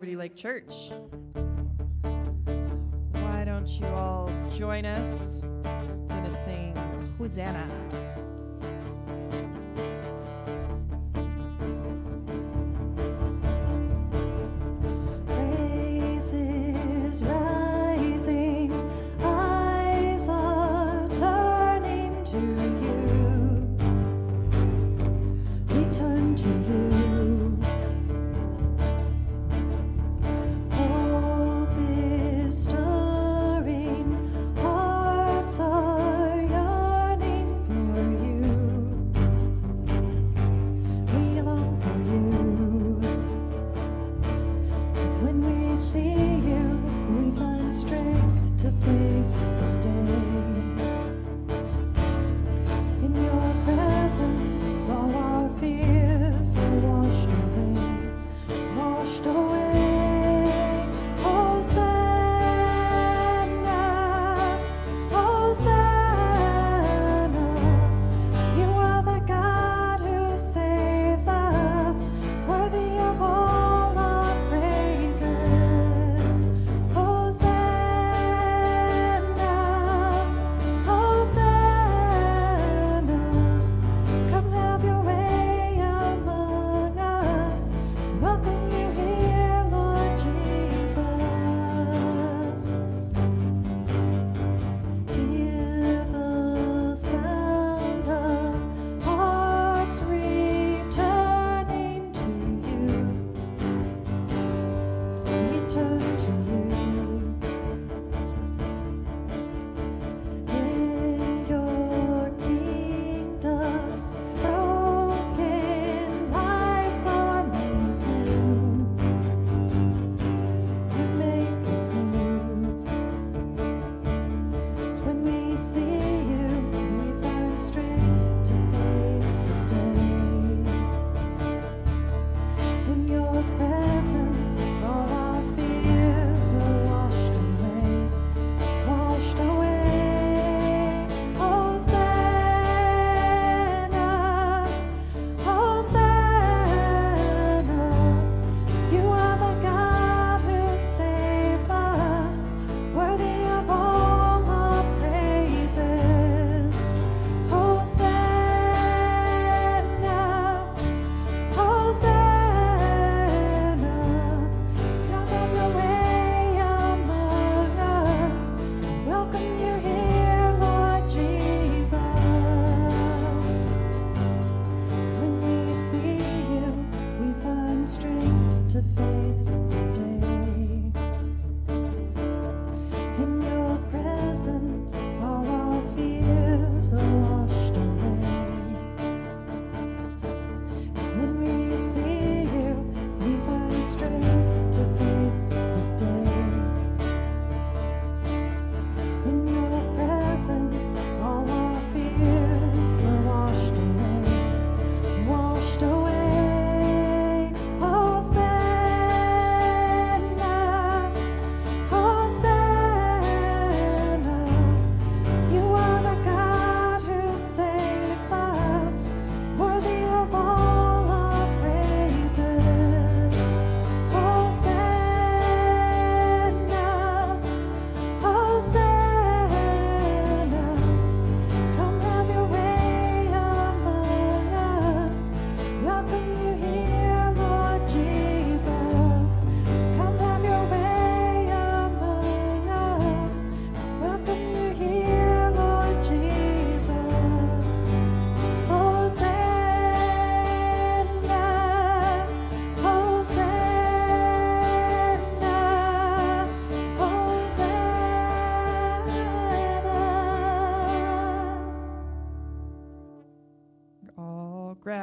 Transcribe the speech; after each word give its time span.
Liberty 0.00 0.14
Lake 0.14 0.36
Church. 0.36 0.92
Why 3.10 3.42
don't 3.44 3.66
you 3.66 3.86
all 3.86 4.30
join 4.54 4.86
us? 4.86 5.42
I'm 5.64 6.06
gonna 6.06 6.30
sing 6.30 6.72
Hosanna. 7.18 7.66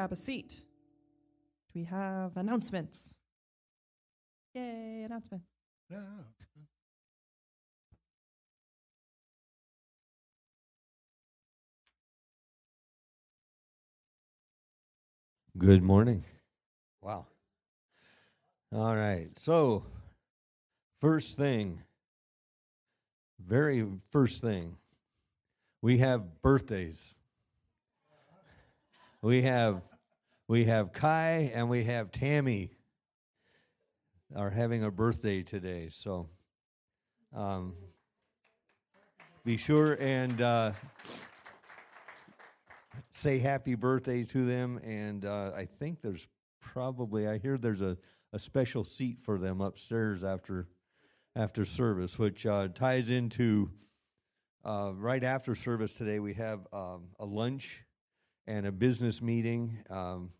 grab 0.06 0.12
a 0.12 0.16
seat. 0.16 0.50
Do 1.74 1.80
we 1.80 1.84
have 1.86 2.38
announcements? 2.38 3.18
Yay, 4.54 5.02
announcements. 5.04 5.48
No. 5.90 5.98
Good 15.58 15.82
morning. 15.82 16.24
Wow. 17.02 17.26
All 18.72 18.96
right. 18.96 19.30
So, 19.40 19.86
first 21.02 21.36
thing, 21.36 21.82
very 23.44 23.84
first 24.12 24.40
thing, 24.40 24.78
we 25.82 25.98
have 25.98 26.44
birthdays. 26.44 27.16
We 29.24 29.42
have 29.42 29.82
we 30.48 30.66
have 30.66 30.94
Kai 30.94 31.52
and 31.56 31.70
we 31.70 31.86
have 31.86 32.12
Tammy 32.12 32.70
are 34.36 34.52
having 34.52 34.84
a 34.84 34.92
birthday 34.92 35.42
today. 35.42 35.90
So 35.90 36.30
um, 37.36 37.74
be 39.44 39.58
sure 39.58 39.94
and 40.00 40.40
uh, 40.40 40.74
say 43.10 43.40
happy 43.40 43.74
birthday 43.74 44.24
to 44.26 44.46
them. 44.46 44.80
And 44.84 45.26
uh, 45.26 45.52
I 45.56 45.66
think 45.66 46.04
there's 46.04 46.28
probably, 46.62 47.28
I 47.28 47.40
hear 47.40 47.58
there's 47.58 47.82
a, 47.82 47.98
a 48.32 48.38
special 48.38 48.84
seat 48.84 49.20
for 49.20 49.40
them 49.40 49.62
upstairs 49.62 50.24
after 50.24 50.68
after 51.36 51.66
service, 51.66 52.20
which 52.20 52.46
uh, 52.46 52.68
ties 52.70 53.10
into 53.10 53.70
uh, 54.64 54.92
right 54.96 55.24
after 55.24 55.56
service 55.56 55.96
today. 55.96 56.20
We 56.20 56.34
have 56.36 56.68
um, 56.72 57.08
a 57.20 57.26
lunch 57.26 57.84
and 58.48 58.66
a 58.66 58.72
business 58.72 59.22
meeting. 59.22 59.80
Um, 59.90 60.32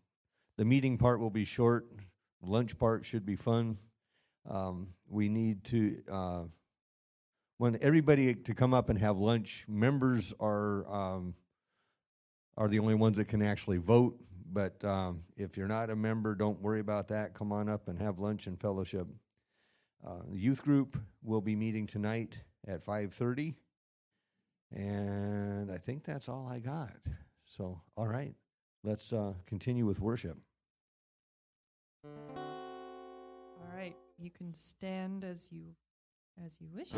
the 0.56 0.64
meeting 0.64 0.98
part 0.98 1.20
will 1.20 1.30
be 1.30 1.44
short. 1.44 1.86
Lunch 2.42 2.78
part 2.78 3.04
should 3.04 3.26
be 3.26 3.36
fun. 3.36 3.78
Um, 4.48 4.88
we 5.08 5.28
need 5.28 5.64
to 5.64 6.02
uh, 6.10 6.42
want 7.58 7.76
everybody 7.82 8.34
to 8.34 8.54
come 8.54 8.74
up 8.74 8.88
and 8.88 8.98
have 8.98 9.18
lunch. 9.18 9.64
Members 9.68 10.32
are 10.40 10.86
um, 10.92 11.34
are 12.56 12.68
the 12.68 12.78
only 12.78 12.94
ones 12.94 13.16
that 13.16 13.28
can 13.28 13.42
actually 13.42 13.78
vote. 13.78 14.18
But 14.52 14.82
um, 14.84 15.22
if 15.36 15.56
you're 15.56 15.68
not 15.68 15.90
a 15.90 15.96
member, 15.96 16.34
don't 16.34 16.60
worry 16.60 16.80
about 16.80 17.08
that. 17.08 17.34
Come 17.34 17.52
on 17.52 17.68
up 17.68 17.88
and 17.88 17.98
have 17.98 18.18
lunch 18.18 18.46
and 18.46 18.58
fellowship. 18.60 19.06
Uh, 20.06 20.20
the 20.30 20.38
youth 20.38 20.62
group 20.62 20.96
will 21.22 21.40
be 21.40 21.56
meeting 21.56 21.86
tonight 21.86 22.38
at 22.66 22.84
5:30, 22.84 23.54
and 24.72 25.70
I 25.70 25.78
think 25.78 26.04
that's 26.04 26.28
all 26.28 26.48
I 26.48 26.60
got. 26.60 26.96
So, 27.46 27.80
all 27.96 28.08
right, 28.08 28.34
let's 28.84 29.12
uh, 29.12 29.34
continue 29.46 29.86
with 29.86 30.00
worship. 30.00 30.36
All 32.04 33.72
right, 33.74 33.96
you 34.18 34.30
can 34.30 34.52
stand 34.52 35.24
as 35.24 35.48
you 35.50 35.74
as 36.44 36.58
you 36.60 36.68
wish. 36.74 36.90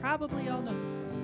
Probably 0.00 0.48
all 0.48 0.62
know 0.62 0.72
this 0.86 0.96
one. 0.96 1.19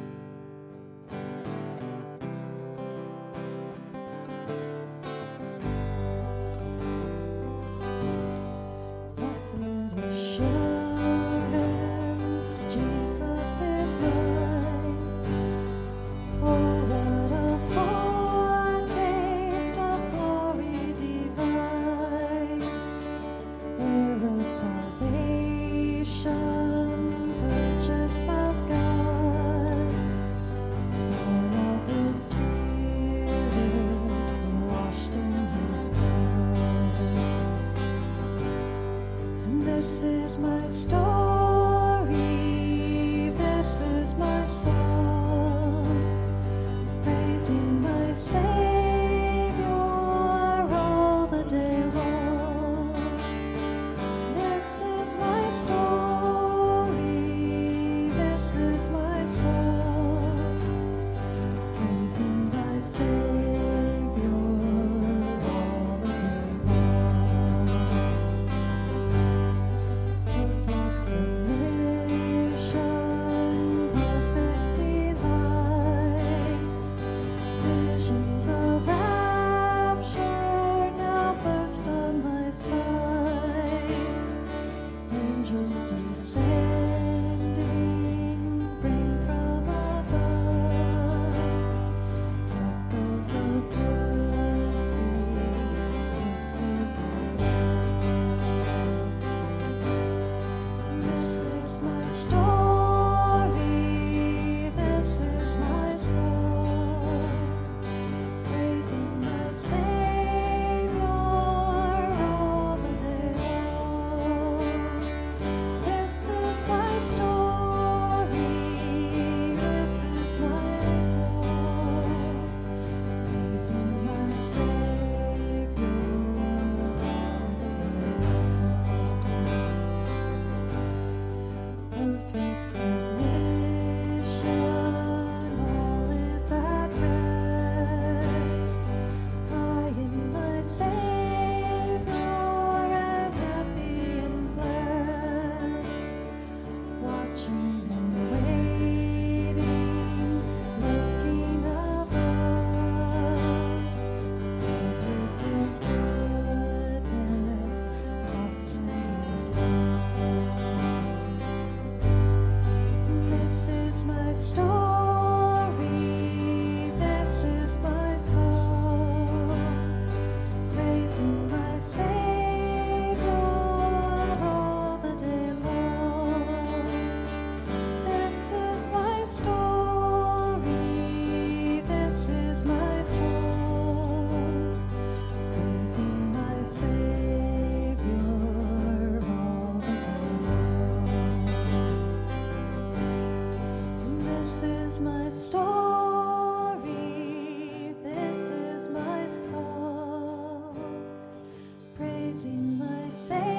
Praising 202.36 202.78
my 202.78 203.10
Savior 203.10 203.55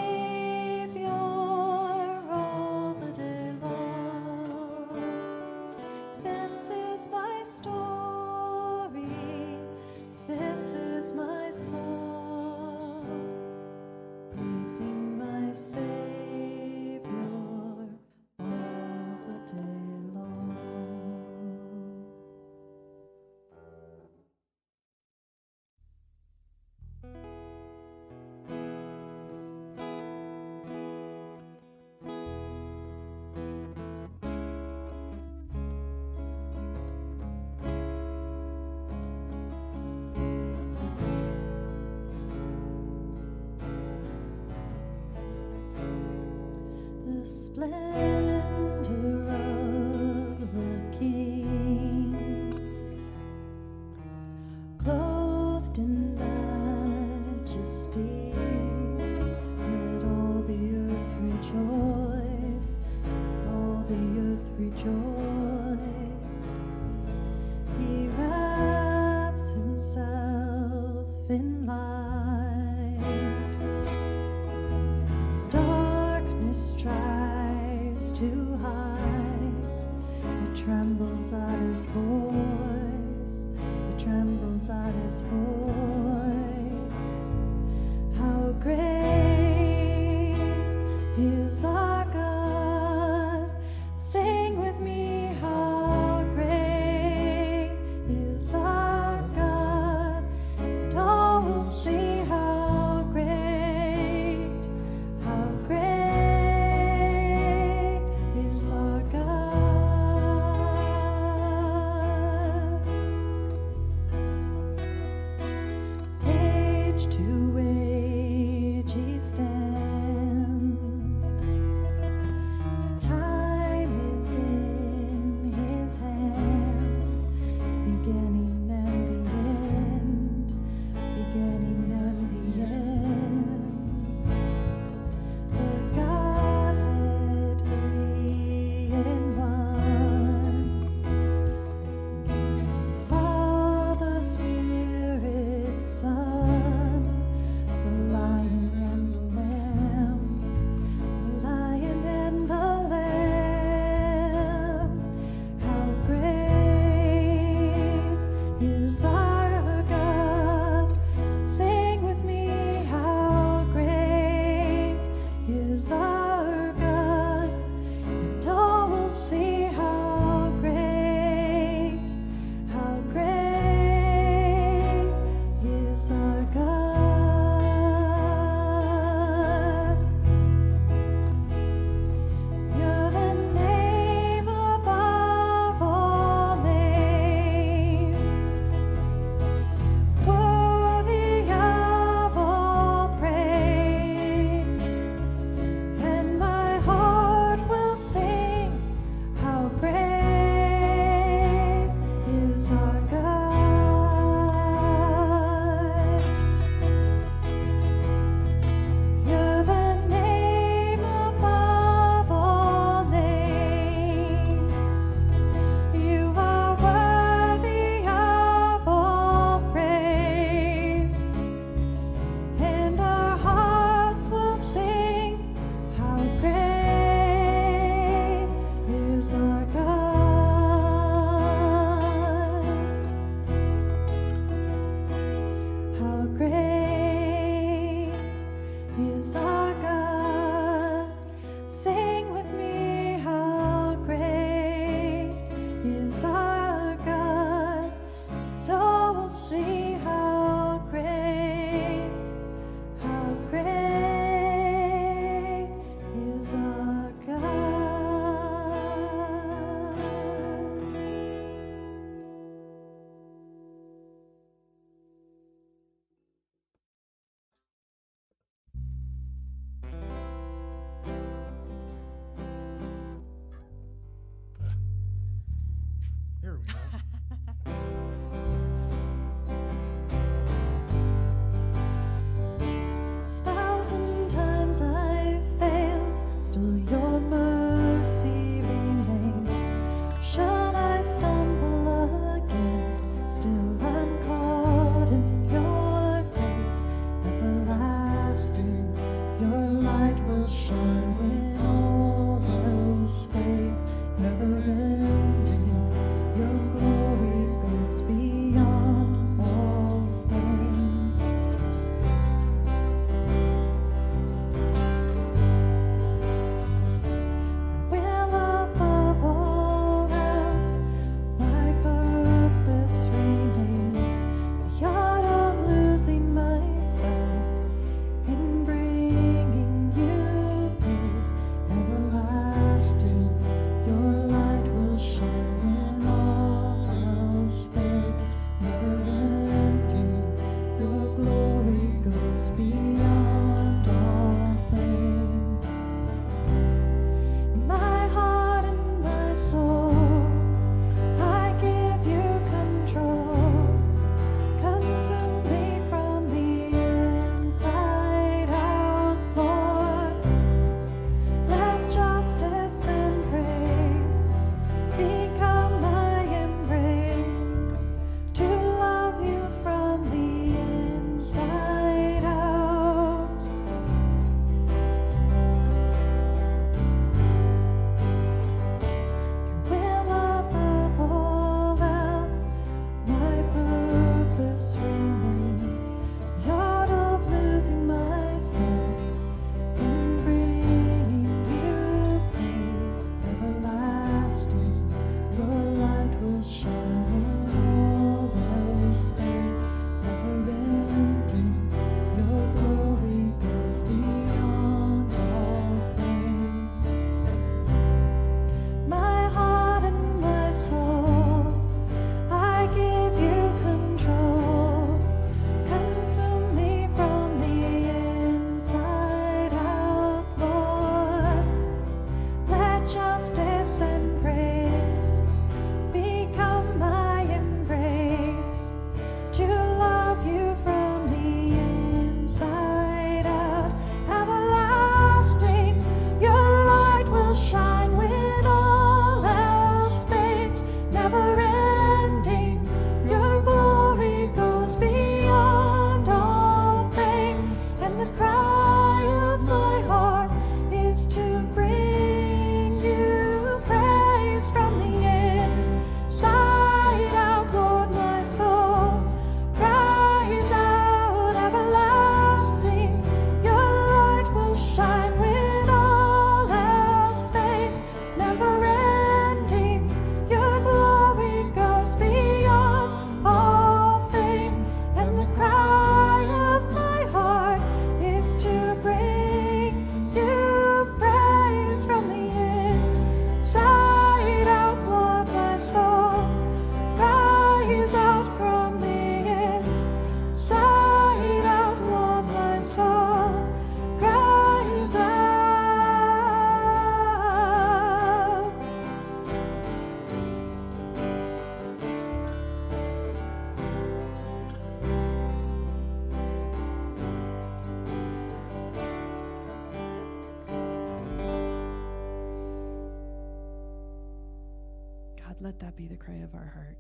cry 516.08 516.16
of 516.24 516.34
our 516.34 516.52
heart. 516.54 516.78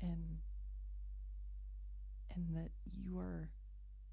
And 0.00 0.38
and 2.34 2.56
that 2.56 2.70
you 3.04 3.18
are 3.18 3.50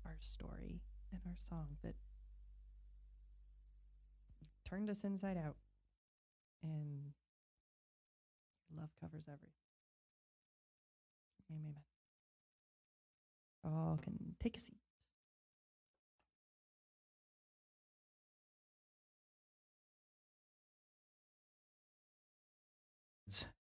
our 0.05 0.17
story 0.19 0.81
and 1.11 1.21
our 1.25 1.35
song 1.37 1.67
that 1.83 1.93
you've 4.41 4.49
turned 4.69 4.89
us 4.89 5.03
inside 5.03 5.37
out 5.37 5.55
and 6.63 7.13
love 8.75 8.89
covers 8.99 9.25
everything. 9.27 9.53
Amen. 11.51 11.75
All 13.63 13.99
can 14.01 14.35
take 14.41 14.57
a 14.57 14.59
seat. 14.59 14.86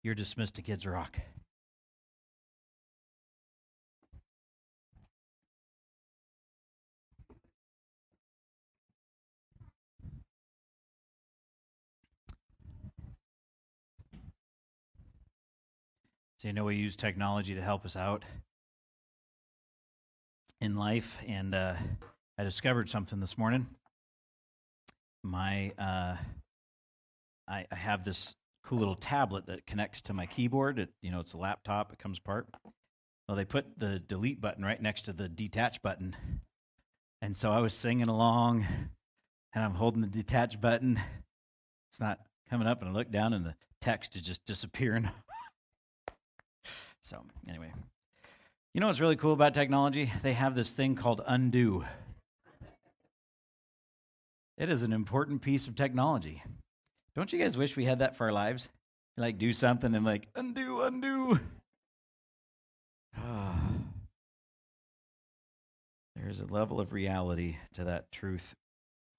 You're 0.02 0.16
dismissed 0.16 0.56
to 0.56 0.62
Kids 0.62 0.84
Rock. 0.84 1.16
So, 16.38 16.48
you 16.48 16.52
know, 16.52 16.64
we 16.64 16.74
use 16.74 16.96
technology 16.96 17.54
to 17.54 17.62
help 17.62 17.84
us 17.84 17.94
out 17.94 18.24
in 20.60 20.74
life, 20.74 21.18
and 21.28 21.54
uh, 21.54 21.74
I 22.36 22.42
discovered 22.42 22.90
something 22.90 23.20
this 23.20 23.38
morning. 23.38 23.68
My, 25.22 25.70
uh, 25.78 26.16
I, 27.46 27.66
I 27.70 27.74
have 27.76 28.04
this 28.04 28.34
cool 28.64 28.78
little 28.78 28.96
tablet 28.96 29.46
that 29.46 29.66
connects 29.66 30.02
to 30.02 30.12
my 30.12 30.26
keyboard. 30.26 30.78
It, 30.78 30.90
you 31.02 31.10
know, 31.10 31.20
it's 31.20 31.32
a 31.32 31.38
laptop. 31.38 31.92
It 31.92 31.98
comes 31.98 32.18
apart. 32.18 32.48
Well, 33.28 33.36
they 33.36 33.44
put 33.44 33.78
the 33.78 33.98
delete 33.98 34.40
button 34.40 34.64
right 34.64 34.80
next 34.80 35.02
to 35.02 35.12
the 35.12 35.28
detach 35.28 35.82
button, 35.82 36.16
and 37.20 37.36
so 37.36 37.52
I 37.52 37.60
was 37.60 37.72
singing 37.72 38.08
along, 38.08 38.66
and 39.54 39.64
I'm 39.64 39.74
holding 39.74 40.02
the 40.02 40.08
detach 40.08 40.60
button. 40.60 41.00
It's 41.90 42.00
not 42.00 42.18
coming 42.50 42.66
up, 42.66 42.80
and 42.80 42.90
I 42.90 42.92
look 42.92 43.10
down, 43.10 43.32
and 43.32 43.46
the 43.46 43.54
text 43.80 44.16
is 44.16 44.22
just 44.22 44.44
disappearing. 44.44 45.08
so 47.00 47.24
anyway, 47.48 47.72
you 48.74 48.80
know 48.80 48.88
what's 48.88 49.00
really 49.00 49.16
cool 49.16 49.32
about 49.32 49.54
technology? 49.54 50.10
They 50.22 50.32
have 50.32 50.54
this 50.54 50.70
thing 50.70 50.94
called 50.94 51.22
undo. 51.26 51.84
It 54.58 54.68
is 54.68 54.82
an 54.82 54.92
important 54.92 55.42
piece 55.42 55.66
of 55.68 55.74
technology. 55.74 56.42
Don't 57.14 57.32
you 57.32 57.38
guys 57.38 57.56
wish 57.56 57.76
we 57.76 57.84
had 57.84 57.98
that 58.00 58.16
for 58.16 58.26
our 58.26 58.32
lives? 58.32 58.68
Like 59.16 59.38
do 59.38 59.52
something 59.52 59.94
and 59.94 60.04
like 60.04 60.28
undo, 60.34 60.80
undo. 60.80 61.38
There's 66.16 66.40
a 66.40 66.46
level 66.46 66.80
of 66.80 66.92
reality 66.92 67.56
to 67.74 67.84
that 67.84 68.10
truth. 68.10 68.54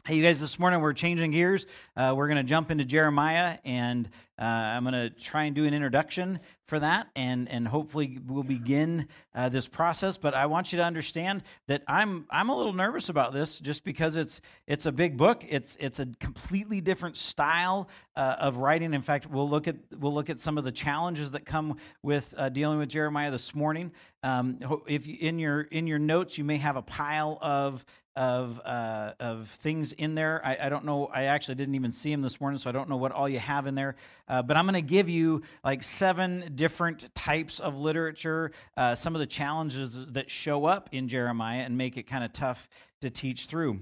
Hey, 0.05 0.15
you 0.15 0.23
guys, 0.23 0.37
this 0.37 0.59
morning 0.59 0.81
we're 0.81 0.91
changing 0.91 1.31
gears. 1.31 1.65
Uh, 1.95 2.13
we're 2.13 2.27
going 2.27 2.35
to 2.35 2.43
jump 2.43 2.69
into 2.71 2.83
Jeremiah, 2.83 3.57
and 3.63 4.09
uh, 4.37 4.43
I'm 4.43 4.83
going 4.83 4.91
to 4.91 5.09
try 5.09 5.45
and 5.45 5.55
do 5.55 5.63
an 5.63 5.73
introduction 5.73 6.41
for 6.65 6.77
that, 6.79 7.07
and, 7.15 7.47
and 7.47 7.65
hopefully 7.65 8.19
we'll 8.27 8.43
begin 8.43 9.07
uh, 9.33 9.47
this 9.47 9.69
process. 9.69 10.17
But 10.17 10.33
I 10.33 10.47
want 10.47 10.73
you 10.73 10.77
to 10.79 10.83
understand 10.83 11.43
that 11.67 11.83
I'm, 11.87 12.25
I'm 12.29 12.49
a 12.49 12.57
little 12.57 12.73
nervous 12.73 13.07
about 13.07 13.31
this 13.31 13.59
just 13.59 13.85
because 13.85 14.17
it's, 14.17 14.41
it's 14.67 14.87
a 14.87 14.91
big 14.91 15.15
book. 15.15 15.45
It's, 15.47 15.77
it's 15.79 16.01
a 16.01 16.07
completely 16.19 16.81
different 16.81 17.15
style 17.15 17.87
uh, 18.17 18.35
of 18.39 18.57
writing. 18.57 18.93
In 18.93 19.01
fact, 19.01 19.29
we'll 19.29 19.49
look, 19.49 19.69
at, 19.69 19.77
we'll 19.97 20.13
look 20.13 20.29
at 20.29 20.37
some 20.41 20.57
of 20.57 20.65
the 20.65 20.71
challenges 20.73 21.31
that 21.31 21.45
come 21.45 21.77
with 22.01 22.33
uh, 22.37 22.49
dealing 22.49 22.77
with 22.77 22.89
Jeremiah 22.89 23.31
this 23.31 23.55
morning. 23.55 23.89
Um, 24.21 24.59
if 24.85 25.07
you, 25.07 25.17
in, 25.19 25.39
your, 25.39 25.61
in 25.61 25.87
your 25.87 25.99
notes, 25.99 26.37
you 26.37 26.43
may 26.43 26.57
have 26.57 26.75
a 26.75 26.81
pile 26.81 27.37
of 27.41 27.85
of 28.15 28.61
uh, 28.63 29.13
of 29.19 29.49
things 29.49 29.91
in 29.91 30.15
there. 30.15 30.41
I, 30.45 30.57
I, 30.63 30.69
don't 30.69 30.85
know. 30.85 31.07
I 31.07 31.23
actually 31.23 31.55
didn't 31.55 31.75
even 31.75 31.91
see 31.91 32.11
them 32.11 32.21
this 32.21 32.39
morning, 32.39 32.59
so 32.59 32.69
I 32.69 32.73
don't 32.73 32.89
know 32.89 32.97
what 32.97 33.11
all 33.11 33.27
you 33.27 33.39
have 33.39 33.65
in 33.65 33.75
there. 33.75 33.95
Uh, 34.27 34.41
but 34.43 34.55
I'm 34.55 34.65
going 34.65 34.75
to 34.75 34.81
give 34.81 35.09
you 35.09 35.41
like 35.63 35.81
seven 35.81 36.51
different 36.55 37.13
types 37.15 37.59
of 37.59 37.79
literature, 37.79 38.51
uh, 38.77 38.95
some 38.95 39.15
of 39.15 39.19
the 39.19 39.25
challenges 39.25 40.05
that 40.09 40.29
show 40.29 40.65
up 40.65 40.89
in 40.91 41.07
Jeremiah, 41.07 41.61
and 41.61 41.77
make 41.77 41.97
it 41.97 42.03
kind 42.03 42.23
of 42.23 42.31
tough 42.33 42.69
to 43.01 43.09
teach 43.09 43.47
through. 43.47 43.79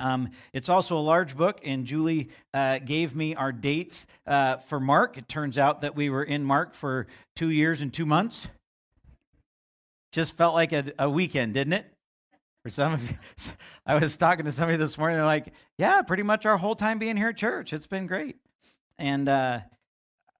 Um, 0.00 0.30
it's 0.52 0.68
also 0.68 0.98
a 0.98 1.00
large 1.00 1.36
book, 1.36 1.60
and 1.64 1.86
Julie 1.86 2.30
uh, 2.52 2.78
gave 2.80 3.14
me 3.14 3.36
our 3.36 3.52
dates 3.52 4.06
uh, 4.26 4.56
for 4.56 4.80
Mark. 4.80 5.16
It 5.16 5.28
turns 5.28 5.58
out 5.58 5.82
that 5.82 5.94
we 5.94 6.10
were 6.10 6.24
in 6.24 6.42
Mark 6.42 6.74
for 6.74 7.06
two 7.36 7.50
years 7.50 7.80
and 7.80 7.92
two 7.92 8.06
months. 8.06 8.48
Just 10.10 10.36
felt 10.36 10.54
like 10.54 10.72
a, 10.72 10.92
a 10.98 11.08
weekend, 11.08 11.54
didn't 11.54 11.74
it? 11.74 11.93
For 12.64 12.70
some 12.70 12.94
of 12.94 13.10
you, 13.10 13.16
I 13.86 13.96
was 13.96 14.16
talking 14.16 14.46
to 14.46 14.52
somebody 14.52 14.78
this 14.78 14.96
morning. 14.96 15.18
They're 15.18 15.26
like, 15.26 15.52
"Yeah, 15.76 16.00
pretty 16.00 16.22
much 16.22 16.46
our 16.46 16.56
whole 16.56 16.74
time 16.74 16.98
being 16.98 17.16
here 17.16 17.28
at 17.28 17.36
church. 17.36 17.74
It's 17.74 17.86
been 17.86 18.06
great." 18.06 18.36
And 18.98 19.28
uh, 19.28 19.60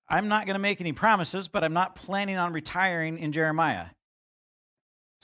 I'm 0.08 0.28
not 0.28 0.46
going 0.46 0.54
to 0.54 0.60
make 0.60 0.80
any 0.80 0.92
promises, 0.92 1.48
but 1.48 1.62
I'm 1.62 1.74
not 1.74 1.96
planning 1.96 2.38
on 2.38 2.54
retiring 2.54 3.18
in 3.18 3.32
Jeremiah. 3.32 3.86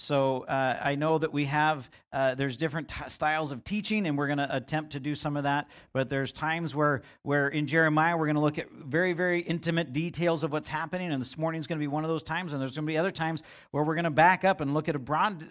So 0.01 0.45
uh, 0.45 0.81
I 0.83 0.95
know 0.95 1.19
that 1.19 1.31
we 1.31 1.45
have 1.45 1.91
uh, 2.11 2.35
there's 2.35 2.57
different 2.57 2.89
t- 2.89 3.09
styles 3.09 3.53
of 3.53 3.63
teaching, 3.63 4.07
and 4.07 4.17
we're 4.17 4.29
going 4.29 4.39
to 4.39 4.57
attempt 4.57 4.93
to 4.93 5.01
do 5.01 5.15
some 5.15 5.37
of 5.37 5.43
that. 5.43 5.69
But 5.93 6.09
there's 6.09 6.33
times 6.33 6.75
where 6.75 7.03
where 7.23 7.49
in 7.49 7.67
Jeremiah 7.67 8.17
we're 8.17 8.25
going 8.25 8.37
to 8.37 8.41
look 8.41 8.57
at 8.57 8.73
very 8.73 9.13
very 9.13 9.43
intimate 9.43 9.93
details 9.93 10.43
of 10.43 10.53
what's 10.53 10.71
happening, 10.71 11.13
and 11.13 11.21
this 11.21 11.37
morning 11.37 11.59
is 11.59 11.67
going 11.67 11.79
to 11.79 11.83
be 11.83 11.87
one 11.87 12.03
of 12.03 12.09
those 12.09 12.23
times. 12.23 12.55
And 12.55 12.63
there's 12.63 12.75
going 12.75 12.87
to 12.87 12.91
be 12.91 12.97
other 12.97 13.11
times 13.11 13.43
where 13.73 13.85
we're 13.85 13.95
going 13.95 14.05
to 14.05 14.11
back 14.11 14.43
up 14.43 14.63
and 14.63 14.73
look 14.73 14.89
at 14.89 14.97
a 14.97 14.99
broad 14.99 15.45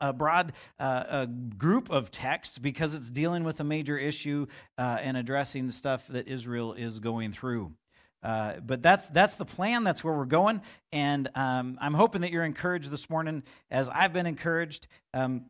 a 0.00 0.12
broad 0.12 0.52
uh, 0.80 1.04
a 1.08 1.26
group 1.56 1.88
of 1.88 2.10
texts 2.10 2.58
because 2.58 2.94
it's 2.94 3.08
dealing 3.08 3.44
with 3.44 3.60
a 3.60 3.64
major 3.64 3.96
issue 3.96 4.48
uh, 4.78 4.98
and 5.00 5.16
addressing 5.16 5.68
the 5.68 5.72
stuff 5.72 6.08
that 6.08 6.26
Israel 6.26 6.72
is 6.72 6.98
going 6.98 7.30
through. 7.30 7.72
Uh, 8.22 8.54
but 8.64 8.82
that's 8.82 9.08
that's 9.08 9.36
the 9.36 9.44
plan. 9.44 9.84
That's 9.84 10.04
where 10.04 10.14
we're 10.14 10.24
going, 10.24 10.62
and 10.92 11.28
um, 11.34 11.78
I'm 11.80 11.94
hoping 11.94 12.20
that 12.20 12.30
you're 12.30 12.44
encouraged 12.44 12.90
this 12.90 13.10
morning, 13.10 13.42
as 13.70 13.88
I've 13.88 14.12
been 14.12 14.26
encouraged. 14.26 14.86
Um, 15.12 15.46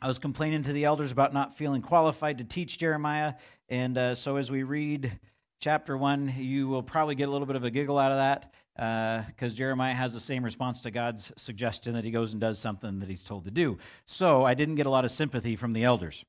I 0.00 0.08
was 0.08 0.18
complaining 0.18 0.62
to 0.64 0.72
the 0.72 0.84
elders 0.84 1.12
about 1.12 1.34
not 1.34 1.56
feeling 1.56 1.82
qualified 1.82 2.38
to 2.38 2.44
teach 2.44 2.78
Jeremiah, 2.78 3.34
and 3.68 3.98
uh, 3.98 4.14
so 4.14 4.36
as 4.36 4.50
we 4.50 4.62
read 4.62 5.18
chapter 5.60 5.96
one, 5.96 6.32
you 6.38 6.68
will 6.68 6.82
probably 6.82 7.14
get 7.14 7.28
a 7.28 7.32
little 7.32 7.46
bit 7.46 7.56
of 7.56 7.64
a 7.64 7.70
giggle 7.70 7.98
out 7.98 8.12
of 8.12 8.18
that 8.18 9.26
because 9.28 9.52
uh, 9.52 9.56
Jeremiah 9.56 9.94
has 9.94 10.12
the 10.12 10.20
same 10.20 10.44
response 10.44 10.82
to 10.82 10.90
God's 10.90 11.32
suggestion 11.36 11.94
that 11.94 12.04
he 12.04 12.10
goes 12.10 12.32
and 12.32 12.40
does 12.40 12.58
something 12.58 12.98
that 13.00 13.08
he's 13.08 13.24
told 13.24 13.44
to 13.46 13.50
do. 13.50 13.78
So 14.04 14.44
I 14.44 14.54
didn't 14.54 14.74
get 14.74 14.86
a 14.86 14.90
lot 14.90 15.04
of 15.04 15.10
sympathy 15.10 15.56
from 15.56 15.72
the 15.72 15.84
elders 15.84 16.24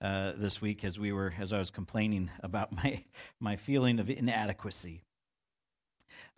uh, 0.00 0.32
this 0.36 0.60
week 0.60 0.84
as 0.84 0.98
we 0.98 1.12
were 1.12 1.32
as 1.38 1.52
I 1.52 1.58
was 1.58 1.70
complaining 1.70 2.30
about 2.42 2.72
my 2.84 3.04
my 3.40 3.56
feeling 3.56 3.98
of 3.98 4.10
inadequacy. 4.10 5.05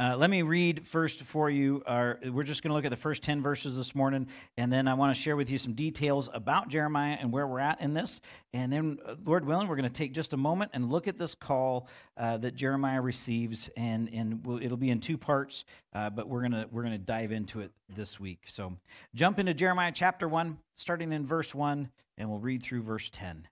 Uh, 0.01 0.17
let 0.17 0.31
me 0.31 0.43
read 0.43 0.87
first 0.87 1.23
for 1.23 1.51
you. 1.51 1.83
Our, 1.85 2.21
we're 2.31 2.45
just 2.45 2.63
going 2.63 2.71
to 2.71 2.75
look 2.75 2.85
at 2.85 2.91
the 2.91 2.97
first 2.97 3.23
10 3.25 3.43
verses 3.43 3.77
this 3.77 3.95
morning, 3.95 4.29
and 4.57 4.73
then 4.73 4.87
I 4.87 4.95
want 4.95 5.15
to 5.15 5.21
share 5.21 5.35
with 5.35 5.51
you 5.51 5.59
some 5.59 5.75
details 5.75 6.29
about 6.33 6.69
Jeremiah 6.69 7.17
and 7.21 7.33
where 7.33 7.47
we're 7.47 7.59
at 7.59 7.81
in 7.81 7.95
this. 7.95 8.21
And 8.53 8.73
then, 8.73 8.99
uh, 9.05 9.17
Lord 9.25 9.45
willing, 9.45 9.67
we're 9.67 9.77
going 9.77 9.91
to 9.91 9.91
take 9.91 10.13
just 10.13 10.35
a 10.35 10.37
moment 10.37 10.71
and 10.75 10.89
look 10.89 11.09
at 11.09 11.19
this 11.19 11.35
call 11.35 11.89
uh, 12.17 12.37
that 12.39 12.55
Jeremiah 12.55 13.01
receives, 13.01 13.71
and, 13.77 14.09
and 14.13 14.47
we'll, 14.47 14.63
it'll 14.63 14.77
be 14.77 14.91
in 14.91 15.01
two 15.01 15.19
parts, 15.19 15.65
uh, 15.93 16.11
but 16.11 16.29
we're 16.29 16.49
going 16.49 16.67
we're 16.71 16.85
to 16.85 16.99
dive 16.99 17.33
into 17.33 17.61
it 17.61 17.73
this 17.89 18.21
week. 18.21 18.43
So 18.47 18.77
jump 19.15 19.39
into 19.41 19.53
Jeremiah 19.53 19.93
chapter 19.93 20.29
1, 20.29 20.59
starting 20.77 21.13
in 21.13 21.27
verse 21.27 21.55
1, 21.55 21.91
and 22.17 22.31
we'll 22.31 22.39
read 22.39 22.63
through 22.63 22.83
verse 22.83 23.11
10. 23.11 23.49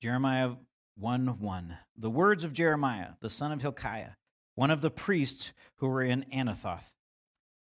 Jeremiah 0.00 0.52
1 0.98 1.40
1. 1.40 1.78
The 1.98 2.10
words 2.10 2.42
of 2.42 2.54
Jeremiah, 2.54 3.10
the 3.20 3.28
son 3.28 3.52
of 3.52 3.60
Hilkiah, 3.60 4.12
one 4.54 4.70
of 4.70 4.80
the 4.80 4.90
priests 4.90 5.52
who 5.76 5.88
were 5.88 6.02
in 6.02 6.24
Anathoth, 6.32 6.94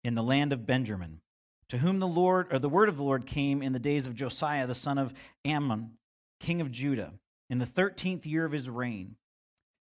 in 0.03 0.15
the 0.15 0.23
land 0.23 0.55
of 0.55 0.65
Benjamin, 0.65 1.21
to 1.69 1.79
whom 1.79 1.99
the 1.99 2.09
Lord 2.09 2.51
or 2.51 2.59
the 2.59 2.69
word 2.69 2.89
of 2.89 2.97
the 2.97 3.05
Lord 3.05 3.27
came 3.27 3.63
in 3.63 3.75
the 3.75 3.79
days 3.79 4.07
of 4.07 4.15
Josiah, 4.15 4.67
the 4.67 4.75
son 4.75 4.97
of 4.97 5.13
Amon, 5.47 5.99
king 6.41 6.63
of 6.63 6.71
Judah, 6.71 7.13
in 7.51 7.59
the 7.59 7.67
thirteenth 7.67 8.25
year 8.25 8.47
of 8.47 8.53
his 8.53 8.71
reign. 8.71 9.17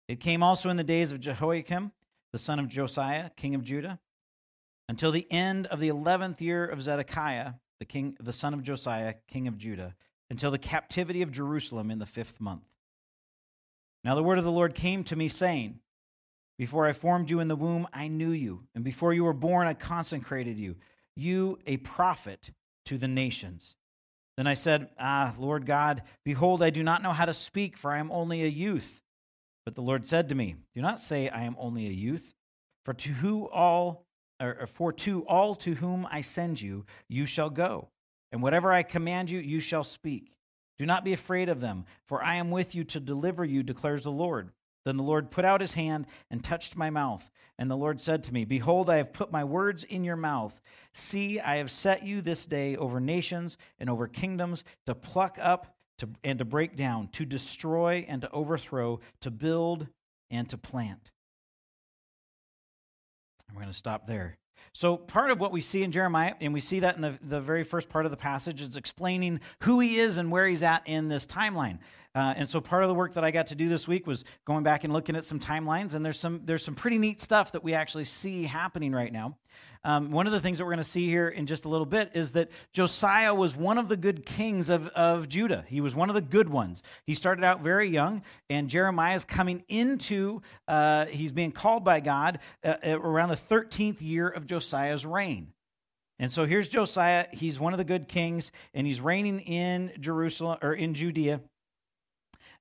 It 0.08 0.20
came 0.20 0.42
also 0.42 0.72
in 0.72 0.78
the 0.78 0.84
days 0.84 1.12
of 1.12 1.20
Jehoiakim, 1.20 1.92
the 2.32 2.40
son 2.40 2.58
of 2.58 2.68
Josiah, 2.68 3.30
king 3.38 3.54
of 3.54 3.62
Judah, 3.62 4.00
until 4.90 5.12
the 5.12 5.32
end 5.32 5.68
of 5.68 5.80
the 5.80 5.90
eleventh 5.90 6.42
year 6.42 6.66
of 6.66 6.82
Zedekiah, 6.82 7.54
the 7.78 7.86
king, 7.86 8.18
the 8.20 8.34
son 8.34 8.56
of 8.56 8.64
Josiah, 8.64 9.14
king 9.28 9.48
of 9.48 9.60
Judah, 9.60 9.94
until 10.32 10.50
the 10.50 10.58
captivity 10.58 11.22
of 11.22 11.32
Jerusalem 11.32 11.92
in 11.92 12.00
the 12.00 12.06
fifth 12.08 12.42
month. 12.42 12.64
Now 14.04 14.16
the 14.16 14.24
word 14.24 14.38
of 14.38 14.44
the 14.44 14.52
Lord 14.52 14.76
came 14.76 15.04
to 15.06 15.16
me, 15.16 15.28
saying, 15.28 15.80
Before 16.58 16.88
I 16.88 16.94
formed 16.94 17.30
you 17.30 17.40
in 17.40 17.48
the 17.48 17.56
womb, 17.56 17.88
I 17.94 18.08
knew 18.08 18.32
you, 18.32 18.64
and 18.76 18.84
before 18.84 19.14
you 19.14 19.24
were 19.24 19.34
born, 19.34 19.68
I 19.68 19.74
consecrated 19.74 20.60
you, 20.60 20.76
you 21.16 21.60
a 21.66 21.78
prophet 21.78 22.52
to 22.86 22.98
the 22.98 23.08
nations. 23.08 23.76
Then 24.38 24.48
I 24.48 24.54
said, 24.54 24.90
Ah, 25.00 25.34
Lord 25.38 25.66
God, 25.66 26.04
behold, 26.24 26.62
I 26.62 26.70
do 26.70 26.84
not 26.84 27.02
know 27.02 27.12
how 27.12 27.26
to 27.26 27.34
speak, 27.34 27.76
for 27.76 27.92
I 27.92 27.98
am 27.98 28.12
only 28.12 28.44
a 28.44 28.48
youth. 28.48 29.02
But 29.66 29.76
the 29.76 29.82
Lord 29.82 30.06
said 30.06 30.30
to 30.30 30.36
me, 30.36 30.56
Do 30.76 30.82
not 30.82 31.00
say 31.00 31.28
I 31.28 31.44
am 31.44 31.56
only 31.60 31.88
a 31.88 31.92
youth, 31.92 32.34
for 32.86 32.94
to 32.94 33.10
who 33.10 33.50
all 33.50 34.06
or 34.40 34.58
or 34.62 34.68
for 34.68 34.94
to 34.94 35.26
all 35.26 35.56
to 35.56 35.74
whom 35.74 36.08
I 36.10 36.22
send 36.22 36.62
you, 36.62 36.86
you 37.10 37.26
shall 37.26 37.50
go, 37.50 37.90
and 38.32 38.42
whatever 38.42 38.72
I 38.72 38.84
command 38.84 39.30
you, 39.30 39.40
you 39.40 39.60
shall 39.60 39.84
speak. 39.84 40.37
Do 40.78 40.86
not 40.86 41.04
be 41.04 41.14
afraid 41.14 41.50
of 41.50 41.60
them, 41.60 41.86
for 42.06 42.24
I 42.24 42.36
am 42.36 42.52
with 42.52 42.76
you 42.76 42.84
to 42.86 43.00
deliver 43.00 43.44
you, 43.44 43.64
declares 43.64 44.04
the 44.04 44.12
Lord. 44.12 44.52
Then 44.86 44.98
the 44.98 45.04
Lord 45.04 45.32
put 45.32 45.44
out 45.44 45.60
his 45.60 45.74
hand 45.74 46.08
and 46.32 46.42
touched 46.42 46.78
my 46.78 46.90
mouth. 46.90 47.30
And 47.60 47.70
the 47.70 47.76
Lord 47.76 48.00
said 48.00 48.24
to 48.24 48.34
me, 48.34 48.46
Behold, 48.46 48.90
I 48.90 48.98
have 48.98 49.12
put 49.12 49.32
my 49.32 49.44
words 49.44 49.84
in 49.84 50.04
your 50.06 50.16
mouth. 50.16 50.62
See, 50.94 51.42
I 51.42 51.58
have 51.58 51.70
set 51.70 52.04
you 52.04 52.22
this 52.22 52.46
day 52.46 52.78
over 52.78 53.02
nations 53.02 53.58
and 53.80 53.90
over 53.90 54.08
kingdoms 54.08 54.64
to 54.86 54.96
pluck 54.96 55.38
up 55.42 55.76
to, 55.98 56.08
and 56.24 56.40
to 56.40 56.46
break 56.46 56.76
down, 56.76 57.10
to 57.10 57.26
destroy 57.26 58.06
and 58.08 58.22
to 58.22 58.32
overthrow, 58.32 59.00
to 59.22 59.32
build 59.32 59.88
and 60.30 60.48
to 60.50 60.58
plant. 60.58 61.12
We're 63.52 63.62
going 63.62 63.72
to 63.72 63.78
stop 63.78 64.06
there. 64.06 64.38
So, 64.74 64.98
part 64.98 65.32
of 65.32 65.40
what 65.40 65.52
we 65.52 65.62
see 65.62 65.84
in 65.84 65.92
Jeremiah, 65.92 66.36
and 66.40 66.54
we 66.54 66.60
see 66.60 66.80
that 66.82 66.96
in 66.96 67.02
the, 67.02 67.18
the 67.22 67.42
very 67.42 67.64
first 67.64 67.90
part 67.90 68.06
of 68.06 68.12
the 68.12 68.18
passage, 68.18 68.62
is 68.62 68.78
explaining 68.78 69.40
who 69.60 69.80
he 69.80 70.00
is 70.00 70.18
and 70.18 70.32
where 70.32 70.48
he's 70.48 70.64
at 70.64 70.84
in 70.86 71.08
this 71.08 71.26
timeline. 71.26 71.80
Uh, 72.18 72.34
and 72.36 72.50
so, 72.50 72.60
part 72.60 72.82
of 72.82 72.90
the 72.90 72.96
work 72.96 73.14
that 73.14 73.24
I 73.24 73.30
got 73.30 73.46
to 73.48 73.56
do 73.56 73.70
this 73.70 73.88
week 73.88 74.08
was 74.08 74.24
going 74.44 74.64
back 74.64 74.84
and 74.84 74.92
looking 74.92 75.16
at 75.16 75.24
some 75.24 75.40
timelines, 75.40 75.94
and 75.94 76.04
there's 76.04 76.20
some 76.20 76.42
there's 76.46 76.64
some 76.64 76.74
pretty 76.74 76.98
neat 76.98 77.22
stuff 77.22 77.52
that 77.52 77.64
we 77.64 77.76
actually 77.76 78.06
see 78.06 78.42
happening 78.42 78.92
right 78.92 79.14
now. 79.14 79.38
Um, 79.84 80.10
one 80.10 80.26
of 80.26 80.34
the 80.34 80.42
things 80.42 80.58
that 80.58 80.64
we're 80.66 80.72
going 80.72 80.84
to 80.84 80.90
see 80.90 81.08
here 81.08 81.30
in 81.30 81.46
just 81.46 81.66
a 81.66 81.70
little 81.70 81.86
bit 81.86 82.10
is 82.16 82.32
that 82.32 82.50
Josiah 82.74 83.36
was 83.36 83.56
one 83.56 83.78
of 83.78 83.88
the 83.88 83.98
good 83.98 84.26
kings 84.26 84.72
of, 84.72 84.88
of 84.88 85.30
Judah. 85.30 85.64
He 85.68 85.80
was 85.80 85.94
one 85.94 86.10
of 86.10 86.16
the 86.16 86.22
good 86.22 86.50
ones. 86.50 86.82
He 87.06 87.14
started 87.14 87.44
out 87.44 87.62
very 87.62 87.88
young, 87.88 88.24
and 88.50 88.68
Jeremiah 88.68 89.14
is 89.14 89.24
coming 89.24 89.64
into, 89.68 90.42
uh, 90.68 91.06
he's 91.06 91.32
being 91.32 91.52
called 91.52 91.84
by 91.84 92.00
God 92.00 92.40
uh, 92.64 92.78
uh, 92.84 93.00
around 93.00 93.30
the 93.30 93.36
13th 93.36 94.02
year 94.02 94.28
of 94.28 94.48
Josiah's 94.48 95.06
reign. 95.06 95.54
And 96.18 96.32
so 96.32 96.46
here's 96.46 96.68
Josiah. 96.68 97.28
He's 97.32 97.60
one 97.60 97.76
of 97.76 97.78
the 97.78 97.86
good 97.86 98.08
kings, 98.08 98.52
and 98.74 98.88
he's 98.88 99.02
reigning 99.02 99.42
in 99.42 99.92
Jerusalem 100.00 100.58
or 100.64 100.74
in 100.74 100.96
Judea. 100.96 101.42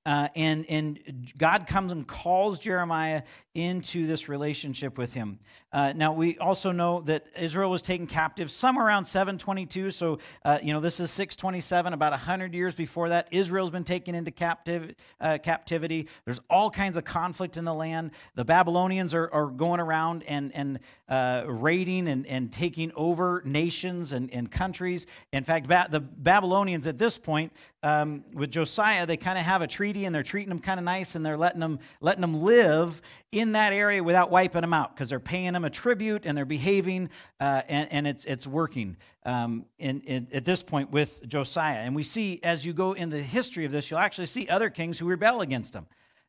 Uh, 0.07 0.29
and, 0.37 0.65
and 0.69 1.33
God 1.37 1.67
comes 1.67 1.91
and 1.91 2.07
calls 2.07 2.59
Jeremiah 2.59 3.23
into 3.57 4.05
this 4.05 4.29
relationship 4.29 4.99
with 4.99 5.15
him. 5.15 5.39
Uh, 5.73 5.91
now, 5.93 6.13
we 6.13 6.37
also 6.37 6.71
know 6.71 7.01
that 7.01 7.25
Israel 7.35 7.71
was 7.71 7.81
taken 7.81 8.05
captive 8.05 8.51
somewhere 8.51 8.85
around 8.85 9.03
722. 9.03 9.89
So, 9.89 10.19
uh, 10.45 10.59
you 10.61 10.73
know, 10.73 10.79
this 10.79 10.99
is 10.99 11.09
627, 11.09 11.91
about 11.91 12.11
100 12.11 12.53
years 12.53 12.75
before 12.75 13.09
that. 13.09 13.27
Israel's 13.31 13.71
been 13.71 13.83
taken 13.83 14.13
into 14.13 14.29
captiv- 14.29 14.93
uh, 15.19 15.39
captivity. 15.39 16.07
There's 16.23 16.39
all 16.51 16.69
kinds 16.69 16.97
of 16.97 17.03
conflict 17.03 17.57
in 17.57 17.65
the 17.65 17.73
land. 17.73 18.11
The 18.35 18.45
Babylonians 18.45 19.15
are, 19.15 19.29
are 19.33 19.47
going 19.47 19.79
around 19.79 20.23
and, 20.27 20.55
and 20.55 20.79
uh, 21.09 21.43
raiding 21.47 22.07
and, 22.07 22.27
and 22.27 22.51
taking 22.51 22.91
over 22.95 23.41
nations 23.43 24.13
and, 24.13 24.31
and 24.31 24.51
countries. 24.51 25.07
In 25.33 25.43
fact, 25.43 25.67
ba- 25.67 25.87
the 25.89 25.99
Babylonians 25.99 26.85
at 26.85 26.99
this 26.99 27.17
point, 27.17 27.51
um, 27.83 28.23
with 28.33 28.51
Josiah, 28.51 29.05
they 29.05 29.17
kind 29.17 29.37
of 29.37 29.45
have 29.45 29.61
a 29.61 29.67
treaty 29.67 30.05
and 30.05 30.13
they're 30.13 30.23
treating 30.23 30.49
them 30.49 30.59
kind 30.59 30.79
of 30.79 30.83
nice 30.83 31.15
and 31.15 31.25
they're 31.25 31.37
letting 31.37 31.59
them, 31.59 31.79
letting 32.01 32.21
them 32.21 32.41
live 32.41 33.01
in 33.31 33.46
that 33.53 33.73
area 33.73 34.03
without 34.03 34.31
wiping 34.31 34.61
them 34.61 34.73
out 34.73 34.95
because 34.95 35.09
they're 35.09 35.19
paying 35.19 35.53
them 35.53 35.65
a 35.65 35.69
tribute 35.69 36.25
and 36.25 36.37
they're 36.37 36.45
behaving 36.45 37.09
uh, 37.39 37.61
and, 37.67 37.91
and 37.91 38.07
it's, 38.07 38.25
it's 38.25 38.47
working 38.47 38.97
um, 39.25 39.65
in, 39.77 40.01
in, 40.01 40.27
at 40.33 40.45
this 40.45 40.63
point 40.63 40.91
with 40.91 41.25
Josiah. 41.27 41.79
And 41.79 41.95
we 41.95 42.03
see 42.03 42.39
as 42.43 42.65
you 42.65 42.73
go 42.73 42.93
in 42.93 43.09
the 43.09 43.21
history 43.21 43.65
of 43.65 43.71
this, 43.71 43.91
you'll 43.91 43.99
actually 43.99 44.27
see 44.27 44.47
other 44.47 44.69
kings 44.69 44.99
who 44.99 45.05
rebel 45.05 45.41
against 45.41 45.75
him. 45.75 45.85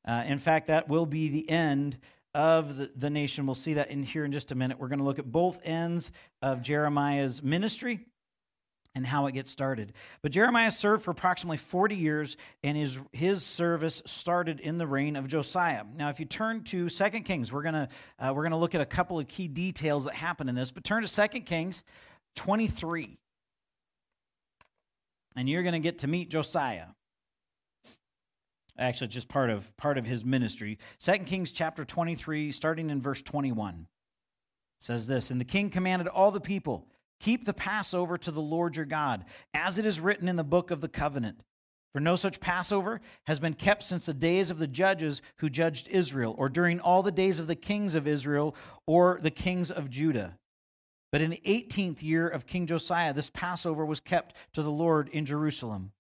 Uh, 0.07 0.25
in 0.27 0.39
fact, 0.39 0.67
that 0.69 0.89
will 0.89 1.07
be 1.07 1.29
the 1.29 1.49
end 1.51 1.99
of 2.35 2.77
the, 2.77 2.91
the 2.97 3.11
nation. 3.11 3.47
We'll 3.47 3.55
see 3.55 3.75
that 3.75 3.91
in 3.91 4.03
here 4.03 4.25
in 4.25 4.33
just 4.33 4.53
a 4.53 4.55
minute. 4.55 4.79
We're 4.79 4.89
going 4.89 5.01
to 5.01 5.05
look 5.05 5.19
at 5.19 5.31
both 5.31 5.61
ends 5.65 6.13
of 6.43 6.63
Jeremiah's 6.63 7.43
ministry 7.43 8.07
and 8.99 9.07
how 9.07 9.27
it 9.27 9.33
gets 9.33 9.49
started. 9.49 9.93
But 10.23 10.33
Jeremiah 10.33 10.73
served 10.73 11.05
for 11.05 11.13
approximately 11.13 11.57
40 11.57 11.95
years, 11.95 12.37
and 12.65 12.77
his, 12.77 12.99
his 13.13 13.45
service 13.45 14.03
started 14.07 14.59
in 14.59 14.77
the 14.77 14.89
reign 14.89 15.15
of 15.15 15.29
Josiah. 15.29 15.85
Now, 15.97 16.09
if 16.11 16.19
you 16.19 16.27
turn 16.27 16.65
to 16.65 16.89
2 16.89 17.11
Kings, 17.21 17.53
we're 17.53 17.63
going 17.63 17.75
to 17.75 17.89
uh, 18.19 18.33
we're 18.35 18.43
gonna 18.43 18.59
look 18.59 18.75
at 18.75 18.81
a 18.81 18.87
couple 18.87 19.21
of 19.21 19.29
key 19.29 19.47
details 19.47 20.05
that 20.05 20.15
happen 20.15 20.49
in 20.49 20.57
this, 20.57 20.73
but 20.73 20.83
turn 20.83 21.05
to 21.05 21.29
2 21.29 21.41
Kings 21.43 21.85
23. 22.35 23.19
And 25.37 25.49
you're 25.49 25.63
going 25.63 25.75
to 25.75 25.79
get 25.79 25.99
to 25.99 26.09
meet 26.09 26.29
Josiah. 26.29 26.87
Actually, 28.77 29.09
just 29.09 29.29
part 29.29 29.51
of 29.51 29.77
part 29.77 29.97
of 29.97 30.07
his 30.07 30.25
ministry. 30.25 30.79
2 30.99 31.19
Kings 31.19 31.53
chapter 31.53 31.85
23, 31.85 32.51
starting 32.51 32.91
in 32.91 33.01
verse 33.01 33.23
21, 33.23 33.87
says 34.81 35.07
this 35.07 35.31
And 35.31 35.41
the 35.41 35.45
king 35.45 35.71
commanded 35.71 36.09
all 36.09 36.33
the 36.33 36.41
people, 36.41 36.89
Keep 37.21 37.45
the 37.45 37.53
Passover 37.53 38.17
to 38.19 38.31
the 38.31 38.41
Lord 38.41 38.77
your 38.77 38.87
God, 38.87 39.25
as 39.53 39.79
it 39.79 39.87
is 39.87 40.01
written 40.01 40.29
in 40.29 40.37
the 40.37 40.45
book 40.45 40.71
of 40.71 40.81
the 40.81 40.89
covenant. 40.89 41.41
For 41.93 42.01
no 42.01 42.17
such 42.17 42.41
Passover 42.41 43.01
has 43.27 43.41
been 43.41 43.55
kept 43.55 43.83
since 43.83 44.07
the 44.07 44.15
days 44.15 44.51
of 44.51 44.59
the 44.59 44.67
judges 44.67 45.23
who 45.39 45.49
judged 45.49 45.89
Israel, 45.89 46.35
or 46.39 46.49
during 46.49 46.81
all 46.81 47.03
the 47.03 47.11
days 47.11 47.41
of 47.41 47.47
the 47.47 47.57
kings 47.57 47.95
of 47.95 48.07
Israel, 48.07 48.55
or 48.87 49.19
the 49.23 49.31
kings 49.31 49.71
of 49.71 49.91
Judah. 49.91 50.39
But 51.11 51.23
in 51.23 51.31
the 51.31 51.43
18th 51.47 52.03
year 52.03 52.29
of 52.29 52.47
King 52.47 52.67
Josiah, 52.67 53.15
this 53.15 53.31
Passover 53.31 53.85
was 53.85 54.01
kept 54.01 54.37
to 54.53 54.63
the 54.63 54.71
Lord 54.71 55.09
in 55.09 55.25
Jerusalem. 55.25 55.93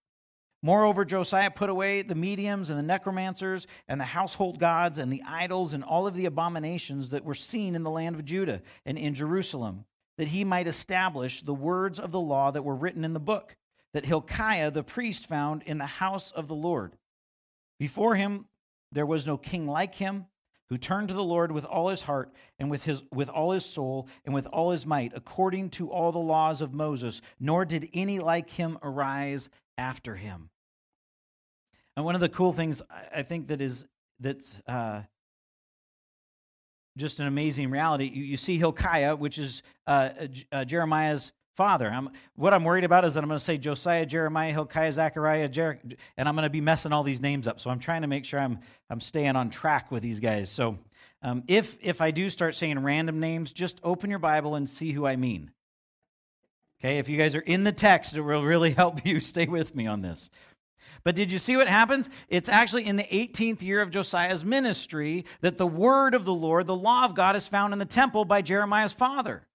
Moreover, 0.62 1.04
Josiah 1.04 1.50
put 1.50 1.70
away 1.70 2.02
the 2.02 2.14
mediums 2.14 2.68
and 2.68 2.78
the 2.78 2.82
necromancers 2.82 3.66
and 3.86 4.00
the 4.00 4.04
household 4.04 4.58
gods 4.58 4.98
and 4.98 5.12
the 5.12 5.22
idols 5.26 5.72
and 5.72 5.84
all 5.84 6.06
of 6.06 6.14
the 6.14 6.26
abominations 6.26 7.10
that 7.10 7.24
were 7.24 7.34
seen 7.34 7.74
in 7.74 7.84
the 7.84 7.90
land 7.90 8.16
of 8.16 8.24
Judah 8.24 8.60
and 8.84 8.98
in 8.98 9.14
Jerusalem, 9.14 9.84
that 10.18 10.28
he 10.28 10.44
might 10.44 10.66
establish 10.66 11.42
the 11.42 11.54
words 11.54 11.98
of 11.98 12.12
the 12.12 12.20
law 12.20 12.50
that 12.50 12.64
were 12.64 12.74
written 12.74 13.04
in 13.04 13.14
the 13.14 13.20
book, 13.20 13.56
that 13.94 14.04
Hilkiah 14.04 14.70
the 14.70 14.82
priest 14.82 15.26
found 15.26 15.62
in 15.62 15.78
the 15.78 15.86
house 15.86 16.30
of 16.32 16.48
the 16.48 16.54
Lord. 16.54 16.96
Before 17.78 18.16
him 18.16 18.46
there 18.92 19.06
was 19.06 19.26
no 19.26 19.36
king 19.36 19.66
like 19.66 19.94
him 19.94 20.26
who 20.68 20.76
turned 20.76 21.08
to 21.08 21.14
the 21.14 21.24
Lord 21.24 21.50
with 21.50 21.64
all 21.64 21.88
his 21.88 22.02
heart 22.02 22.30
and 22.58 22.70
with, 22.70 22.84
his, 22.84 23.02
with 23.10 23.28
all 23.28 23.52
his 23.52 23.64
soul 23.64 24.06
and 24.24 24.34
with 24.34 24.46
all 24.48 24.70
his 24.70 24.84
might, 24.84 25.12
according 25.14 25.70
to 25.70 25.90
all 25.90 26.12
the 26.12 26.18
laws 26.18 26.60
of 26.60 26.74
Moses, 26.74 27.22
nor 27.40 27.64
did 27.64 27.88
any 27.94 28.18
like 28.18 28.50
him 28.50 28.78
arise 28.82 29.48
after 29.78 30.16
him. 30.16 30.50
And 31.96 32.04
one 32.04 32.14
of 32.14 32.20
the 32.20 32.28
cool 32.28 32.52
things 32.52 32.82
I 33.12 33.22
think 33.22 33.48
that 33.48 33.60
is 33.60 33.86
that's 34.20 34.60
uh, 34.66 35.02
just 36.98 37.20
an 37.20 37.26
amazing 37.26 37.70
reality. 37.70 38.10
You, 38.12 38.24
you 38.24 38.36
see 38.36 38.58
Hilkiah, 38.58 39.16
which 39.16 39.38
is 39.38 39.62
uh, 39.86 40.10
uh, 40.52 40.64
Jeremiah's 40.64 41.32
father. 41.56 41.90
I'm, 41.90 42.10
what 42.36 42.52
I'm 42.52 42.64
worried 42.64 42.84
about 42.84 43.04
is 43.04 43.14
that 43.14 43.24
I'm 43.24 43.28
going 43.28 43.38
to 43.38 43.44
say 43.44 43.58
Josiah, 43.58 44.06
Jeremiah, 44.06 44.52
Hilkiah, 44.52 44.92
Zechariah, 44.92 45.48
Jer- 45.48 45.80
and 46.16 46.28
I'm 46.28 46.34
going 46.34 46.44
to 46.44 46.50
be 46.50 46.60
messing 46.60 46.92
all 46.92 47.02
these 47.02 47.20
names 47.20 47.48
up. 47.48 47.60
So 47.60 47.70
I'm 47.70 47.80
trying 47.80 48.02
to 48.02 48.08
make 48.08 48.24
sure 48.24 48.38
I'm 48.38 48.58
I'm 48.90 49.00
staying 49.00 49.34
on 49.36 49.50
track 49.50 49.90
with 49.90 50.02
these 50.02 50.20
guys. 50.20 50.50
So 50.50 50.78
um, 51.22 51.42
if 51.48 51.76
if 51.80 52.00
I 52.00 52.10
do 52.10 52.28
start 52.30 52.54
saying 52.54 52.78
random 52.78 53.18
names, 53.18 53.52
just 53.52 53.80
open 53.82 54.10
your 54.10 54.20
Bible 54.20 54.54
and 54.54 54.68
see 54.68 54.92
who 54.92 55.06
I 55.06 55.16
mean. 55.16 55.50
Okay, 56.80 56.98
if 56.98 57.08
you 57.08 57.18
guys 57.18 57.34
are 57.34 57.40
in 57.40 57.64
the 57.64 57.72
text, 57.72 58.14
it 58.14 58.20
will 58.20 58.44
really 58.44 58.70
help 58.74 59.04
you 59.04 59.18
stay 59.20 59.46
with 59.46 59.74
me 59.74 59.86
on 59.86 60.00
this. 60.00 60.30
But 61.08 61.14
did 61.14 61.32
you 61.32 61.38
see 61.38 61.56
what 61.56 61.68
happens? 61.68 62.10
It's 62.28 62.50
actually 62.50 62.84
in 62.84 62.96
the 62.96 63.02
18th 63.04 63.62
year 63.62 63.80
of 63.80 63.88
Josiah's 63.88 64.44
ministry 64.44 65.24
that 65.40 65.56
the 65.56 65.66
word 65.66 66.12
of 66.12 66.26
the 66.26 66.34
Lord, 66.34 66.66
the 66.66 66.76
law 66.76 67.06
of 67.06 67.14
God, 67.14 67.34
is 67.34 67.48
found 67.48 67.72
in 67.72 67.78
the 67.78 67.86
temple 67.86 68.26
by 68.26 68.42
Jeremiah's 68.42 68.92
father. 68.92 69.46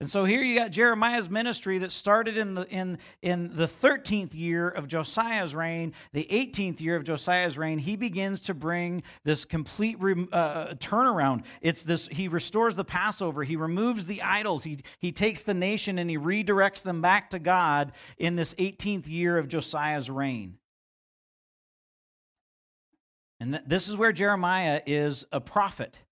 And 0.00 0.10
so 0.10 0.24
here 0.24 0.42
you 0.42 0.56
got 0.56 0.72
Jeremiah's 0.72 1.30
ministry 1.30 1.78
that 1.78 1.92
started 1.92 2.36
in 2.36 2.54
the, 2.54 2.68
in, 2.68 2.98
in 3.22 3.54
the 3.54 3.68
13th 3.68 4.34
year 4.34 4.68
of 4.68 4.88
Josiah's 4.88 5.54
reign, 5.54 5.94
the 6.12 6.26
18th 6.30 6.80
year 6.80 6.96
of 6.96 7.04
Josiah's 7.04 7.56
reign. 7.56 7.78
He 7.78 7.96
begins 7.96 8.40
to 8.42 8.54
bring 8.54 9.04
this 9.22 9.44
complete 9.44 10.00
re, 10.00 10.26
uh, 10.32 10.74
turnaround. 10.74 11.44
It's 11.60 11.84
this, 11.84 12.08
he 12.08 12.26
restores 12.26 12.74
the 12.74 12.84
Passover, 12.84 13.44
he 13.44 13.56
removes 13.56 14.06
the 14.06 14.20
idols, 14.20 14.64
he, 14.64 14.80
he 14.98 15.12
takes 15.12 15.42
the 15.42 15.54
nation 15.54 15.98
and 15.98 16.10
he 16.10 16.18
redirects 16.18 16.82
them 16.82 17.00
back 17.00 17.30
to 17.30 17.38
God 17.38 17.92
in 18.18 18.34
this 18.36 18.52
18th 18.54 19.08
year 19.08 19.38
of 19.38 19.46
Josiah's 19.46 20.10
reign. 20.10 20.58
And 23.38 23.52
th- 23.52 23.64
this 23.66 23.88
is 23.88 23.96
where 23.96 24.12
Jeremiah 24.12 24.82
is 24.86 25.24
a 25.32 25.40
prophet 25.40 26.02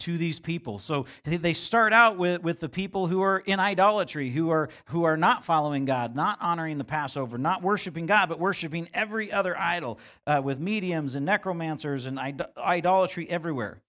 to 0.00 0.16
these 0.16 0.38
people. 0.38 0.78
So 0.78 1.06
they 1.24 1.52
start 1.52 1.92
out 1.92 2.16
with, 2.16 2.42
with 2.42 2.60
the 2.60 2.68
people 2.68 3.06
who 3.06 3.22
are 3.22 3.38
in 3.40 3.58
idolatry, 3.58 4.30
who 4.30 4.50
are 4.50 4.68
who 4.86 5.04
are 5.04 5.16
not 5.16 5.44
following 5.44 5.84
God, 5.84 6.14
not 6.14 6.38
honoring 6.40 6.78
the 6.78 6.84
Passover, 6.84 7.38
not 7.38 7.62
worshiping 7.62 8.06
God, 8.06 8.28
but 8.28 8.38
worshiping 8.38 8.88
every 8.94 9.32
other 9.32 9.58
idol, 9.58 9.98
uh, 10.26 10.40
with 10.42 10.60
mediums 10.60 11.14
and 11.14 11.26
necromancers 11.26 12.06
and 12.06 12.18
idolatry 12.56 13.28
everywhere. 13.28 13.82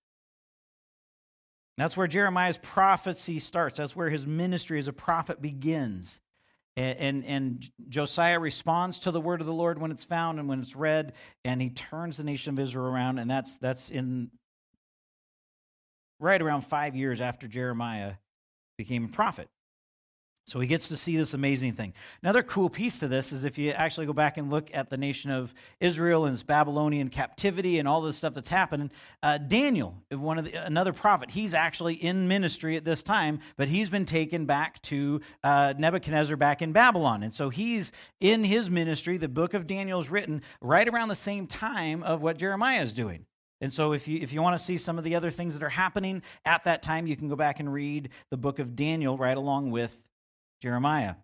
That's 1.77 1.95
where 1.95 2.07
Jeremiah's 2.07 2.57
prophecy 2.57 3.39
starts. 3.39 3.77
That's 3.77 3.95
where 3.95 4.09
his 4.09 4.25
ministry 4.25 4.79
as 4.79 4.89
a 4.89 4.93
prophet 4.93 5.41
begins. 5.41 6.19
And, 6.75 6.97
and, 6.99 7.25
and 7.25 7.71
Josiah 7.87 8.39
responds 8.39 8.99
to 8.99 9.11
the 9.11 9.21
word 9.21 9.41
of 9.41 9.47
the 9.47 9.53
Lord 9.53 9.79
when 9.79 9.91
it's 9.91 10.03
found 10.03 10.39
and 10.39 10.49
when 10.49 10.59
it's 10.59 10.75
read, 10.75 11.13
and 11.45 11.61
he 11.61 11.69
turns 11.69 12.17
the 12.17 12.23
nation 12.23 12.53
of 12.53 12.59
Israel 12.59 12.85
around. 12.85 13.19
And 13.19 13.29
that's, 13.29 13.57
that's 13.57 13.91
in 13.91 14.29
right 16.19 16.41
around 16.41 16.62
five 16.62 16.95
years 16.95 17.21
after 17.21 17.47
Jeremiah 17.47 18.13
became 18.77 19.05
a 19.05 19.10
prophet. 19.10 19.49
So 20.49 20.60
he 20.60 20.65
gets 20.65 20.88
to 20.88 20.97
see 20.97 21.15
this 21.15 21.36
amazing 21.36 21.73
thing. 21.73 21.93
Another 22.23 22.41
cool 22.41 22.71
piece 22.71 22.97
to 22.99 23.08
this 23.08 23.32
is 23.32 23.45
if 23.45 23.60
you 23.60 23.69
actually 23.69 24.08
go 24.08 24.13
back 24.13 24.38
and 24.38 24.49
look 24.49 24.71
at 24.73 24.89
the 24.89 24.97
nation 24.97 25.29
of 25.29 25.53
Israel 25.79 26.25
and 26.25 26.34
its 26.34 26.41
Babylonian 26.41 27.10
captivity 27.10 27.77
and 27.77 27.88
all 27.88 28.01
the 28.01 28.12
stuff 28.12 28.34
that's 28.34 28.49
happening. 28.49 28.89
Uh, 29.21 29.38
Daniel, 29.38 29.95
one 30.10 30.39
of 30.39 30.45
the, 30.45 30.53
another 30.65 30.91
prophet, 30.91 31.29
he's 31.29 31.53
actually 31.53 31.93
in 31.93 32.27
ministry 32.27 32.75
at 32.75 32.84
this 32.84 33.03
time, 33.03 33.39
but 33.58 33.69
he's 33.69 33.91
been 33.91 34.05
taken 34.05 34.45
back 34.45 34.82
to 34.84 35.21
uh, 35.43 35.75
Nebuchadnezzar 35.77 36.36
back 36.36 36.63
in 36.63 36.71
Babylon, 36.71 37.21
and 37.21 37.34
so 37.34 37.49
he's 37.49 37.91
in 38.19 38.43
his 38.43 38.71
ministry. 38.71 39.19
The 39.19 39.27
book 39.27 39.53
of 39.53 39.67
Daniel 39.67 39.99
is 39.99 40.10
written 40.10 40.41
right 40.62 40.89
around 40.89 41.10
the 41.10 41.15
same 41.15 41.45
time 41.45 42.01
of 42.01 42.23
what 42.23 42.38
Jeremiah 42.38 42.82
is 42.82 42.93
doing. 42.93 43.27
And 43.61 43.73
so, 43.73 43.91
if 43.91 44.07
you, 44.07 44.19
if 44.21 44.31
you 44.31 44.41
want 44.41 44.57
to 44.57 44.63
see 44.63 44.77
some 44.77 44.97
of 44.97 45.03
the 45.03 45.15
other 45.15 45.29
things 45.29 45.53
that 45.53 45.63
are 45.63 45.69
happening 45.69 46.21
at 46.45 46.63
that 46.63 46.81
time, 46.81 47.07
you 47.07 47.17
can 47.17 47.27
go 47.27 47.35
back 47.35 47.59
and 47.59 47.71
read 47.71 48.09
the 48.29 48.37
book 48.37 48.59
of 48.59 48.75
Daniel 48.75 49.17
right 49.17 49.35
along 49.37 49.71
with 49.71 49.97
Jeremiah. 50.61 51.15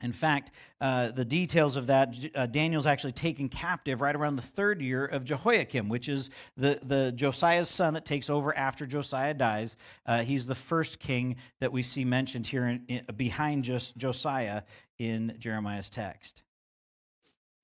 In 0.00 0.12
fact, 0.12 0.52
uh, 0.80 1.10
the 1.10 1.24
details 1.24 1.74
of 1.74 1.88
that, 1.88 2.14
uh, 2.36 2.46
Daniel's 2.46 2.86
actually 2.86 3.12
taken 3.12 3.48
captive 3.48 4.00
right 4.00 4.14
around 4.14 4.36
the 4.36 4.42
third 4.42 4.80
year 4.80 5.04
of 5.04 5.24
Jehoiakim, 5.24 5.88
which 5.88 6.08
is 6.08 6.30
the, 6.56 6.78
the 6.84 7.10
Josiah's 7.10 7.68
son 7.68 7.94
that 7.94 8.04
takes 8.04 8.30
over 8.30 8.56
after 8.56 8.86
Josiah 8.86 9.34
dies. 9.34 9.76
Uh, 10.06 10.22
he's 10.22 10.46
the 10.46 10.54
first 10.54 11.00
king 11.00 11.36
that 11.60 11.72
we 11.72 11.82
see 11.82 12.04
mentioned 12.04 12.46
here 12.46 12.68
in, 12.68 12.84
in, 12.86 13.04
behind 13.16 13.64
just 13.64 13.96
Josiah 13.96 14.62
in 15.00 15.34
Jeremiah's 15.40 15.90
text. 15.90 16.44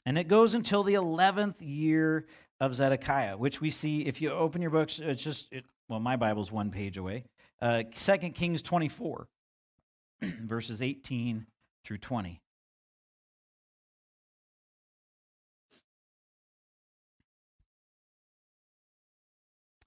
And 0.04 0.18
it 0.18 0.26
goes 0.26 0.54
until 0.54 0.82
the 0.82 0.94
11th 0.94 1.56
year 1.60 2.26
of 2.60 2.74
Zedekiah, 2.74 3.36
which 3.36 3.60
we 3.60 3.70
see, 3.70 4.02
if 4.02 4.22
you 4.22 4.30
open 4.30 4.62
your 4.62 4.70
books, 4.70 4.98
it's 4.98 5.22
just, 5.22 5.52
it, 5.52 5.64
well, 5.88 6.00
my 6.00 6.16
Bible's 6.16 6.50
one 6.50 6.70
page 6.70 6.96
away. 6.96 7.24
Uh, 7.60 7.82
2 7.92 8.16
Kings 8.30 8.62
24. 8.62 9.28
verses 10.42 10.82
18 10.82 11.46
through 11.84 11.98
20. 11.98 12.40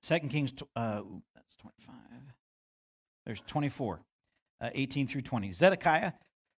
Second 0.01 0.29
Kings, 0.29 0.53
uh, 0.75 1.01
that's 1.35 1.57
25. 1.57 1.95
There's 3.25 3.41
24, 3.41 4.01
uh, 4.61 4.69
18 4.73 5.07
through 5.07 5.23
20. 5.23 5.51
Zedekiah 5.51 6.13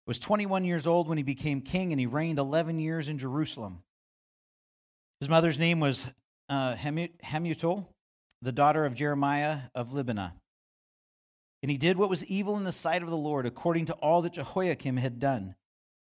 was 0.06 0.20
21 0.20 0.64
years 0.64 0.86
old 0.86 1.08
when 1.08 1.18
he 1.18 1.24
became 1.24 1.60
king, 1.60 1.92
and 1.92 1.98
he 1.98 2.06
reigned 2.06 2.38
11 2.38 2.78
years 2.78 3.08
in 3.08 3.18
Jerusalem. 3.18 3.82
His 5.20 5.28
mother's 5.28 5.58
name 5.58 5.80
was 5.80 6.06
uh, 6.48 6.74
Hamutal, 6.74 7.86
the 8.40 8.52
daughter 8.52 8.84
of 8.84 8.94
Jeremiah 8.94 9.58
of 9.74 9.90
Libnah. 9.90 10.32
And 11.62 11.70
he 11.70 11.76
did 11.76 11.98
what 11.98 12.08
was 12.08 12.24
evil 12.24 12.56
in 12.56 12.64
the 12.64 12.72
sight 12.72 13.02
of 13.02 13.10
the 13.10 13.16
Lord, 13.16 13.44
according 13.44 13.86
to 13.86 13.92
all 13.94 14.22
that 14.22 14.32
Jehoiakim 14.32 14.96
had 14.96 15.20
done. 15.20 15.54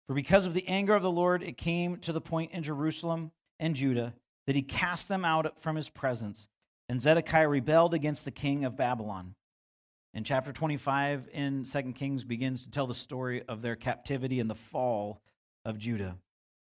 For 0.06 0.14
because 0.14 0.46
of 0.46 0.52
the 0.52 0.68
anger 0.68 0.94
of 0.94 1.02
the 1.02 1.10
Lord, 1.10 1.42
it 1.42 1.56
came 1.56 1.96
to 2.00 2.12
the 2.12 2.20
point 2.20 2.52
in 2.52 2.62
Jerusalem 2.62 3.32
and 3.58 3.74
Judah 3.74 4.14
that 4.46 4.54
he 4.54 4.62
cast 4.62 5.08
them 5.08 5.24
out 5.24 5.60
from 5.60 5.76
his 5.76 5.88
presence. 5.88 6.46
And 6.88 7.00
Zedekiah 7.00 7.48
rebelled 7.48 7.94
against 7.94 8.24
the 8.24 8.30
king 8.30 8.64
of 8.64 8.76
Babylon. 8.76 9.34
And 10.14 10.24
chapter 10.24 10.52
25 10.52 11.28
in 11.32 11.64
2 11.64 11.82
Kings 11.94 12.22
begins 12.22 12.62
to 12.62 12.70
tell 12.70 12.86
the 12.86 12.94
story 12.94 13.42
of 13.48 13.62
their 13.62 13.76
captivity 13.76 14.40
and 14.40 14.48
the 14.48 14.54
fall 14.54 15.20
of 15.64 15.78
Judah. 15.78 16.16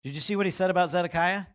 Did 0.03 0.15
you 0.15 0.21
see 0.21 0.35
what 0.35 0.45
he 0.45 0.51
said 0.51 0.69
about 0.69 0.89
Zedekiah? 0.89 1.45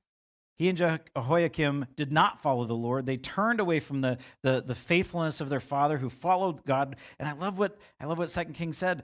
He 0.56 0.70
and 0.70 0.78
Jehoiakim 0.78 1.86
did 1.96 2.10
not 2.10 2.40
follow 2.40 2.64
the 2.64 2.74
Lord. 2.74 3.04
They 3.04 3.18
turned 3.18 3.60
away 3.60 3.78
from 3.78 4.00
the, 4.00 4.18
the, 4.42 4.62
the, 4.66 4.74
faithfulness 4.74 5.42
of 5.42 5.50
their 5.50 5.60
father 5.60 5.98
who 5.98 6.08
followed 6.08 6.64
God. 6.64 6.96
And 7.18 7.28
I 7.28 7.32
love 7.32 7.58
what 7.58 7.76
I 8.00 8.06
love 8.06 8.16
what 8.16 8.30
Second 8.30 8.54
Kings 8.54 8.78
said. 8.78 9.02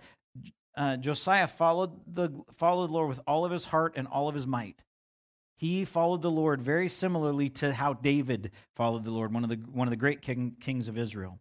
Uh, 0.75 0.97
Josiah 0.97 1.47
followed 1.47 1.93
the, 2.07 2.31
followed 2.55 2.89
the 2.89 2.95
Lord 2.95 3.09
with 3.11 3.21
all 3.27 3.45
of 3.45 3.53
his 3.53 3.67
heart 3.67 3.95
and 3.97 4.09
all 4.09 4.29
of 4.29 4.35
his 4.35 4.47
might. 4.47 4.83
He 5.57 5.85
followed 5.85 6.23
the 6.23 6.31
Lord 6.31 6.63
very 6.63 6.89
similarly 6.89 7.51
to 7.51 7.75
how 7.75 7.93
David 7.93 8.51
followed 8.75 9.05
the 9.05 9.11
Lord, 9.11 9.33
one 9.35 9.45
of 9.45 9.51
the, 9.51 9.57
one 9.57 9.87
of 9.87 9.91
the 9.91 9.97
great 9.97 10.23
king, 10.23 10.57
kings 10.59 10.89
of 10.89 10.97
Israel. 10.97 11.39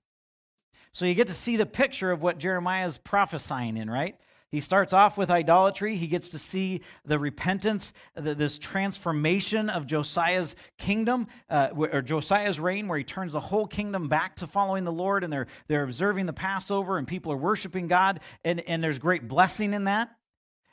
So 0.91 1.05
you 1.05 1.15
get 1.15 1.27
to 1.27 1.33
see 1.33 1.55
the 1.55 1.65
picture 1.65 2.11
of 2.11 2.21
what 2.21 2.37
Jeremiah 2.37 2.85
is 2.85 2.97
prophesying 2.97 3.77
in, 3.77 3.89
right? 3.89 4.17
He 4.51 4.59
starts 4.59 4.91
off 4.91 5.17
with 5.17 5.29
idolatry. 5.29 5.95
He 5.95 6.07
gets 6.07 6.29
to 6.29 6.39
see 6.39 6.81
the 7.05 7.17
repentance, 7.17 7.93
this 8.15 8.57
transformation 8.57 9.69
of 9.69 9.87
Josiah's 9.87 10.57
kingdom, 10.77 11.27
uh, 11.49 11.69
or 11.73 12.01
Josiah's 12.01 12.59
reign, 12.59 12.89
where 12.89 12.97
he 12.97 13.05
turns 13.05 13.31
the 13.31 13.39
whole 13.39 13.65
kingdom 13.65 14.09
back 14.09 14.35
to 14.37 14.47
following 14.47 14.83
the 14.83 14.91
Lord, 14.91 15.23
and 15.23 15.31
they're, 15.31 15.47
they're 15.67 15.83
observing 15.83 16.25
the 16.25 16.33
Passover, 16.33 16.97
and 16.97 17.07
people 17.07 17.31
are 17.31 17.37
worshiping 17.37 17.87
God, 17.87 18.19
and, 18.43 18.59
and 18.61 18.83
there's 18.83 18.99
great 18.99 19.27
blessing 19.27 19.73
in 19.73 19.85
that. 19.85 20.09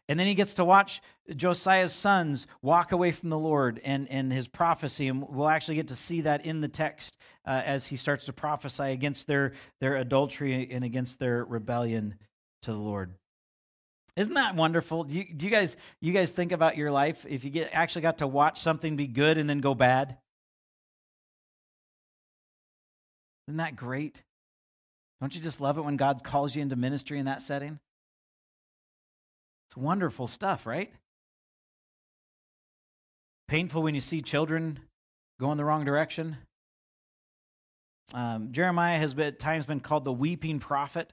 And 0.09 0.19
then 0.19 0.27
he 0.27 0.35
gets 0.35 0.55
to 0.55 0.65
watch 0.65 1.03
Josiah's 1.37 1.93
sons 1.93 2.47
walk 2.63 2.93
away 2.93 3.13
from 3.13 3.29
the 3.29 3.39
Lord 3.39 3.79
and, 3.85 4.09
and 4.09 4.33
his 4.33 4.49
prophecy. 4.49 5.07
And 5.07 5.29
we'll 5.29 5.51
actually 5.51 5.75
get 5.75 5.89
to 5.89 5.97
see 5.97 6.23
that 6.23 6.47
in 6.47 6.63
the 6.63 6.69
text 6.69 7.19
uh, 7.47 7.63
as 7.65 7.87
he 7.87 7.97
starts 7.97 8.25
to 8.25 8.33
prophesy 8.33 8.85
against 8.85 9.27
their, 9.27 9.53
their 9.81 9.97
adultery 9.97 10.69
and 10.71 10.83
against 10.83 11.19
their 11.19 11.45
rebellion 11.45 12.15
to 12.63 12.73
the 12.73 12.79
Lord. 12.79 13.13
Isn't 14.19 14.35
that 14.35 14.57
wonderful? 14.57 15.05
Do 15.05 15.17
you, 15.17 15.25
do 15.33 15.47
you 15.47 15.53
guys 15.53 15.77
you 16.01 16.13
guys 16.13 16.33
think 16.33 16.51
about 16.51 16.77
your 16.77 16.91
life 16.91 17.25
if 17.29 17.45
you 17.45 17.51
get 17.51 17.71
actually 17.73 18.03
got 18.03 18.19
to 18.19 18.27
watch 18.27 18.61
something 18.61 18.97
be 18.97 19.07
good 19.07 19.39
and 19.39 19.49
then 19.49 19.61
go 19.61 19.77
bad? 19.77 20.17
Isn't 23.47 23.59
that 23.59 23.77
great? 23.77 24.25
Don't 25.21 25.37
you 25.37 25.41
just 25.41 25.61
love 25.61 25.79
it 25.79 25.83
when 25.83 25.97
God 25.97 26.25
calls 26.25 26.57
you 26.57 26.63
into 26.63 26.75
ministry 26.75 27.21
in 27.21 27.27
that 27.27 27.43
setting? 27.43 27.79
It's 29.69 29.77
wonderful 29.77 30.27
stuff, 30.27 30.67
right? 30.67 30.93
Painful 33.47 33.85
when 33.85 33.95
you 33.95 34.01
see 34.01 34.21
children 34.21 34.81
go 35.39 35.53
in 35.53 35.59
the 35.59 35.65
wrong 35.65 35.85
direction. 35.85 36.39
Um, 38.13 38.51
Jeremiah 38.51 38.99
has 38.99 39.15
been, 39.15 39.29
at 39.29 39.39
times 39.39 39.65
been 39.65 39.79
called 39.79 40.03
the 40.03 40.13
weeping 40.13 40.59
prophet. 40.59 41.13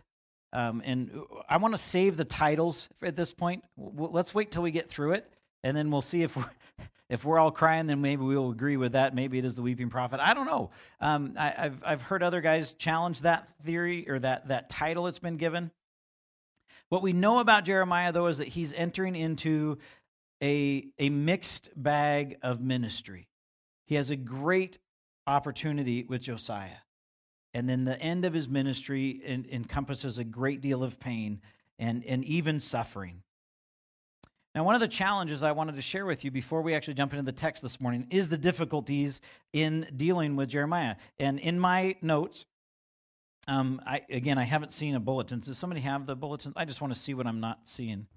Um, 0.56 0.82
and 0.86 1.12
I 1.50 1.58
want 1.58 1.74
to 1.74 1.78
save 1.78 2.15
the 2.15 2.24
titles 2.24 2.88
at 3.02 3.18
this 3.18 3.34
point. 3.34 3.65
let's 3.76 4.34
wait 4.34 4.52
till 4.52 4.62
we 4.62 4.72
get 4.72 4.89
through 4.89 5.12
it, 5.12 5.30
and 5.63 5.76
then 5.76 5.91
we'll 5.91 6.00
see 6.00 6.24
if 6.24 6.38
we're, 6.38 6.50
if 7.10 7.26
we're 7.26 7.38
all 7.38 7.52
crying. 7.52 7.88
Then 7.88 8.00
maybe 8.00 8.24
we'll 8.24 8.52
agree 8.52 8.78
with 8.78 8.94
that. 8.94 9.13
Maybe 9.13 9.38
it 9.38 9.44
is 9.44 9.56
the 9.56 9.62
weeping 9.62 9.89
prophet. 9.89 10.22
I 10.22 10.34
don't 10.34 10.46
know. 10.46 10.70
Um, 11.02 11.34
I, 11.38 11.50
have 11.50 11.84
I've 11.86 12.02
heard 12.04 12.24
other 12.24 12.39
guys 12.39 12.74
challenge 12.74 13.22
that 13.22 13.50
theory 13.63 14.10
or 14.10 14.18
that 14.20 14.48
that 14.48 14.70
title 14.70 15.08
it's 15.08 15.20
been 15.20 15.36
given. 15.36 15.72
What 16.88 17.02
we 17.02 17.12
know 17.12 17.39
about 17.39 17.65
Jeremiah, 17.65 18.13
though, 18.13 18.28
is 18.28 18.38
that 18.38 18.48
he's 18.48 18.72
entering 18.72 19.18
into 19.18 19.78
a 20.41 20.88
a 20.98 21.10
mixed 21.10 21.70
bag 21.76 22.38
of 22.41 22.62
ministry. 22.62 23.28
He 23.88 23.96
has 23.96 24.10
a 24.10 24.15
great 24.15 24.80
opportunity 25.28 26.06
with 26.06 26.22
Josiah. 26.22 26.85
And 27.56 27.70
then 27.70 27.86
the 27.86 27.98
end 28.02 28.26
of 28.26 28.34
his 28.34 28.50
ministry 28.50 29.22
en- 29.24 29.46
encompasses 29.50 30.18
a 30.18 30.26
great 30.26 30.60
deal 30.60 30.84
of 30.84 31.00
pain 31.00 31.39
and, 31.80 32.04
and 32.06 32.26
even 32.26 32.60
suffering. 32.60 33.24
Now, 34.54 34.65
one 34.65 34.76
of 34.76 34.82
the 34.82 34.89
challenges 34.89 35.41
I 35.41 35.54
wanted 35.54 35.78
to 35.78 35.82
share 35.82 36.06
with 36.06 36.26
you 36.26 36.32
before 36.32 36.62
we 36.62 36.76
actually 36.76 36.96
jump 36.96 37.13
into 37.13 37.24
the 37.24 37.32
text 37.32 37.63
this 37.63 37.80
morning 37.80 38.08
is 38.12 38.28
the 38.28 38.38
difficulties 38.38 39.22
in 39.54 39.88
dealing 39.96 40.36
with 40.36 40.50
Jeremiah. 40.50 40.98
And 41.18 41.39
in 41.39 41.58
my 41.58 41.96
notes, 42.02 42.46
um, 43.48 43.82
I, 43.88 44.02
again, 44.10 44.38
I 44.38 44.44
haven't 44.44 44.74
seen 44.74 44.94
a 44.94 45.00
bulletin. 45.00 45.39
Does 45.39 45.58
somebody 45.58 45.80
have 45.80 46.06
the 46.06 46.15
bulletin? 46.18 46.52
I 46.58 46.65
just 46.65 46.82
want 46.82 46.94
to 46.94 47.00
see 47.00 47.13
what 47.13 47.26
I'm 47.26 47.39
not 47.39 47.70
seeing 47.70 48.08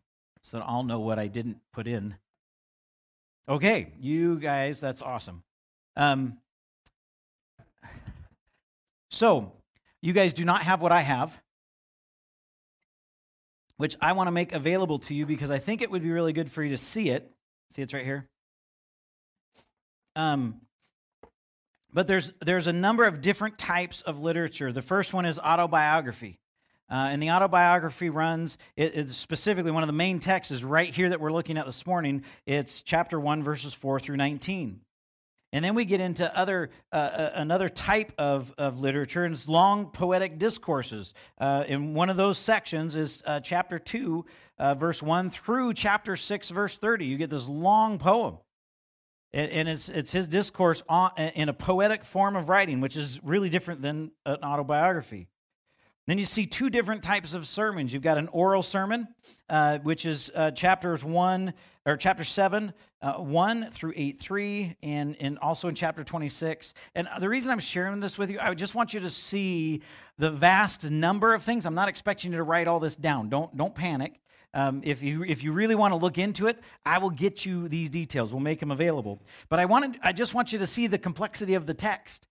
so 0.43 0.59
that 0.59 0.65
I'll 0.65 0.83
know 0.83 0.99
what 0.99 1.21
I 1.21 1.29
didn't 1.29 1.59
put 1.73 1.87
in. 1.87 2.17
Okay, 3.49 3.93
you 4.01 4.41
guys, 4.41 4.81
that's 4.81 5.01
awesome. 5.01 5.45
Um, 5.97 6.39
so, 9.11 9.53
you 10.01 10.13
guys 10.13 10.33
do 10.33 10.45
not 10.45 10.63
have 10.63 10.81
what 10.81 10.93
I 10.93 11.03
have, 11.03 11.41
which 13.77 13.97
I 14.01 14.13
want 14.13 14.29
to 14.29 14.33
make 14.33 14.53
available 14.53 14.99
to 15.01 15.15
you 15.15 15.27
because 15.27 15.51
I 15.51 15.59
think 15.59 15.83
it 15.83 15.91
would 15.91 16.03
be 16.03 16.11
really 16.11 16.33
good 16.33 16.51
for 16.51 16.63
you 16.63 16.71
to 16.71 16.79
see 16.79 17.11
it. 17.11 17.31
See, 17.71 17.83
it's 17.83 17.95
right 17.95 18.05
here. 18.05 18.29
Um, 20.17 20.61
but 21.93 22.07
there's 22.07 22.33
there's 22.45 22.67
a 22.67 22.73
number 22.73 23.05
of 23.05 23.21
different 23.21 23.57
types 23.57 24.03
of 24.03 24.21
literature. 24.21 24.73
The 24.73 24.83
first 24.83 25.15
one 25.15 25.25
is 25.25 25.39
autobiography. 25.39 26.39
Uh, 26.91 27.09
and 27.11 27.23
the 27.23 27.31
autobiography 27.31 28.09
runs, 28.09 28.57
it, 28.75 28.95
it's 28.95 29.15
specifically 29.15 29.71
one 29.71 29.83
of 29.83 29.89
the 29.89 29.93
main 29.93 30.21
texts 30.21 30.51
is 30.51 30.65
right 30.65 30.95
here 30.95 31.11
that 31.11 31.21
we're 31.21 31.33
looking 31.33 31.59
at 31.59 31.67
this 31.67 31.87
morning. 31.87 32.25
It's 32.47 32.81
chapter 32.81 33.21
1, 33.21 33.43
verses 33.43 33.75
4 33.75 34.01
through 34.01 34.17
19. 34.17 34.81
And 35.53 35.65
then 35.65 35.75
we 35.75 35.87
get 35.87 36.01
into 36.01 36.37
other 36.37 36.71
uh, 36.93 36.97
uh, 36.97 37.31
another 37.35 37.69
type 37.69 38.13
of, 38.19 38.53
of 38.59 38.81
literature, 38.81 39.25
and 39.25 39.35
it's 39.35 39.49
long 39.49 39.87
poetic 39.87 40.39
discourses. 40.39 41.15
Uh, 41.41 41.65
and 41.67 41.95
one 41.95 42.11
of 42.11 42.19
those 42.19 42.37
sections 42.37 42.97
is 42.97 43.23
uh, 43.25 43.41
chapter 43.41 43.79
2, 43.79 44.27
uh, 44.59 44.75
verse 44.75 45.03
1 45.03 45.31
through 45.31 45.73
chapter 45.73 46.17
6, 46.17 46.51
verse 46.51 46.77
30. 46.77 47.07
You 47.07 47.17
get 47.17 47.31
this 47.31 47.49
long 47.49 47.99
poem. 47.99 48.39
And, 49.33 49.51
and 49.51 49.69
it's, 49.69 49.89
it's 49.89 50.13
his 50.13 50.27
discourse 50.27 50.83
on, 50.89 51.13
in 51.17 51.49
a 51.49 51.55
poetic 51.55 52.05
form 52.05 52.37
of 52.37 52.49
writing, 52.49 52.81
which 52.81 52.97
is 52.97 53.21
really 53.23 53.49
different 53.49 53.81
than 53.81 54.11
an 54.27 54.39
autobiography. 54.43 55.29
Then 56.09 56.19
you 56.19 56.25
see 56.25 56.47
two 56.47 56.71
different 56.71 57.03
types 57.03 57.35
of 57.35 57.47
sermons. 57.47 57.93
You've 57.93 58.03
got 58.03 58.17
an 58.17 58.29
oral 58.29 58.63
sermon, 58.63 59.09
uh, 59.51 59.77
which 59.81 60.07
is 60.07 60.31
uh, 60.35 60.53
chapters 60.53 61.05
one 61.05 61.53
or 61.85 61.99
chapter 61.99 62.25
seven, 62.25 62.73
uh, 63.03 63.17
one 63.17 63.71
through 63.73 63.93
eight 63.95 64.19
three, 64.19 64.75
and 64.83 65.19
and 65.21 65.39
also 65.41 65.69
in 65.69 65.75
chapter 65.75 66.03
twenty 66.03 66.31
six. 66.31 66.73
And 66.95 67.07
the 67.21 67.29
reason 67.29 67.53
I'm 67.53 67.61
sharing 67.61 68.01
this 68.01 68.17
with 68.17 68.31
you, 68.31 68.39
I 68.41 68.55
just 68.55 68.75
want 68.75 68.95
you 68.95 69.01
to 69.01 69.11
see 69.11 69.83
the 70.17 70.31
vast 70.31 70.91
number 70.91 71.35
of 71.35 71.43
things. 71.43 71.67
I'm 71.67 71.75
not 71.75 71.91
expecting 71.91 72.33
you 72.33 72.39
to 72.39 72.43
write 72.43 72.69
all 72.69 72.81
this 72.81 72.97
down. 72.97 73.29
Don't 73.29 73.55
don't 73.55 73.75
panic. 73.75 74.19
Um, 74.55 74.81
if 74.85 75.03
you 75.03 75.25
if 75.25 75.45
you 75.45 75.53
really 75.53 75.75
want 75.75 75.93
to 75.93 75.97
look 75.97 76.17
into 76.17 76.47
it, 76.47 76.59
I 76.87 76.97
will 76.97 77.11
get 77.11 77.45
you 77.45 77.69
these 77.69 77.91
details. 77.91 78.33
We'll 78.33 78.41
make 78.41 78.61
them 78.61 78.71
available. 78.71 79.21
But 79.51 79.61
I 79.61 79.67
wanted 79.67 79.99
I 80.03 80.15
just 80.15 80.33
want 80.33 80.55
you 80.55 80.59
to 80.61 80.67
see 80.67 80.87
the 80.87 80.99
complexity 80.99 81.53
of 81.53 81.67
the 81.67 81.75
text. 81.75 82.29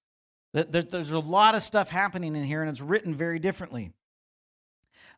There's 0.64 1.12
a 1.12 1.20
lot 1.20 1.56
of 1.56 1.62
stuff 1.62 1.90
happening 1.90 2.36
in 2.36 2.44
here, 2.44 2.62
and 2.62 2.70
it's 2.70 2.82
written 2.82 3.14
very 3.14 3.40
differently. 3.40 3.92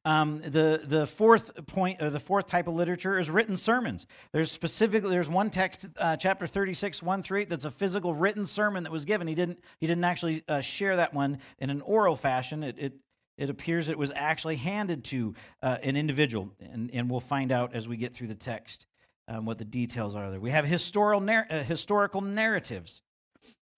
Um, 0.06 0.42
the 0.42 0.82
the 0.84 1.06
fourth 1.06 1.52
point 1.68 2.02
or 2.02 2.10
the 2.10 2.22
fourth 2.22 2.48
type 2.48 2.68
of 2.68 2.74
literature 2.74 3.18
is 3.20 3.30
written 3.30 3.58
sermons. 3.58 4.06
There's 4.32 4.50
specifically 4.50 5.10
there's 5.10 5.30
one 5.30 5.50
text, 5.50 5.88
uh, 5.98 6.16
chapter 6.16 6.48
36, 6.48 7.04
1 7.04 7.24
through 7.24 7.42
8, 7.42 7.50
that's 7.50 7.66
a 7.66 7.72
physical 7.72 8.14
written 8.14 8.46
sermon 8.46 8.84
that 8.84 8.94
was 8.94 9.04
given. 9.04 9.28
He 9.28 9.36
didn't 9.36 9.60
he 9.80 9.88
didn't 9.88 10.06
actually 10.06 10.44
uh, 10.48 10.62
share 10.62 10.96
that 10.96 11.14
one 11.14 11.40
in 11.60 11.70
an 11.70 11.82
oral 11.82 12.16
fashion. 12.16 12.64
It 12.64 12.76
it, 12.80 12.94
it 13.38 13.50
appears 13.50 13.90
it 13.90 13.98
was 13.98 14.12
actually 14.16 14.56
handed 14.56 15.04
to 15.06 15.34
uh, 15.62 15.78
an 15.84 15.98
individual, 15.98 16.50
and, 16.60 16.90
and 16.94 17.10
we'll 17.10 17.20
find 17.20 17.52
out 17.52 17.76
as 17.76 17.88
we 17.88 17.98
get 17.98 18.14
through 18.14 18.28
the 18.28 18.36
text 18.36 18.88
um, 19.28 19.46
what 19.46 19.58
the 19.58 19.66
details 19.66 20.16
are 20.16 20.32
there. 20.32 20.40
We 20.40 20.52
have 20.52 20.66
historical 20.66 21.30
uh, 21.30 21.64
historical 21.64 22.22
narratives 22.22 23.02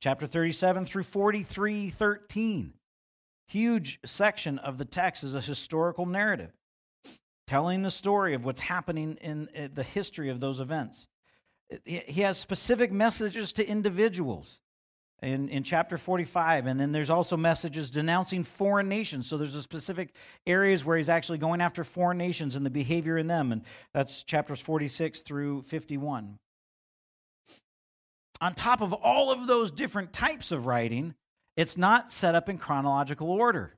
chapter 0.02 0.28
37 0.28 0.84
through 0.84 1.04
43 1.04 1.90
13 1.90 2.74
huge 3.48 4.00
section 4.06 4.58
of 4.60 4.78
the 4.78 4.86
text 4.86 5.24
is 5.24 5.36
a 5.36 5.42
historical 5.42 6.06
narrative 6.06 6.52
telling 7.48 7.82
the 7.82 7.92
story 7.92 8.34
of 8.34 8.46
what's 8.46 8.62
happening 8.62 9.18
in 9.22 9.50
the 9.74 9.84
history 9.84 10.30
of 10.30 10.40
those 10.40 10.62
events. 10.62 11.10
He 11.84 12.22
has 12.22 12.38
specific 12.38 12.94
messages 12.94 13.52
to 13.54 13.68
individuals 13.68 14.62
in, 15.22 15.50
in 15.50 15.64
chapter 15.64 15.98
45 15.98 16.66
and 16.68 16.80
then 16.80 16.94
there's 16.94 17.10
also 17.10 17.36
messages 17.36 17.90
denouncing 17.90 18.46
foreign 18.46 18.88
nations. 18.88 19.28
So 19.28 19.38
there's 19.38 19.56
a 19.56 19.62
specific 19.62 20.16
areas 20.48 20.86
where 20.86 20.96
he's 20.96 21.10
actually 21.10 21.40
going 21.40 21.60
after 21.60 21.84
foreign 21.84 22.18
nations 22.18 22.56
and 22.56 22.66
the 22.66 22.70
behavior 22.70 23.18
in 23.18 23.28
them 23.28 23.52
and 23.52 23.64
that's 23.94 24.24
chapters 24.24 24.62
46 24.62 25.20
through 25.20 25.64
51 25.64 26.40
on 28.42 28.56
top 28.56 28.82
of 28.82 28.92
all 28.92 29.32
of 29.32 29.48
those 29.48 29.72
different 29.72 30.12
types 30.12 30.52
of 30.52 30.66
writing, 30.66 31.14
it's 31.56 31.78
not 31.78 32.12
set 32.12 32.36
up 32.36 32.50
in 32.50 32.58
chronological 32.58 33.30
order. 33.30 33.78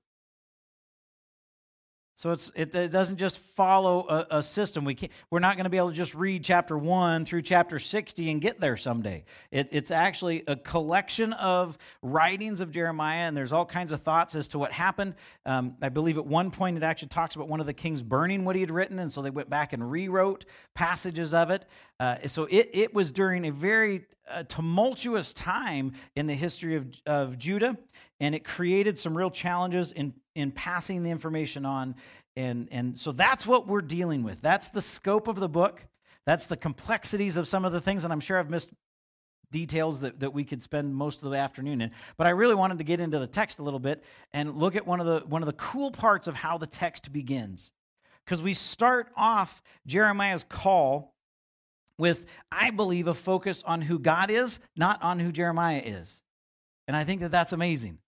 So 2.16 2.30
it's, 2.30 2.52
it, 2.56 2.76
it 2.76 2.92
doesn't 2.92 3.18
just 3.18 3.40
follow 3.40 4.08
a, 4.08 4.38
a 4.38 4.44
system. 4.44 4.86
We 4.86 4.94
can't, 4.94 5.12
we're 5.32 5.40
not 5.40 5.56
going 5.56 5.64
to 5.64 5.72
be 5.72 5.78
able 5.78 5.90
to 5.90 5.96
just 5.96 6.14
read 6.14 6.44
chapter 6.44 6.78
1 6.78 7.26
through 7.26 7.42
chapter 7.42 7.80
60 7.80 8.30
and 8.30 8.40
get 8.40 8.60
there 8.60 8.78
someday. 8.78 9.26
It, 9.50 9.70
it's 9.72 9.90
actually 9.90 10.44
a 10.46 10.56
collection 10.56 11.34
of 11.34 11.76
writings 12.04 12.62
of 12.62 12.70
Jeremiah, 12.70 13.28
and 13.28 13.36
there's 13.36 13.52
all 13.52 13.66
kinds 13.66 13.92
of 13.92 14.02
thoughts 14.02 14.36
as 14.36 14.48
to 14.50 14.60
what 14.60 14.72
happened. 14.72 15.16
Um, 15.48 15.76
I 15.82 15.90
believe 15.90 16.20
at 16.20 16.26
one 16.28 16.52
point 16.52 16.78
it 16.78 16.84
actually 16.84 17.08
talks 17.08 17.36
about 17.36 17.50
one 17.50 17.60
of 17.60 17.66
the 17.66 17.74
kings 17.74 18.04
burning 18.04 18.46
what 18.46 18.56
he 18.56 18.62
had 18.62 18.70
written, 18.70 19.00
and 19.00 19.12
so 19.12 19.24
they 19.24 19.32
went 19.32 19.50
back 19.50 19.74
and 19.74 19.90
rewrote 19.90 20.46
passages 20.76 21.34
of 21.34 21.50
it. 21.50 21.66
Uh, 22.00 22.28
so 22.28 22.46
it, 22.46 22.70
it 22.74 22.94
was 22.94 23.12
during 23.12 23.46
a 23.46 23.52
very 23.52 24.06
uh, 24.30 24.44
tumultuous 24.44 25.34
time 25.34 25.94
in 26.16 26.28
the 26.28 26.34
history 26.34 26.76
of, 26.76 26.88
of 27.06 27.38
Judah, 27.38 27.78
and 28.20 28.36
it 28.36 28.44
created 28.44 28.98
some 28.98 29.18
real 29.18 29.30
challenges 29.30 29.92
in 29.92 30.14
in 30.36 30.52
passing 30.52 31.04
the 31.04 31.12
information 31.12 31.66
on. 31.66 31.96
And, 32.36 32.68
and 32.72 32.98
so 32.98 33.12
that's 33.12 33.46
what 33.46 33.68
we're 33.68 33.82
dealing 33.82 34.24
with. 34.24 34.42
That's 34.42 34.68
the 34.70 34.82
scope 34.82 35.28
of 35.28 35.40
the 35.40 35.50
book. 35.50 35.86
That's 36.26 36.48
the 36.48 36.58
complexities 36.58 37.38
of 37.38 37.48
some 37.48 37.66
of 37.66 37.72
the 37.72 37.82
things. 37.82 38.04
And 38.04 38.12
I'm 38.12 38.20
sure 38.20 38.40
I've 38.40 38.50
missed 38.50 38.72
details 39.52 40.00
that, 40.00 40.20
that 40.22 40.34
we 40.34 40.44
could 40.44 40.64
spend 40.64 40.96
most 40.96 41.22
of 41.22 41.30
the 41.30 41.38
afternoon 41.38 41.82
in. 41.82 41.92
But 42.18 42.26
I 42.26 42.32
really 42.32 42.56
wanted 42.56 42.80
to 42.80 42.84
get 42.84 43.00
into 43.00 43.20
the 43.20 43.28
text 43.28 43.60
a 43.60 43.64
little 43.64 43.80
bit 43.80 44.04
and 44.32 44.56
look 44.56 44.76
at 44.76 44.88
one 44.88 45.00
of 45.00 45.06
the, 45.06 45.28
one 45.28 45.44
of 45.44 45.48
the 45.48 45.54
cool 45.54 45.92
parts 45.92 46.28
of 46.28 46.34
how 46.34 46.58
the 46.58 46.68
text 46.68 47.14
begins. 47.14 47.72
Because 48.26 48.42
we 48.42 48.54
start 48.54 49.10
off 49.16 49.62
Jeremiah's 49.86 50.46
call 50.46 51.13
with, 51.98 52.26
I 52.52 52.72
believe, 52.72 53.08
a 53.08 53.14
focus 53.14 53.64
on 53.64 53.82
who 53.82 54.00
God 54.00 54.30
is, 54.30 54.60
not 54.76 55.02
on 55.04 55.20
who 55.20 55.32
Jeremiah 55.32 55.82
is. 55.84 56.22
And 56.88 56.98
I 56.98 57.04
think 57.04 57.22
that 57.22 57.32
that's 57.32 57.54
amazing. 57.54 58.00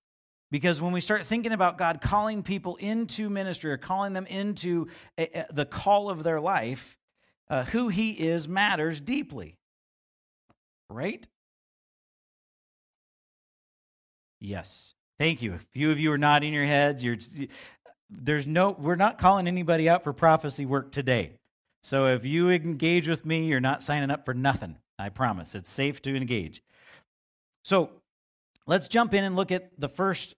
Because 0.52 0.82
when 0.82 0.94
we 0.94 1.02
start 1.02 1.26
thinking 1.26 1.52
about 1.52 1.78
God 1.78 2.02
calling 2.02 2.44
people 2.44 2.76
into 2.78 3.30
ministry 3.30 3.72
or 3.72 3.78
calling 3.78 4.14
them 4.14 4.26
into 4.26 4.88
a, 5.18 5.40
a, 5.40 5.54
the 5.54 5.66
call 5.66 6.10
of 6.10 6.24
their 6.24 6.40
life, 6.40 6.98
uh, 7.50 7.64
who 7.66 7.90
He 7.90 8.12
is 8.12 8.48
matters 8.48 9.02
deeply. 9.02 9.58
Right? 10.90 11.28
Yes. 14.40 14.94
Thank 15.18 15.42
you. 15.42 15.54
A 15.54 15.58
few 15.58 15.92
of 15.92 16.00
you 16.00 16.12
are 16.12 16.18
nodding 16.18 16.54
your 16.54 16.66
heads. 16.66 17.04
You're, 17.04 17.18
there's 18.10 18.46
no, 18.46 18.72
we're 18.72 18.96
not 18.96 19.18
calling 19.18 19.48
anybody 19.48 19.90
out 19.90 20.04
for 20.04 20.14
prophecy 20.14 20.66
work 20.66 20.92
today. 20.92 21.32
So 21.86 22.08
if 22.08 22.26
you 22.26 22.50
engage 22.50 23.08
with 23.08 23.28
me, 23.28 23.46
you're 23.46 23.60
not 23.60 23.84
signing 23.84 24.10
up 24.10 24.26
for 24.26 24.34
nothing. 24.34 24.78
I 24.98 25.10
promise. 25.10 25.54
It's 25.54 25.70
safe 25.70 26.02
to 26.02 26.16
engage. 26.16 26.64
So 27.64 27.92
let's 28.66 28.88
jump 28.88 29.14
in 29.14 29.24
and 29.24 29.36
look 29.36 29.52
at 29.52 29.70
the 29.80 29.88
first 29.88 30.34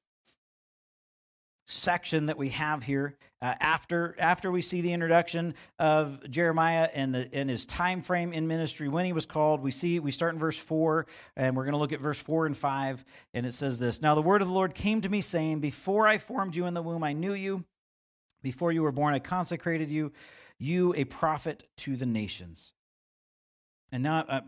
section 1.65 2.25
that 2.25 2.37
we 2.37 2.49
have 2.49 2.83
here 2.83 3.15
uh, 3.41 3.53
after 3.61 4.13
after 4.19 4.51
we 4.51 4.61
see 4.61 4.81
the 4.81 4.91
introduction 4.91 5.53
of 5.79 6.29
Jeremiah 6.29 6.89
and 6.93 7.15
the 7.15 7.29
and 7.33 7.49
his 7.49 7.65
time 7.65 8.01
frame 8.01 8.33
in 8.33 8.45
ministry 8.45 8.89
when 8.89 9.05
he 9.05 9.13
was 9.13 9.25
called 9.25 9.61
we 9.61 9.71
see 9.71 9.99
we 9.99 10.11
start 10.11 10.33
in 10.33 10.39
verse 10.39 10.57
4 10.57 11.07
and 11.37 11.55
we're 11.55 11.63
going 11.63 11.73
to 11.73 11.79
look 11.79 11.93
at 11.93 12.01
verse 12.01 12.19
4 12.19 12.45
and 12.45 12.57
5 12.57 13.05
and 13.33 13.45
it 13.45 13.53
says 13.53 13.79
this 13.79 14.01
now 14.01 14.15
the 14.15 14.21
word 14.21 14.41
of 14.41 14.49
the 14.49 14.53
Lord 14.53 14.73
came 14.73 15.01
to 15.01 15.09
me 15.09 15.19
saying 15.19 15.59
before 15.59 16.07
I 16.07 16.17
formed 16.17 16.55
you 16.55 16.65
in 16.65 16.73
the 16.73 16.81
womb 16.81 17.03
I 17.03 17.11
knew 17.11 17.33
you 17.33 17.65
before 18.41 18.71
you 18.71 18.81
were 18.81 18.93
born 18.93 19.13
I 19.13 19.19
consecrated 19.19 19.89
you 19.91 20.13
you 20.59 20.93
a 20.95 21.03
prophet 21.03 21.63
to 21.77 21.95
the 21.95 22.05
nations 22.05 22.73
and 23.91 24.03
now 24.03 24.25
uh, 24.27 24.41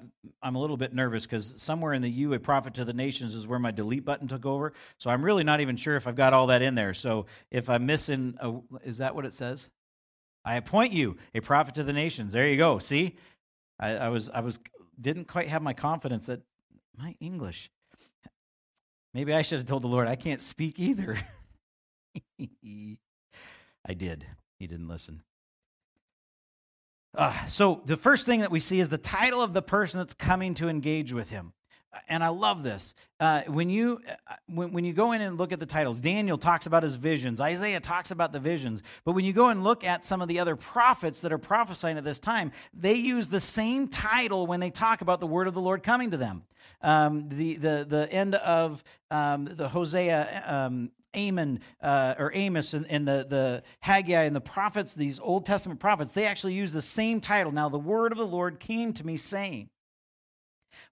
I'm 0.44 0.56
a 0.56 0.60
little 0.60 0.76
bit 0.76 0.94
nervous 0.94 1.26
because 1.26 1.54
somewhere 1.58 1.94
in 1.94 2.02
the 2.02 2.10
U, 2.10 2.34
a 2.34 2.40
prophet 2.40 2.74
to 2.76 2.84
the 2.84 2.94
nations 2.94 3.36
is 3.36 3.48
where 3.48 3.60
my 3.60 3.72
delete 3.72 4.04
button 4.04 4.28
took 4.28 4.46
over. 4.46 4.74
So 4.98 5.10
I'm 5.10 5.24
really 5.24 5.46
not 5.46 5.62
even 5.62 5.78
sure 5.78 5.96
if 5.96 6.08
I've 6.08 6.18
got 6.18 6.34
all 6.34 6.48
that 6.48 6.62
in 6.62 6.76
there. 6.76 6.94
So 6.94 7.26
if 7.50 7.70
I'm 7.70 7.86
missing, 7.86 8.38
a, 8.42 8.56
is 8.84 8.98
that 8.98 9.16
what 9.16 9.26
it 9.26 9.34
says? 9.34 9.70
I 10.44 10.56
appoint 10.56 10.92
you 10.92 11.18
a 11.34 11.40
prophet 11.40 11.76
to 11.76 11.84
the 11.84 11.94
nations. 11.94 12.34
There 12.34 12.48
you 12.48 12.58
go. 12.58 12.80
See, 12.80 13.16
I, 13.80 13.96
I 13.96 14.10
was 14.10 14.30
I 14.30 14.42
was 14.42 14.60
didn't 15.00 15.28
quite 15.28 15.48
have 15.48 15.62
my 15.62 15.74
confidence 15.74 16.26
that 16.26 16.42
my 16.98 17.16
English. 17.22 17.72
Maybe 19.14 19.34
I 19.34 19.42
should 19.42 19.60
have 19.60 19.68
told 19.68 19.84
the 19.84 19.88
Lord 19.88 20.08
I 20.08 20.16
can't 20.16 20.42
speak 20.42 20.80
either. 20.80 21.18
I 23.86 23.94
did. 23.96 24.26
He 24.60 24.68
didn't 24.68 24.88
listen. 24.88 25.24
Uh, 27.16 27.48
so 27.48 27.82
the 27.86 27.98
first 27.98 28.26
thing 28.26 28.42
that 28.42 28.52
we 28.52 28.60
see 28.60 28.80
is 28.80 28.90
the 28.90 28.98
title 28.98 29.42
of 29.42 29.54
the 29.54 29.62
person 29.62 29.98
that's 30.00 30.14
coming 30.14 30.54
to 30.56 30.70
engage 30.70 31.12
with 31.12 31.30
him 31.30 31.54
and 32.08 32.24
I 32.24 32.30
love 32.30 32.64
this. 32.64 32.94
Uh, 33.20 33.42
when 33.48 33.70
you 33.70 34.00
uh, 34.08 34.36
when, 34.48 34.72
when 34.72 34.86
you 34.86 34.94
go 34.94 35.12
in 35.12 35.22
and 35.22 35.38
look 35.38 35.52
at 35.52 35.60
the 35.60 35.66
titles, 35.66 36.00
Daniel 36.00 36.38
talks 36.38 36.66
about 36.66 36.84
his 36.84 36.96
visions. 36.96 37.42
Isaiah 37.42 37.80
talks 37.80 38.12
about 38.12 38.32
the 38.32 38.40
visions. 38.40 38.82
But 39.04 39.14
when 39.14 39.26
you 39.26 39.34
go 39.34 39.50
and 39.50 39.64
look 39.64 39.84
at 39.84 40.06
some 40.06 40.22
of 40.22 40.28
the 40.28 40.40
other 40.40 40.56
prophets 40.56 41.22
that 41.22 41.32
are 41.32 41.38
prophesying 41.38 41.98
at 41.98 42.04
this 42.04 42.20
time, 42.20 42.52
they 42.74 42.94
use 42.94 43.28
the 43.28 43.40
same 43.40 43.88
title 43.88 44.48
when 44.48 44.60
they 44.60 44.70
talk 44.70 45.02
about 45.02 45.20
the 45.20 45.28
word 45.28 45.48
of 45.48 45.54
the 45.54 45.62
Lord 45.62 45.84
coming 45.84 46.12
to 46.12 46.18
them. 46.18 46.44
Um, 46.82 47.30
the 47.30 47.56
the 47.56 47.86
the 47.88 48.12
end 48.12 48.36
of 48.36 48.84
um, 49.12 49.50
the 49.52 49.68
Hosea. 49.68 50.44
Um, 50.46 50.92
Amon 51.16 51.60
uh, 51.82 52.16
or 52.18 52.32
Amos 52.34 52.74
and, 52.74 52.86
and, 52.90 53.08
the, 53.08 53.26
the 53.28 53.64
Haggai 53.80 54.24
and 54.24 54.36
the 54.36 54.42
prophets, 54.42 54.94
these 54.94 55.20
Old 55.20 55.46
Testament 55.46 55.80
prophets, 55.80 56.14
they 56.14 56.26
actually 56.26 56.54
use 56.54 56.72
the 56.72 56.82
same 56.82 57.22
title. 57.22 57.52
Now, 57.52 57.70
the 57.70 57.80
word 57.80 58.12
of 58.12 58.18
the 58.18 58.28
Lord 58.28 58.60
came 58.60 58.94
to 58.94 59.06
me 59.06 59.18
saying. 59.18 59.70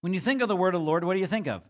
When 0.02 0.14
you 0.14 0.20
think 0.20 0.42
of 0.42 0.48
the 0.48 0.56
word 0.56 0.76
of 0.76 0.82
the 0.82 0.86
Lord, 0.86 1.04
what 1.04 1.14
do 1.14 1.20
you 1.20 1.28
think 1.28 1.48
of? 1.48 1.62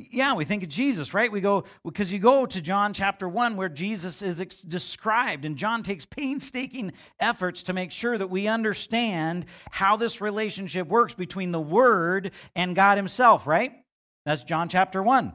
Yeah, 0.00 0.34
we 0.34 0.44
think 0.44 0.62
of 0.62 0.68
Jesus, 0.68 1.12
right? 1.12 1.30
We 1.30 1.40
go, 1.40 1.64
because 1.84 2.12
you 2.12 2.20
go 2.20 2.46
to 2.46 2.60
John 2.60 2.92
chapter 2.92 3.28
1 3.28 3.56
where 3.56 3.68
Jesus 3.68 4.22
is 4.22 4.40
ex- 4.40 4.62
described, 4.62 5.44
and 5.44 5.56
John 5.56 5.82
takes 5.82 6.04
painstaking 6.04 6.92
efforts 7.18 7.64
to 7.64 7.72
make 7.72 7.90
sure 7.90 8.16
that 8.16 8.30
we 8.30 8.46
understand 8.46 9.46
how 9.72 9.96
this 9.96 10.20
relationship 10.20 10.86
works 10.86 11.14
between 11.14 11.50
the 11.50 11.60
Word 11.60 12.30
and 12.54 12.76
God 12.76 12.96
Himself, 12.96 13.44
right? 13.48 13.72
That's 14.28 14.44
John 14.44 14.68
chapter 14.68 15.02
1. 15.02 15.28
Uh, 15.28 15.32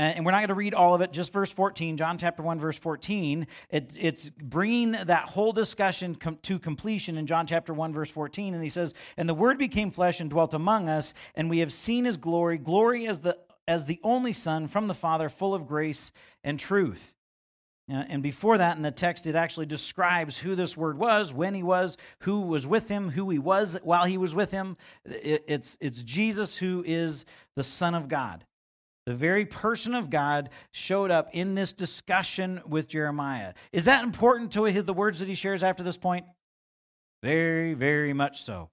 and 0.00 0.24
we're 0.24 0.32
not 0.32 0.38
going 0.38 0.48
to 0.48 0.54
read 0.54 0.72
all 0.72 0.94
of 0.94 1.02
it, 1.02 1.12
just 1.12 1.30
verse 1.30 1.52
14, 1.52 1.98
John 1.98 2.16
chapter 2.16 2.42
1, 2.42 2.58
verse 2.58 2.78
14. 2.78 3.46
It, 3.68 3.92
it's 4.00 4.30
bringing 4.30 4.92
that 4.92 5.28
whole 5.28 5.52
discussion 5.52 6.14
com- 6.14 6.38
to 6.44 6.58
completion 6.58 7.18
in 7.18 7.26
John 7.26 7.46
chapter 7.46 7.74
1, 7.74 7.92
verse 7.92 8.10
14. 8.10 8.54
And 8.54 8.62
he 8.62 8.70
says, 8.70 8.94
And 9.18 9.28
the 9.28 9.34
Word 9.34 9.58
became 9.58 9.90
flesh 9.90 10.20
and 10.20 10.30
dwelt 10.30 10.54
among 10.54 10.88
us, 10.88 11.12
and 11.34 11.50
we 11.50 11.58
have 11.58 11.70
seen 11.70 12.06
his 12.06 12.16
glory, 12.16 12.56
glory 12.56 13.06
as 13.06 13.20
the, 13.20 13.36
as 13.68 13.84
the 13.84 14.00
only 14.02 14.32
Son 14.32 14.68
from 14.68 14.86
the 14.86 14.94
Father, 14.94 15.28
full 15.28 15.52
of 15.52 15.66
grace 15.66 16.12
and 16.42 16.58
truth. 16.58 17.14
Uh, 17.88 18.04
and 18.08 18.22
before 18.22 18.58
that, 18.58 18.76
in 18.76 18.82
the 18.82 18.90
text, 18.90 19.26
it 19.26 19.36
actually 19.36 19.66
describes 19.66 20.36
who 20.38 20.54
this 20.54 20.76
word 20.76 20.98
was, 20.98 21.32
when 21.32 21.54
he 21.54 21.62
was, 21.62 21.96
who 22.20 22.40
was 22.40 22.66
with 22.66 22.88
him, 22.88 23.10
who 23.10 23.30
he 23.30 23.38
was 23.38 23.76
while 23.82 24.04
he 24.04 24.18
was 24.18 24.34
with 24.34 24.50
him. 24.50 24.76
It's, 25.04 25.78
it's 25.80 26.02
Jesus 26.02 26.56
who 26.56 26.82
is 26.86 27.24
the 27.54 27.62
Son 27.62 27.94
of 27.94 28.08
God. 28.08 28.44
The 29.06 29.14
very 29.14 29.46
person 29.46 29.94
of 29.94 30.10
God 30.10 30.50
showed 30.72 31.12
up 31.12 31.28
in 31.32 31.54
this 31.54 31.72
discussion 31.72 32.60
with 32.66 32.88
Jeremiah. 32.88 33.54
Is 33.72 33.84
that 33.84 34.02
important 34.02 34.50
to 34.52 34.82
the 34.82 34.92
words 34.92 35.20
that 35.20 35.28
he 35.28 35.36
shares 35.36 35.62
after 35.62 35.84
this 35.84 35.96
point? 35.96 36.26
Very, 37.22 37.74
very 37.74 38.12
much 38.12 38.42
so. 38.42 38.68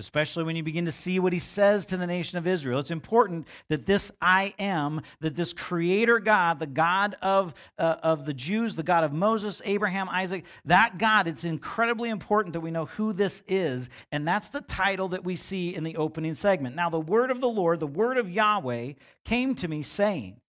Especially 0.00 0.44
when 0.44 0.54
you 0.54 0.62
begin 0.62 0.84
to 0.84 0.92
see 0.92 1.18
what 1.18 1.32
he 1.32 1.40
says 1.40 1.84
to 1.86 1.96
the 1.96 2.06
nation 2.06 2.38
of 2.38 2.46
Israel. 2.46 2.78
It's 2.78 2.92
important 2.92 3.48
that 3.68 3.84
this 3.84 4.12
I 4.22 4.54
am, 4.56 5.00
that 5.20 5.34
this 5.34 5.52
creator 5.52 6.20
God, 6.20 6.60
the 6.60 6.68
God 6.68 7.16
of, 7.20 7.52
uh, 7.80 7.96
of 8.00 8.24
the 8.24 8.32
Jews, 8.32 8.76
the 8.76 8.84
God 8.84 9.02
of 9.02 9.12
Moses, 9.12 9.60
Abraham, 9.64 10.08
Isaac, 10.08 10.44
that 10.66 10.98
God, 10.98 11.26
it's 11.26 11.42
incredibly 11.42 12.10
important 12.10 12.52
that 12.52 12.60
we 12.60 12.70
know 12.70 12.84
who 12.84 13.12
this 13.12 13.42
is. 13.48 13.90
And 14.12 14.26
that's 14.26 14.50
the 14.50 14.60
title 14.60 15.08
that 15.08 15.24
we 15.24 15.34
see 15.34 15.74
in 15.74 15.82
the 15.82 15.96
opening 15.96 16.34
segment. 16.34 16.76
Now, 16.76 16.90
the 16.90 17.00
word 17.00 17.32
of 17.32 17.40
the 17.40 17.48
Lord, 17.48 17.80
the 17.80 17.88
word 17.88 18.18
of 18.18 18.30
Yahweh, 18.30 18.92
came 19.24 19.56
to 19.56 19.66
me 19.66 19.82
saying, 19.82 20.40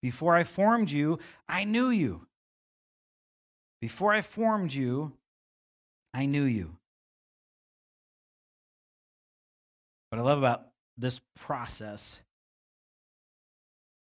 Before 0.00 0.36
I 0.36 0.44
formed 0.44 0.92
you, 0.92 1.18
I 1.48 1.64
knew 1.64 1.90
you. 1.90 2.24
Before 3.80 4.12
I 4.12 4.20
formed 4.20 4.72
you, 4.72 5.12
I 6.14 6.26
knew 6.26 6.44
you. 6.44 6.76
What 10.16 10.22
I 10.22 10.28
love 10.30 10.38
about 10.38 10.68
this 10.96 11.20
process, 11.34 12.22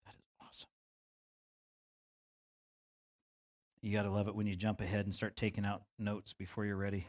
that 0.05 0.13
is 0.13 0.25
awesome. 0.39 0.69
You 3.81 3.91
got 3.91 4.03
to 4.03 4.11
love 4.11 4.27
it 4.27 4.35
when 4.35 4.45
you 4.45 4.55
jump 4.55 4.81
ahead 4.81 5.05
and 5.05 5.15
start 5.15 5.35
taking 5.35 5.65
out 5.65 5.81
notes 5.97 6.31
before 6.31 6.63
you're 6.63 6.75
ready. 6.75 7.07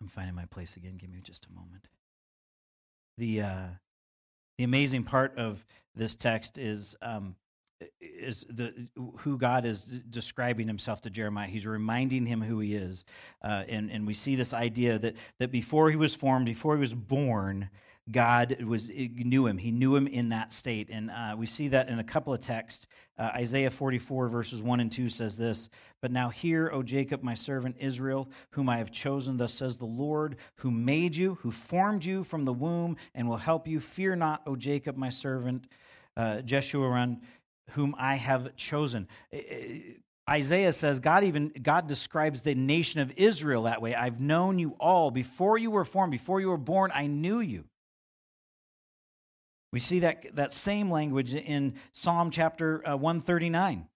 I'm 0.00 0.06
finding 0.06 0.36
my 0.36 0.44
place 0.44 0.76
again. 0.76 0.98
Give 0.98 1.10
me 1.10 1.18
just 1.20 1.46
a 1.46 1.52
moment. 1.52 1.88
The 3.16 3.42
uh, 3.42 3.66
the 4.56 4.62
amazing 4.62 5.02
part 5.02 5.36
of 5.36 5.64
this 5.96 6.14
text 6.14 6.58
is 6.58 6.94
um, 7.02 7.34
is 8.00 8.44
the 8.48 8.88
who 9.18 9.38
God 9.38 9.64
is 9.64 9.84
describing 9.84 10.66
himself 10.66 11.02
to 11.02 11.10
Jeremiah. 11.10 11.48
He's 11.48 11.66
reminding 11.66 12.26
him 12.26 12.42
who 12.42 12.60
he 12.60 12.74
is, 12.74 13.04
uh, 13.42 13.64
and 13.68 13.90
and 13.90 14.06
we 14.06 14.14
see 14.14 14.36
this 14.36 14.52
idea 14.52 14.98
that 14.98 15.16
that 15.38 15.50
before 15.50 15.90
he 15.90 15.96
was 15.96 16.14
formed, 16.14 16.46
before 16.46 16.74
he 16.74 16.80
was 16.80 16.94
born, 16.94 17.70
God 18.10 18.62
was 18.62 18.90
knew 18.90 19.46
him. 19.46 19.58
He 19.58 19.70
knew 19.70 19.94
him 19.94 20.06
in 20.06 20.30
that 20.30 20.52
state, 20.52 20.88
and 20.90 21.10
uh, 21.10 21.34
we 21.36 21.46
see 21.46 21.68
that 21.68 21.88
in 21.88 21.98
a 21.98 22.04
couple 22.04 22.32
of 22.32 22.40
texts. 22.40 22.86
Uh, 23.18 23.30
Isaiah 23.34 23.70
44 23.70 24.28
verses 24.28 24.62
1 24.62 24.80
and 24.80 24.90
2 24.90 25.08
says 25.08 25.36
this: 25.36 25.68
"But 26.00 26.10
now 26.10 26.30
hear, 26.30 26.70
O 26.72 26.82
Jacob, 26.82 27.22
my 27.22 27.34
servant 27.34 27.76
Israel, 27.78 28.30
whom 28.50 28.68
I 28.68 28.78
have 28.78 28.90
chosen. 28.90 29.36
Thus 29.36 29.52
says 29.52 29.78
the 29.78 29.84
Lord, 29.84 30.36
who 30.56 30.70
made 30.70 31.16
you, 31.16 31.34
who 31.42 31.50
formed 31.50 32.04
you 32.04 32.24
from 32.24 32.44
the 32.44 32.52
womb, 32.52 32.96
and 33.14 33.28
will 33.28 33.36
help 33.36 33.68
you. 33.68 33.78
Fear 33.78 34.16
not, 34.16 34.42
O 34.46 34.56
Jacob, 34.56 34.96
my 34.96 35.10
servant." 35.10 35.66
Uh, 36.16 36.42
Jeshurun, 36.42 37.20
whom 37.70 37.94
I 37.98 38.16
have 38.16 38.56
chosen. 38.56 39.08
Isaiah 40.28 40.72
says 40.72 41.00
God 41.00 41.24
even 41.24 41.52
God 41.62 41.86
describes 41.86 42.42
the 42.42 42.54
nation 42.54 43.00
of 43.00 43.12
Israel 43.16 43.62
that 43.64 43.80
way. 43.80 43.94
I've 43.94 44.20
known 44.20 44.58
you 44.58 44.74
all 44.78 45.10
before 45.10 45.56
you 45.56 45.70
were 45.70 45.84
formed, 45.84 46.10
before 46.10 46.40
you 46.40 46.48
were 46.48 46.58
born, 46.58 46.90
I 46.94 47.06
knew 47.06 47.40
you. 47.40 47.64
We 49.72 49.80
see 49.80 50.00
that, 50.00 50.34
that 50.34 50.52
same 50.52 50.90
language 50.90 51.34
in 51.34 51.74
Psalm 51.92 52.30
chapter 52.30 52.86
uh, 52.88 52.96
139. 52.96 53.86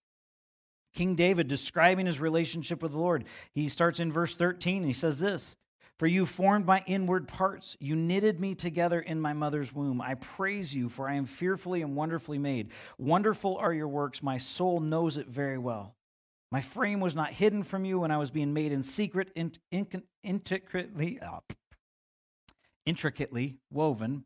King 0.94 1.14
David 1.14 1.48
describing 1.48 2.06
his 2.06 2.20
relationship 2.20 2.82
with 2.82 2.92
the 2.92 2.98
Lord. 2.98 3.24
He 3.54 3.68
starts 3.68 3.98
in 3.98 4.12
verse 4.12 4.36
13 4.36 4.78
and 4.78 4.86
he 4.86 4.92
says 4.92 5.18
this 5.18 5.56
For 5.98 6.06
you 6.06 6.26
formed 6.26 6.66
my 6.66 6.82
inward 6.86 7.28
parts, 7.28 7.76
you 7.78 7.94
knitted 7.94 8.40
me 8.40 8.54
together 8.54 9.00
in 9.00 9.20
my 9.20 9.32
mother's 9.32 9.72
womb. 9.72 10.00
I 10.00 10.14
praise 10.14 10.74
you, 10.74 10.88
for 10.88 11.08
I 11.08 11.14
am 11.14 11.26
fearfully 11.26 11.82
and 11.82 11.94
wonderfully 11.94 12.38
made. 12.38 12.70
Wonderful 12.98 13.56
are 13.58 13.72
your 13.72 13.88
works, 13.88 14.22
my 14.22 14.38
soul 14.38 14.80
knows 14.80 15.16
it 15.16 15.28
very 15.28 15.58
well. 15.58 15.94
My 16.50 16.60
frame 16.60 17.00
was 17.00 17.14
not 17.14 17.32
hidden 17.32 17.62
from 17.62 17.84
you 17.84 18.00
when 18.00 18.10
I 18.10 18.18
was 18.18 18.30
being 18.30 18.52
made 18.52 18.72
in 18.72 18.82
secret, 18.82 19.30
in, 19.34 19.52
in, 19.70 19.86
intricately, 20.22 21.20
uh, 21.20 21.40
intricately 22.84 23.56
woven 23.70 24.24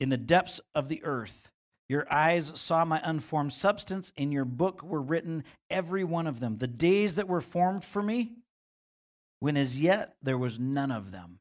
in 0.00 0.08
the 0.08 0.18
depths 0.18 0.60
of 0.74 0.88
the 0.88 1.02
earth. 1.04 1.50
Your 1.88 2.06
eyes 2.12 2.52
saw 2.56 2.84
my 2.84 3.00
unformed 3.02 3.52
substance. 3.52 4.12
In 4.16 4.32
your 4.32 4.44
book 4.44 4.82
were 4.82 5.00
written, 5.00 5.44
every 5.70 6.04
one 6.04 6.26
of 6.26 6.40
them. 6.40 6.58
The 6.58 6.66
days 6.66 7.14
that 7.14 7.28
were 7.28 7.40
formed 7.40 7.84
for 7.84 8.02
me, 8.02 8.32
when 9.40 9.56
as 9.56 9.80
yet 9.80 10.16
there 10.22 10.38
was 10.38 10.58
none 10.58 10.90
of 10.90 11.10
them. 11.12 11.38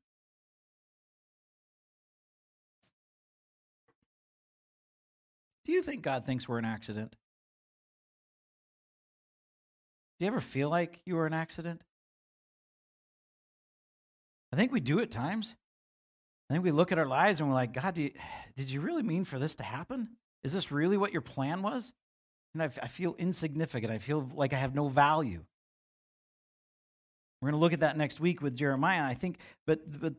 Do 5.65 5.71
you 5.71 5.81
think 5.81 6.03
God 6.03 6.25
thinks 6.25 6.47
we're 6.47 6.59
an 6.59 6.65
accident? 6.65 7.15
Do 10.17 10.25
you 10.25 10.31
ever 10.31 10.39
feel 10.39 10.69
like 10.69 11.01
you 11.05 11.15
were 11.15 11.25
an 11.25 11.33
accident? 11.33 11.81
I 14.53 14.55
think 14.55 14.71
we 14.71 14.79
do 14.79 14.99
at 14.99 15.11
times. 15.11 15.55
I 16.49 16.53
think 16.53 16.63
we 16.63 16.71
look 16.71 16.91
at 16.91 16.99
our 16.99 17.07
lives 17.07 17.39
and 17.39 17.49
we're 17.49 17.55
like, 17.55 17.73
God, 17.73 17.97
you, 17.97 18.11
did 18.55 18.69
you 18.69 18.81
really 18.81 19.03
mean 19.03 19.25
for 19.25 19.39
this 19.39 19.55
to 19.55 19.63
happen? 19.63 20.09
Is 20.43 20.53
this 20.53 20.71
really 20.71 20.97
what 20.97 21.11
your 21.11 21.21
plan 21.21 21.61
was? 21.61 21.91
And 22.53 22.63
I, 22.63 22.69
I 22.81 22.87
feel 22.87 23.15
insignificant. 23.17 23.91
I 23.91 23.97
feel 23.97 24.29
like 24.35 24.53
I 24.53 24.57
have 24.57 24.75
no 24.75 24.87
value. 24.87 25.43
We're 27.41 27.49
going 27.51 27.59
to 27.59 27.63
look 27.63 27.73
at 27.73 27.81
that 27.81 27.97
next 27.97 28.19
week 28.19 28.41
with 28.41 28.55
Jeremiah. 28.55 29.03
I 29.03 29.13
think, 29.13 29.37
but 29.67 29.79
but 29.99 30.13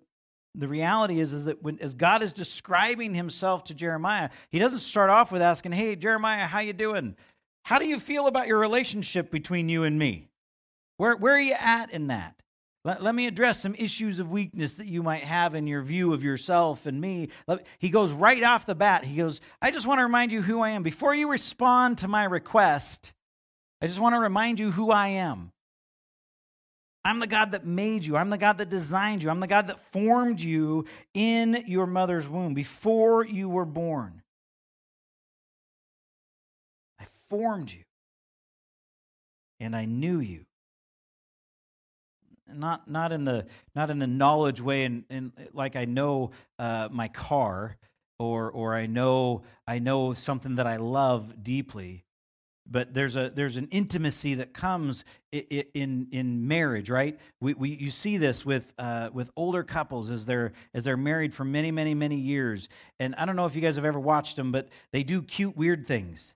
the 0.54 0.68
reality 0.68 1.20
is, 1.20 1.32
is 1.32 1.46
that 1.46 1.62
when 1.62 1.78
as 1.80 1.94
God 1.94 2.22
is 2.22 2.32
describing 2.32 3.14
Himself 3.14 3.64
to 3.64 3.74
Jeremiah, 3.74 4.30
He 4.50 4.58
doesn't 4.58 4.80
start 4.80 5.10
off 5.10 5.32
with 5.32 5.42
asking, 5.42 5.72
"Hey, 5.72 5.96
Jeremiah, 5.96 6.46
how 6.46 6.60
you 6.60 6.72
doing? 6.72 7.16
How 7.64 7.78
do 7.78 7.86
you 7.86 7.98
feel 7.98 8.26
about 8.26 8.46
your 8.46 8.58
relationship 8.58 9.30
between 9.30 9.68
you 9.68 9.84
and 9.84 9.98
me? 9.98 10.28
Where 10.98 11.16
where 11.16 11.34
are 11.34 11.40
you 11.40 11.56
at 11.58 11.90
in 11.90 12.08
that?" 12.08 12.36
Let, 12.86 13.02
let 13.02 13.16
me 13.16 13.26
address 13.26 13.60
some 13.60 13.74
issues 13.74 14.20
of 14.20 14.30
weakness 14.30 14.74
that 14.74 14.86
you 14.86 15.02
might 15.02 15.24
have 15.24 15.56
in 15.56 15.66
your 15.66 15.82
view 15.82 16.12
of 16.12 16.22
yourself 16.22 16.86
and 16.86 17.00
me. 17.00 17.30
He 17.80 17.90
goes 17.90 18.12
right 18.12 18.40
off 18.44 18.64
the 18.64 18.76
bat. 18.76 19.04
He 19.04 19.16
goes, 19.16 19.40
I 19.60 19.72
just 19.72 19.88
want 19.88 19.98
to 19.98 20.04
remind 20.04 20.30
you 20.30 20.40
who 20.40 20.60
I 20.60 20.70
am. 20.70 20.84
Before 20.84 21.12
you 21.12 21.28
respond 21.28 21.98
to 21.98 22.06
my 22.06 22.22
request, 22.22 23.12
I 23.82 23.88
just 23.88 23.98
want 23.98 24.14
to 24.14 24.20
remind 24.20 24.60
you 24.60 24.70
who 24.70 24.92
I 24.92 25.08
am. 25.08 25.50
I'm 27.06 27.20
the 27.20 27.28
God 27.28 27.52
that 27.52 27.64
made 27.64 28.04
you. 28.04 28.16
I'm 28.16 28.30
the 28.30 28.36
God 28.36 28.58
that 28.58 28.68
designed 28.68 29.22
you. 29.22 29.30
I'm 29.30 29.38
the 29.38 29.46
God 29.46 29.68
that 29.68 29.78
formed 29.92 30.40
you 30.40 30.86
in 31.14 31.62
your 31.68 31.86
mother's 31.86 32.28
womb 32.28 32.52
before 32.52 33.24
you 33.24 33.48
were 33.48 33.64
born. 33.64 34.22
I 37.00 37.04
formed 37.28 37.72
you 37.72 37.84
and 39.60 39.76
I 39.76 39.84
knew 39.84 40.18
you 40.18 40.46
not 42.52 42.90
not 42.90 43.12
in 43.12 43.24
the 43.24 43.46
not 43.76 43.88
in 43.90 44.00
the 44.00 44.08
knowledge 44.08 44.60
way 44.60 44.84
and, 44.84 45.32
like 45.52 45.76
I 45.76 45.84
know 45.84 46.32
uh, 46.58 46.88
my 46.90 47.06
car 47.06 47.76
or 48.18 48.50
or 48.50 48.74
I 48.74 48.86
know 48.86 49.42
I 49.64 49.78
know 49.78 50.12
something 50.12 50.56
that 50.56 50.66
I 50.66 50.76
love 50.76 51.44
deeply 51.44 52.05
but 52.70 52.94
there's 52.94 53.16
a 53.16 53.30
there's 53.34 53.56
an 53.56 53.68
intimacy 53.70 54.34
that 54.34 54.52
comes 54.52 55.04
in 55.32 56.08
in, 56.12 56.48
marriage 56.48 56.88
right 56.90 57.18
we, 57.40 57.54
we 57.54 57.70
you 57.70 57.90
see 57.90 58.16
this 58.16 58.44
with 58.44 58.72
uh, 58.78 59.10
with 59.12 59.30
older 59.36 59.62
couples 59.62 60.10
as 60.10 60.26
they're 60.26 60.52
as 60.74 60.84
they're 60.84 60.96
married 60.96 61.34
for 61.34 61.44
many 61.44 61.70
many 61.70 61.94
many 61.94 62.16
years 62.16 62.68
and 62.98 63.14
I 63.16 63.26
don't 63.26 63.36
know 63.36 63.46
if 63.46 63.54
you 63.54 63.62
guys 63.62 63.76
have 63.76 63.84
ever 63.84 64.00
watched 64.00 64.36
them 64.36 64.52
but 64.52 64.68
they 64.92 65.02
do 65.02 65.22
cute 65.22 65.56
weird 65.56 65.86
things 65.86 66.34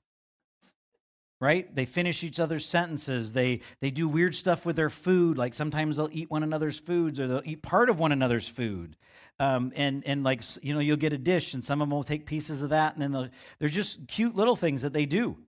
right? 1.41 1.75
They 1.75 1.87
finish 1.87 2.23
each 2.23 2.39
other's 2.39 2.67
sentences. 2.67 3.33
They 3.33 3.61
they 3.81 3.91
do 3.91 4.09
weird 4.09 4.35
stuff 4.35 4.67
with 4.67 4.77
their 4.77 4.91
food. 4.91 5.39
Like 5.39 5.55
sometimes 5.55 5.97
they'll 5.97 6.11
eat 6.13 6.31
one 6.31 6.43
another's 6.43 6.79
foods, 6.79 7.19
or 7.19 7.27
they'll 7.27 7.43
eat 7.45 7.63
part 7.63 7.89
of 7.89 7.99
one 7.99 8.13
another's 8.13 8.47
food. 8.47 8.97
Um, 9.39 9.73
and 9.75 10.03
and 10.07 10.23
like 10.23 10.43
you 10.63 10.75
know, 10.75 10.81
you'll 10.81 10.99
get 10.99 11.13
a 11.13 11.19
dish, 11.19 11.55
and 11.55 11.65
some 11.65 11.81
of 11.81 11.89
them 11.89 11.97
will 11.97 12.05
take 12.05 12.27
pieces 12.27 12.63
of 12.63 12.71
that, 12.71 12.95
and 12.95 13.15
then 13.15 13.31
they're 13.59 13.69
just 13.69 14.07
cute 14.07 14.37
little 14.37 14.57
things 14.57 14.83
that 14.83 14.93
they 14.93 15.07
do. 15.07 15.39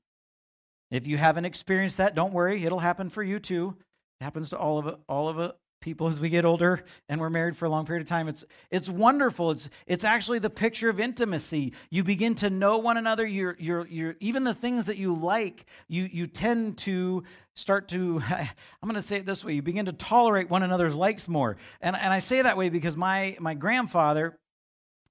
If 0.93 1.07
you 1.07 1.16
haven't 1.16 1.47
experienced 1.47 1.97
that, 1.97 2.14
don't 2.14 2.34
worry, 2.34 2.64
it'll 2.64 2.78
happen 2.78 3.09
for 3.09 3.22
you 3.22 3.40
too. 3.40 3.74
It 4.20 4.24
happens 4.24 4.51
to 4.51 4.59
all 4.59 4.78
of 4.78 4.99
all 5.09 5.28
of 5.28 5.38
it, 5.38 5.53
people 5.80 6.07
as 6.07 6.20
we 6.20 6.28
get 6.28 6.45
older 6.45 6.84
and 7.09 7.18
we're 7.18 7.30
married 7.30 7.57
for 7.57 7.64
a 7.64 7.70
long 7.70 7.86
period 7.86 8.03
of 8.03 8.09
time. 8.09 8.28
It's 8.28 8.45
it's 8.70 8.90
wonderful. 8.90 9.53
It's 9.53 9.70
it's 9.86 10.05
actually 10.05 10.38
the 10.38 10.51
picture 10.51 10.90
of 10.90 11.01
intimacy. 11.01 11.72
You 11.90 12.05
begin 12.05 12.34
to 12.36 12.51
know 12.51 12.76
one 12.76 12.99
another. 12.99 13.26
You're 13.26 13.57
you're 13.59 13.86
you're 13.86 14.16
even 14.20 14.45
the 14.45 14.53
things 14.53 14.84
that 14.86 14.99
you 14.99 15.14
like, 15.14 15.64
you 15.88 16.11
you 16.12 16.26
tend 16.26 16.76
to 16.78 17.24
start 17.57 17.88
to 17.88 18.22
I'm 18.30 18.49
going 18.82 18.95
to 18.95 19.03
say 19.03 19.16
it 19.16 19.24
this 19.24 19.47
way, 19.47 19.55
you 19.55 19.62
begin 19.62 19.86
to 19.86 19.95
tolerate 19.95 20.51
one 20.51 20.62
another's 20.62 20.95
likes 20.95 21.26
more. 21.26 21.57
And 21.80 21.97
and 21.97 22.12
I 22.12 22.18
say 22.18 22.43
that 22.43 22.59
way 22.59 22.68
because 22.68 22.99
my 22.99 23.38
my 23.40 23.55
grandfather 23.55 24.38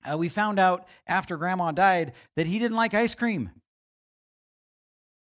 uh, 0.03 0.15
we 0.15 0.29
found 0.29 0.59
out 0.59 0.87
after 1.07 1.37
grandma 1.37 1.71
died 1.71 2.13
that 2.35 2.45
he 2.45 2.59
didn't 2.59 2.77
like 2.77 2.93
ice 2.93 3.15
cream. 3.15 3.51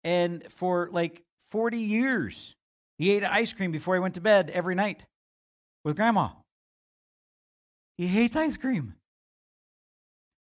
And 0.04 0.44
for 0.52 0.90
like 0.92 1.24
40 1.52 1.78
years, 1.78 2.56
he 2.98 3.12
ate 3.12 3.24
ice 3.24 3.54
cream 3.54 3.72
before 3.72 3.96
he 3.96 4.00
went 4.00 4.16
to 4.16 4.22
bed 4.22 4.50
every 4.50 4.76
night 4.76 5.04
with 5.84 5.96
grandma. 5.96 6.30
He 7.98 8.08
hates 8.08 8.36
ice 8.36 8.58
cream. 8.58 8.96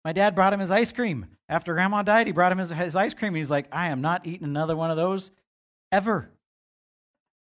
My 0.04 0.12
dad 0.12 0.34
brought 0.34 0.52
him 0.52 0.60
his 0.60 0.70
ice 0.70 0.92
cream. 0.92 1.26
After 1.48 1.74
grandma 1.74 2.02
died, 2.02 2.26
he 2.26 2.32
brought 2.32 2.52
him 2.52 2.58
his, 2.58 2.70
his 2.70 2.96
ice 2.96 3.12
cream. 3.12 3.34
He's 3.34 3.50
like, 3.50 3.66
I 3.72 3.88
am 3.88 4.00
not 4.00 4.26
eating 4.26 4.44
another 4.44 4.76
one 4.76 4.90
of 4.90 4.96
those 4.96 5.30
ever. 5.92 6.30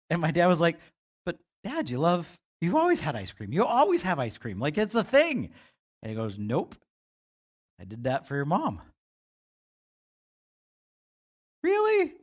And 0.09 0.21
my 0.21 0.31
dad 0.31 0.47
was 0.47 0.61
like, 0.61 0.79
But 1.25 1.37
dad, 1.63 1.89
you 1.89 1.99
love, 1.99 2.37
you've 2.61 2.75
always 2.75 2.99
had 2.99 3.15
ice 3.15 3.31
cream. 3.31 3.51
You 3.53 3.65
always 3.65 4.03
have 4.03 4.17
ice 4.19 4.37
cream. 4.37 4.59
Like 4.59 4.77
it's 4.77 4.95
a 4.95 5.03
thing. 5.03 5.49
And 6.01 6.09
he 6.09 6.15
goes, 6.15 6.37
Nope. 6.37 6.75
I 7.79 7.83
did 7.83 8.05
that 8.05 8.27
for 8.27 8.35
your 8.35 8.45
mom. 8.45 8.81
Really? 11.63 12.13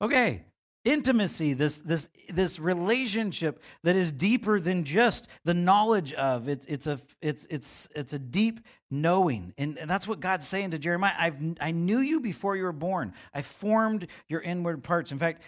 Okay. 0.00 0.44
Intimacy, 0.84 1.52
this 1.52 1.78
this 1.78 2.08
this 2.28 2.58
relationship 2.58 3.62
that 3.84 3.94
is 3.94 4.10
deeper 4.10 4.58
than 4.58 4.82
just 4.82 5.28
the 5.44 5.54
knowledge 5.54 6.12
of. 6.14 6.48
It's 6.48 6.66
it's 6.66 6.88
a 6.88 6.98
it's 7.20 7.46
it's 7.48 7.88
it's 7.94 8.12
a 8.12 8.18
deep 8.18 8.58
knowing. 8.90 9.54
And, 9.56 9.78
and 9.78 9.88
that's 9.88 10.08
what 10.08 10.18
God's 10.18 10.46
saying 10.46 10.72
to 10.72 10.78
Jeremiah. 10.78 11.14
I've 11.16 11.36
I 11.60 11.70
knew 11.70 12.00
you 12.00 12.18
before 12.18 12.56
you 12.56 12.64
were 12.64 12.72
born. 12.72 13.14
I 13.32 13.42
formed 13.42 14.08
your 14.28 14.40
inward 14.40 14.82
parts. 14.82 15.12
In 15.12 15.18
fact, 15.18 15.42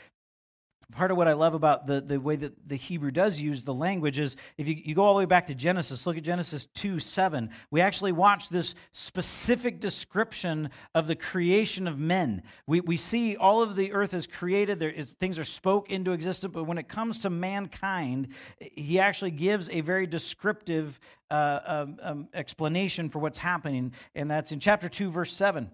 part 0.93 1.11
of 1.11 1.17
what 1.17 1.29
I 1.29 1.33
love 1.33 1.55
about 1.55 1.87
the, 1.87 2.01
the 2.01 2.21
way 2.21 2.37
that 2.37 2.69
the 2.69 2.77
Hebrew 2.77 3.11
does 3.11 3.41
use 3.41 3.65
the 3.65 3.75
language 3.75 4.19
is 4.19 4.37
if 4.59 4.69
you, 4.69 4.77
you 4.85 4.95
go 4.95 5.05
all 5.05 5.15
the 5.15 5.19
way 5.19 5.25
back 5.25 5.47
to 5.47 5.55
Genesis, 5.55 6.07
look 6.07 6.17
at 6.17 6.23
Genesis 6.23 6.67
2 6.75 6.99
7. 7.01 7.51
We 7.71 7.81
actually 7.81 8.13
watch 8.13 8.49
this 8.49 8.75
specific 8.93 9.81
description 9.81 10.71
of 10.95 11.07
the 11.07 11.17
creation 11.17 11.89
of 11.89 11.99
men. 11.99 12.43
We, 12.67 12.81
we 12.81 12.97
see 12.97 13.37
all 13.37 13.63
of 13.63 13.77
the 13.77 13.93
earth 13.93 14.15
is 14.15 14.27
created, 14.27 14.79
there 14.79 14.91
is, 14.91 15.13
things 15.13 15.39
are 15.39 15.45
spoke 15.45 15.91
into 15.91 16.13
existence, 16.13 16.53
but 16.53 16.65
when 16.65 16.79
it 16.79 16.89
comes 16.89 17.21
to 17.21 17.31
mankind, 17.31 18.29
he 18.61 18.99
actually 18.99 19.31
gives 19.31 19.71
a 19.71 19.81
very 19.81 20.07
descriptive 20.07 20.99
uh, 21.31 21.61
um, 21.67 21.99
um, 22.03 22.29
explanation 22.35 23.09
for 23.09 23.19
what's 23.19 23.39
happening, 23.39 23.93
and 24.15 24.31
that's 24.31 24.53
in 24.53 24.61
chapter 24.61 24.89
2, 24.89 25.11
verse 25.11 25.33
7. 25.33 25.65
It 25.65 25.71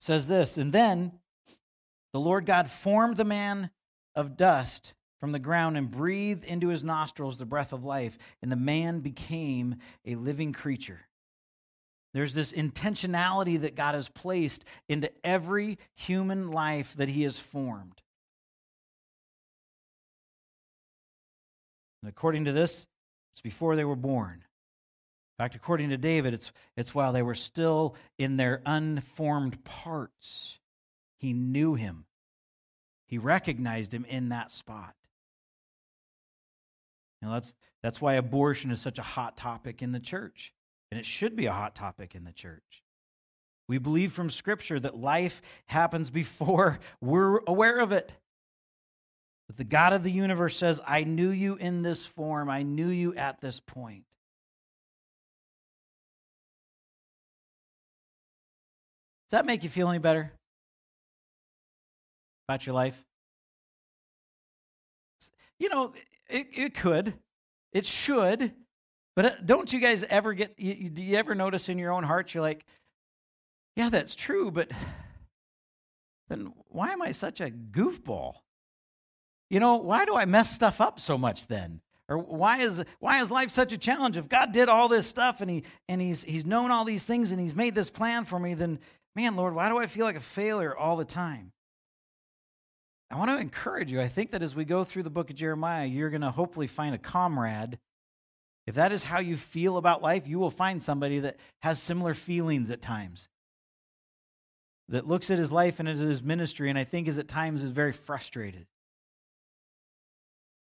says 0.00 0.28
this, 0.28 0.58
and 0.58 0.72
then 0.72 1.12
the 2.16 2.20
Lord 2.20 2.46
God 2.46 2.70
formed 2.70 3.18
the 3.18 3.26
man 3.26 3.68
of 4.14 4.38
dust 4.38 4.94
from 5.20 5.32
the 5.32 5.38
ground 5.38 5.76
and 5.76 5.90
breathed 5.90 6.44
into 6.44 6.68
his 6.68 6.82
nostrils 6.82 7.36
the 7.36 7.44
breath 7.44 7.74
of 7.74 7.84
life, 7.84 8.16
and 8.40 8.50
the 8.50 8.56
man 8.56 9.00
became 9.00 9.74
a 10.06 10.14
living 10.14 10.54
creature. 10.54 11.08
There's 12.14 12.32
this 12.32 12.54
intentionality 12.54 13.60
that 13.60 13.74
God 13.74 13.94
has 13.94 14.08
placed 14.08 14.64
into 14.88 15.10
every 15.22 15.76
human 15.94 16.50
life 16.50 16.94
that 16.96 17.10
he 17.10 17.24
has 17.24 17.38
formed. 17.38 18.00
And 22.02 22.08
according 22.08 22.46
to 22.46 22.52
this, 22.52 22.86
it's 23.34 23.42
before 23.42 23.76
they 23.76 23.84
were 23.84 23.94
born. 23.94 24.36
In 24.36 25.44
fact, 25.44 25.54
according 25.54 25.90
to 25.90 25.98
David, 25.98 26.32
it's, 26.32 26.50
it's 26.78 26.94
while 26.94 27.12
they 27.12 27.20
were 27.20 27.34
still 27.34 27.94
in 28.16 28.38
their 28.38 28.62
unformed 28.64 29.62
parts. 29.64 30.58
He 31.18 31.32
knew 31.32 31.74
him. 31.74 32.06
He 33.06 33.18
recognized 33.18 33.94
him 33.94 34.04
in 34.04 34.30
that 34.30 34.50
spot. 34.50 34.94
Know, 37.26 37.32
that's, 37.32 37.54
that's 37.82 38.00
why 38.00 38.14
abortion 38.14 38.70
is 38.70 38.80
such 38.80 38.98
a 38.98 39.02
hot 39.02 39.36
topic 39.36 39.82
in 39.82 39.92
the 39.92 40.00
church, 40.00 40.52
and 40.90 40.98
it 41.00 41.06
should 41.06 41.34
be 41.34 41.46
a 41.46 41.52
hot 41.52 41.74
topic 41.74 42.14
in 42.14 42.24
the 42.24 42.32
church. 42.32 42.82
We 43.68 43.78
believe 43.78 44.12
from 44.12 44.30
Scripture 44.30 44.78
that 44.80 44.96
life 44.96 45.42
happens 45.66 46.10
before 46.10 46.78
we're 47.00 47.40
aware 47.46 47.80
of 47.80 47.92
it. 47.92 48.12
But 49.48 49.56
the 49.56 49.64
God 49.64 49.92
of 49.92 50.02
the 50.02 50.10
universe 50.10 50.56
says, 50.56 50.80
I 50.86 51.04
knew 51.04 51.30
you 51.30 51.56
in 51.56 51.82
this 51.82 52.04
form, 52.04 52.48
I 52.48 52.62
knew 52.62 52.88
you 52.88 53.14
at 53.14 53.40
this 53.40 53.60
point. 53.60 54.04
Does 59.28 59.38
that 59.38 59.46
make 59.46 59.64
you 59.64 59.68
feel 59.68 59.88
any 59.88 59.98
better? 59.98 60.32
About 62.48 62.66
your 62.66 62.74
life? 62.74 63.04
You 65.58 65.68
know, 65.68 65.92
it, 66.28 66.48
it 66.52 66.74
could, 66.74 67.14
it 67.72 67.86
should, 67.86 68.52
but 69.14 69.24
uh, 69.24 69.30
don't 69.44 69.72
you 69.72 69.80
guys 69.80 70.04
ever 70.04 70.34
get, 70.34 70.54
you, 70.58 70.90
do 70.90 71.02
you 71.02 71.16
ever 71.16 71.34
notice 71.34 71.68
in 71.68 71.78
your 71.78 71.92
own 71.92 72.04
heart, 72.04 72.34
you're 72.34 72.42
like, 72.42 72.64
yeah, 73.74 73.88
that's 73.90 74.14
true, 74.14 74.50
but 74.50 74.70
then 76.28 76.52
why 76.68 76.90
am 76.90 77.02
I 77.02 77.12
such 77.12 77.40
a 77.40 77.50
goofball? 77.50 78.34
You 79.48 79.60
know, 79.60 79.76
why 79.76 80.04
do 80.04 80.16
I 80.16 80.24
mess 80.24 80.50
stuff 80.50 80.80
up 80.80 81.00
so 81.00 81.16
much 81.16 81.46
then? 81.46 81.80
Or 82.08 82.18
why 82.18 82.58
is 82.58 82.84
why 83.00 83.20
is 83.20 83.32
life 83.32 83.50
such 83.50 83.72
a 83.72 83.78
challenge? 83.78 84.16
If 84.16 84.28
God 84.28 84.52
did 84.52 84.68
all 84.68 84.88
this 84.88 85.08
stuff 85.08 85.40
and 85.40 85.50
he 85.50 85.64
and 85.88 86.00
he's 86.00 86.22
he's 86.22 86.46
known 86.46 86.70
all 86.70 86.84
these 86.84 87.04
things 87.04 87.32
and 87.32 87.40
he's 87.40 87.54
made 87.54 87.74
this 87.74 87.90
plan 87.90 88.24
for 88.24 88.38
me, 88.38 88.54
then 88.54 88.78
man, 89.16 89.34
Lord, 89.34 89.54
why 89.54 89.68
do 89.68 89.78
I 89.78 89.86
feel 89.86 90.04
like 90.04 90.16
a 90.16 90.20
failure 90.20 90.76
all 90.76 90.96
the 90.96 91.04
time? 91.04 91.52
I 93.10 93.16
want 93.16 93.30
to 93.30 93.38
encourage 93.38 93.92
you. 93.92 94.00
I 94.00 94.08
think 94.08 94.32
that 94.32 94.42
as 94.42 94.54
we 94.54 94.64
go 94.64 94.82
through 94.82 95.04
the 95.04 95.10
book 95.10 95.30
of 95.30 95.36
Jeremiah, 95.36 95.86
you're 95.86 96.10
going 96.10 96.22
to 96.22 96.30
hopefully 96.30 96.66
find 96.66 96.94
a 96.94 96.98
comrade. 96.98 97.78
If 98.66 98.74
that 98.74 98.90
is 98.90 99.04
how 99.04 99.20
you 99.20 99.36
feel 99.36 99.76
about 99.76 100.02
life, 100.02 100.26
you 100.26 100.40
will 100.40 100.50
find 100.50 100.82
somebody 100.82 101.20
that 101.20 101.36
has 101.62 101.80
similar 101.80 102.14
feelings 102.14 102.70
at 102.70 102.80
times. 102.80 103.28
That 104.88 105.06
looks 105.06 105.30
at 105.30 105.38
his 105.38 105.52
life 105.52 105.78
and 105.78 105.88
at 105.88 105.96
his 105.96 106.22
ministry, 106.22 106.68
and 106.68 106.78
I 106.78 106.84
think 106.84 107.06
is 107.06 107.18
at 107.18 107.28
times 107.28 107.62
is 107.62 107.70
very 107.70 107.92
frustrated. 107.92 108.66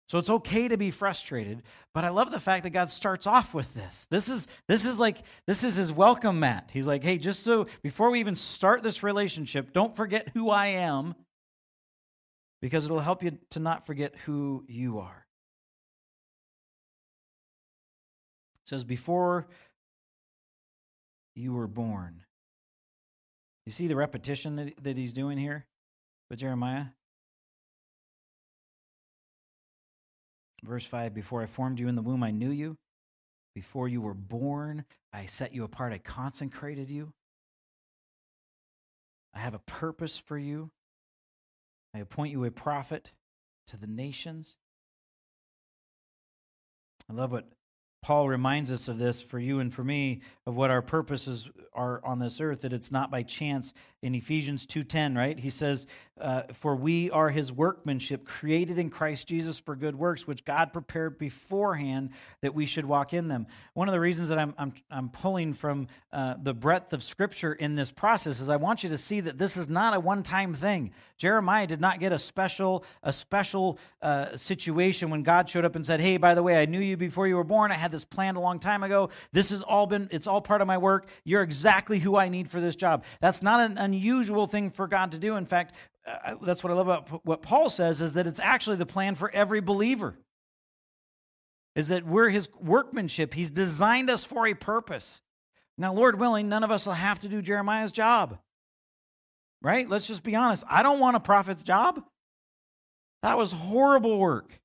So 0.07 0.17
it's 0.17 0.29
okay 0.29 0.67
to 0.67 0.75
be 0.75 0.91
frustrated, 0.91 1.63
but 1.93 2.03
I 2.03 2.09
love 2.09 2.31
the 2.31 2.39
fact 2.39 2.63
that 2.63 2.71
God 2.71 2.91
starts 2.91 3.25
off 3.25 3.53
with 3.53 3.73
this. 3.73 4.07
This 4.09 4.27
is 4.27 4.45
this 4.67 4.85
is 4.85 4.99
like 4.99 5.23
this 5.47 5.63
is 5.63 5.75
his 5.75 5.93
welcome 5.93 6.41
mat. 6.41 6.69
He's 6.73 6.87
like, 6.87 7.01
"Hey, 7.01 7.17
just 7.17 7.43
so 7.43 7.67
before 7.81 8.11
we 8.11 8.19
even 8.19 8.35
start 8.35 8.83
this 8.83 9.03
relationship, 9.03 9.71
don't 9.71 9.95
forget 9.95 10.27
who 10.33 10.49
I 10.49 10.67
am 10.67 11.15
because 12.61 12.85
it'll 12.85 12.99
help 12.99 13.23
you 13.23 13.37
to 13.49 13.59
not 13.59 13.85
forget 13.85 14.15
who 14.25 14.63
you 14.67 14.99
are. 14.99 15.25
It 18.65 18.69
says, 18.69 18.83
Before 18.83 19.47
you 21.35 21.53
were 21.53 21.67
born. 21.67 22.23
You 23.65 23.71
see 23.71 23.87
the 23.87 23.95
repetition 23.95 24.55
that, 24.57 24.83
that 24.83 24.97
he's 24.97 25.13
doing 25.13 25.37
here 25.37 25.65
with 26.29 26.39
Jeremiah? 26.39 26.85
Verse 30.63 30.85
5 30.85 31.13
Before 31.13 31.41
I 31.41 31.45
formed 31.45 31.79
you 31.79 31.87
in 31.87 31.95
the 31.95 32.01
womb, 32.01 32.23
I 32.23 32.31
knew 32.31 32.51
you. 32.51 32.77
Before 33.53 33.87
you 33.87 34.01
were 34.01 34.13
born, 34.13 34.85
I 35.11 35.25
set 35.25 35.53
you 35.53 35.63
apart, 35.63 35.93
I 35.93 35.97
consecrated 35.97 36.89
you. 36.89 37.11
I 39.33 39.39
have 39.39 39.53
a 39.53 39.59
purpose 39.59 40.17
for 40.17 40.37
you. 40.37 40.71
I 41.93 41.99
appoint 41.99 42.31
you 42.31 42.43
a 42.45 42.51
prophet 42.51 43.11
to 43.67 43.77
the 43.77 43.87
nations. 43.87 44.57
I 47.09 47.13
love 47.13 47.31
what 47.31 47.49
Paul 48.01 48.27
reminds 48.27 48.71
us 48.71 48.87
of 48.87 48.97
this 48.97 49.21
for 49.21 49.37
you 49.37 49.59
and 49.59 49.71
for 49.71 49.83
me 49.83 50.21
of 50.47 50.55
what 50.55 50.71
our 50.71 50.81
purposes 50.81 51.47
are 51.73 52.03
on 52.03 52.17
this 52.17 52.41
earth 52.41 52.61
that 52.61 52.73
it's 52.73 52.91
not 52.91 53.11
by 53.11 53.21
chance. 53.21 53.73
In 54.01 54.15
Ephesians 54.15 54.65
2:10 54.65 55.15
right 55.15 55.37
he 55.37 55.51
says 55.51 55.85
uh, 56.19 56.43
for 56.53 56.75
we 56.75 57.09
are 57.11 57.29
his 57.29 57.51
workmanship 57.51 58.25
created 58.25 58.79
in 58.79 58.89
Christ 58.89 59.27
Jesus 59.27 59.59
for 59.59 59.75
good 59.75 59.95
works 59.95 60.25
which 60.25 60.43
God 60.43 60.73
prepared 60.73 61.19
beforehand 61.19 62.09
that 62.41 62.55
we 62.55 62.65
should 62.65 62.85
walk 62.85 63.13
in 63.13 63.27
them. 63.27 63.45
One 63.73 63.87
of 63.87 63.91
the 63.91 63.99
reasons 63.99 64.29
that 64.29 64.39
I'm 64.39 64.55
I'm, 64.57 64.73
I'm 64.89 65.09
pulling 65.09 65.53
from 65.53 65.87
uh, 66.11 66.35
the 66.41 66.55
breadth 66.55 66.93
of 66.93 67.03
scripture 67.03 67.53
in 67.53 67.75
this 67.75 67.91
process 67.91 68.39
is 68.39 68.49
I 68.49 68.55
want 68.55 68.83
you 68.83 68.89
to 68.89 68.97
see 68.97 69.19
that 69.19 69.37
this 69.37 69.55
is 69.55 69.69
not 69.69 69.93
a 69.93 69.99
one-time 69.99 70.55
thing. 70.55 70.91
Jeremiah 71.17 71.67
did 71.67 71.79
not 71.79 71.99
get 71.99 72.11
a 72.11 72.19
special 72.19 72.83
a 73.03 73.13
special 73.13 73.77
uh, 74.01 74.35
situation 74.35 75.11
when 75.11 75.21
God 75.21 75.47
showed 75.47 75.65
up 75.65 75.75
and 75.75 75.85
said 75.85 76.01
hey 76.01 76.17
by 76.17 76.33
the 76.33 76.41
way 76.41 76.59
I 76.59 76.65
knew 76.65 76.79
you 76.79 76.97
before 76.97 77.27
you 77.27 77.35
were 77.35 77.43
born. 77.43 77.71
I 77.71 77.75
had 77.75 77.90
this 77.91 78.05
planned 78.05 78.37
a 78.37 78.39
long 78.39 78.59
time 78.59 78.83
ago 78.83 79.09
this 79.33 79.49
has 79.49 79.61
all 79.61 79.85
been 79.85 80.07
it's 80.11 80.27
all 80.27 80.41
part 80.41 80.61
of 80.61 80.67
my 80.67 80.77
work 80.77 81.07
you're 81.23 81.43
exactly 81.43 81.99
who 81.99 82.15
I 82.15 82.29
need 82.29 82.49
for 82.49 82.59
this 82.59 82.75
job 82.75 83.03
that's 83.19 83.41
not 83.41 83.59
an 83.59 83.77
unusual 83.77 84.47
thing 84.47 84.69
for 84.69 84.87
God 84.87 85.11
to 85.11 85.17
do. 85.17 85.35
In 85.35 85.45
fact, 85.45 85.75
uh, 86.05 86.35
that's 86.41 86.63
what 86.63 86.71
I 86.71 86.75
love 86.75 86.87
about 86.87 87.25
what 87.25 87.41
Paul 87.41 87.69
says 87.69 88.01
is 88.01 88.13
that 88.13 88.27
it's 88.27 88.39
actually 88.39 88.77
the 88.77 88.85
plan 88.85 89.15
for 89.15 89.29
every 89.31 89.61
believer. 89.61 90.17
Is 91.75 91.87
that 91.87 92.05
we're 92.05 92.29
his 92.29 92.49
workmanship. 92.59 93.33
He's 93.33 93.49
designed 93.49 94.09
us 94.09 94.25
for 94.25 94.45
a 94.45 94.53
purpose. 94.53 95.21
Now, 95.77 95.93
Lord 95.93 96.19
willing, 96.19 96.49
none 96.49 96.65
of 96.65 96.71
us 96.71 96.85
will 96.85 96.93
have 96.93 97.19
to 97.19 97.29
do 97.29 97.41
Jeremiah's 97.41 97.93
job. 97.93 98.39
Right? 99.61 99.87
Let's 99.87 100.05
just 100.05 100.23
be 100.23 100.35
honest. 100.35 100.65
I 100.69 100.83
don't 100.83 100.99
want 100.99 101.15
a 101.15 101.21
prophet's 101.21 101.63
job. 101.63 102.03
That 103.21 103.37
was 103.37 103.53
horrible 103.53 104.17
work. 104.17 104.59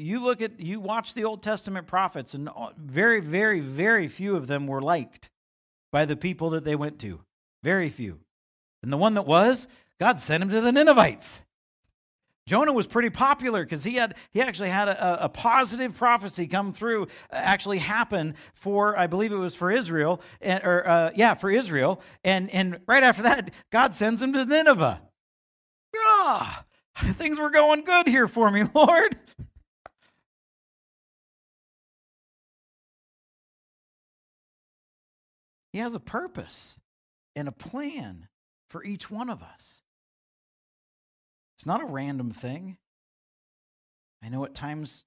You 0.00 0.20
look 0.20 0.40
at, 0.40 0.58
you 0.58 0.80
watch 0.80 1.14
the 1.14 1.24
Old 1.24 1.42
Testament 1.42 1.86
prophets, 1.86 2.34
and 2.34 2.48
very, 2.78 3.20
very, 3.20 3.60
very 3.60 4.08
few 4.08 4.36
of 4.36 4.46
them 4.46 4.66
were 4.66 4.80
liked 4.80 5.30
by 5.92 6.04
the 6.04 6.16
people 6.16 6.50
that 6.50 6.64
they 6.64 6.74
went 6.74 6.98
to. 7.00 7.20
Very 7.62 7.90
few. 7.90 8.20
And 8.82 8.92
the 8.92 8.96
one 8.96 9.14
that 9.14 9.26
was, 9.26 9.68
God 9.98 10.18
sent 10.18 10.42
him 10.42 10.48
to 10.50 10.60
the 10.60 10.72
Ninevites. 10.72 11.42
Jonah 12.46 12.72
was 12.72 12.86
pretty 12.86 13.10
popular 13.10 13.62
because 13.62 13.84
he 13.84 13.94
had 13.94 14.16
he 14.32 14.40
actually 14.40 14.70
had 14.70 14.88
a, 14.88 15.26
a, 15.26 15.28
positive 15.28 15.96
prophecy 15.96 16.48
come 16.48 16.72
through, 16.72 17.04
uh, 17.04 17.06
actually 17.36 17.78
happen 17.78 18.34
for 18.54 18.98
I 18.98 19.06
believe 19.06 19.30
it 19.30 19.36
was 19.36 19.54
for 19.54 19.70
Israel, 19.70 20.20
and, 20.40 20.64
or 20.64 20.88
uh, 20.88 21.10
yeah, 21.14 21.34
for 21.34 21.48
Israel, 21.50 22.00
and 22.24 22.50
and 22.50 22.80
right 22.88 23.04
after 23.04 23.22
that, 23.22 23.52
God 23.70 23.94
sends 23.94 24.20
him 24.20 24.32
to 24.32 24.44
Nineveh. 24.44 25.00
Ah, 25.96 26.64
things 27.12 27.38
were 27.38 27.50
going 27.50 27.84
good 27.84 28.08
here 28.08 28.26
for 28.26 28.50
me, 28.50 28.64
Lord. 28.74 29.16
He 35.72 35.78
has 35.78 35.94
a 35.94 36.00
purpose 36.00 36.78
and 37.36 37.46
a 37.48 37.52
plan 37.52 38.28
for 38.68 38.84
each 38.84 39.10
one 39.10 39.30
of 39.30 39.42
us. 39.42 39.82
It's 41.56 41.66
not 41.66 41.82
a 41.82 41.86
random 41.86 42.30
thing. 42.30 42.78
I 44.22 44.28
know 44.28 44.44
at 44.44 44.54
times 44.54 45.04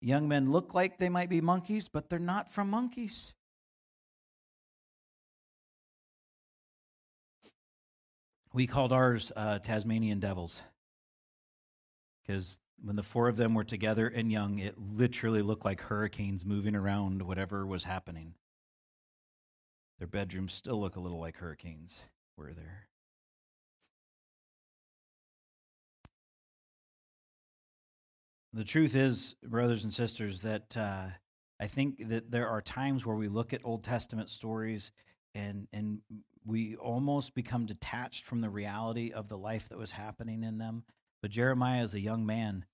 young 0.00 0.28
men 0.28 0.50
look 0.50 0.74
like 0.74 0.98
they 0.98 1.08
might 1.08 1.30
be 1.30 1.40
monkeys, 1.40 1.88
but 1.88 2.08
they're 2.08 2.18
not 2.18 2.50
from 2.50 2.70
monkeys. 2.70 3.32
We 8.54 8.66
called 8.66 8.92
ours 8.92 9.32
uh, 9.34 9.60
Tasmanian 9.60 10.20
devils 10.20 10.62
because 12.22 12.58
when 12.82 12.96
the 12.96 13.02
four 13.02 13.28
of 13.28 13.36
them 13.36 13.54
were 13.54 13.64
together 13.64 14.06
and 14.06 14.30
young, 14.30 14.58
it 14.58 14.74
literally 14.78 15.40
looked 15.40 15.64
like 15.64 15.80
hurricanes 15.80 16.44
moving 16.44 16.74
around 16.74 17.22
whatever 17.22 17.66
was 17.66 17.84
happening. 17.84 18.34
Their 20.02 20.08
bedrooms 20.08 20.52
still 20.52 20.80
look 20.80 20.96
a 20.96 21.00
little 21.00 21.20
like 21.20 21.36
hurricanes 21.36 22.02
were 22.36 22.52
there. 22.52 22.88
The 28.52 28.64
truth 28.64 28.96
is, 28.96 29.36
brothers 29.44 29.84
and 29.84 29.94
sisters, 29.94 30.42
that 30.42 30.76
uh, 30.76 31.04
I 31.60 31.68
think 31.68 32.08
that 32.08 32.32
there 32.32 32.48
are 32.48 32.60
times 32.60 33.06
where 33.06 33.14
we 33.14 33.28
look 33.28 33.52
at 33.52 33.60
Old 33.62 33.84
Testament 33.84 34.28
stories 34.28 34.90
and 35.36 35.68
and 35.72 36.00
we 36.44 36.74
almost 36.74 37.36
become 37.36 37.64
detached 37.64 38.24
from 38.24 38.40
the 38.40 38.50
reality 38.50 39.12
of 39.12 39.28
the 39.28 39.38
life 39.38 39.68
that 39.68 39.78
was 39.78 39.92
happening 39.92 40.42
in 40.42 40.58
them. 40.58 40.82
But 41.20 41.30
Jeremiah 41.30 41.84
is 41.84 41.94
a 41.94 42.00
young 42.00 42.26
man 42.26 42.64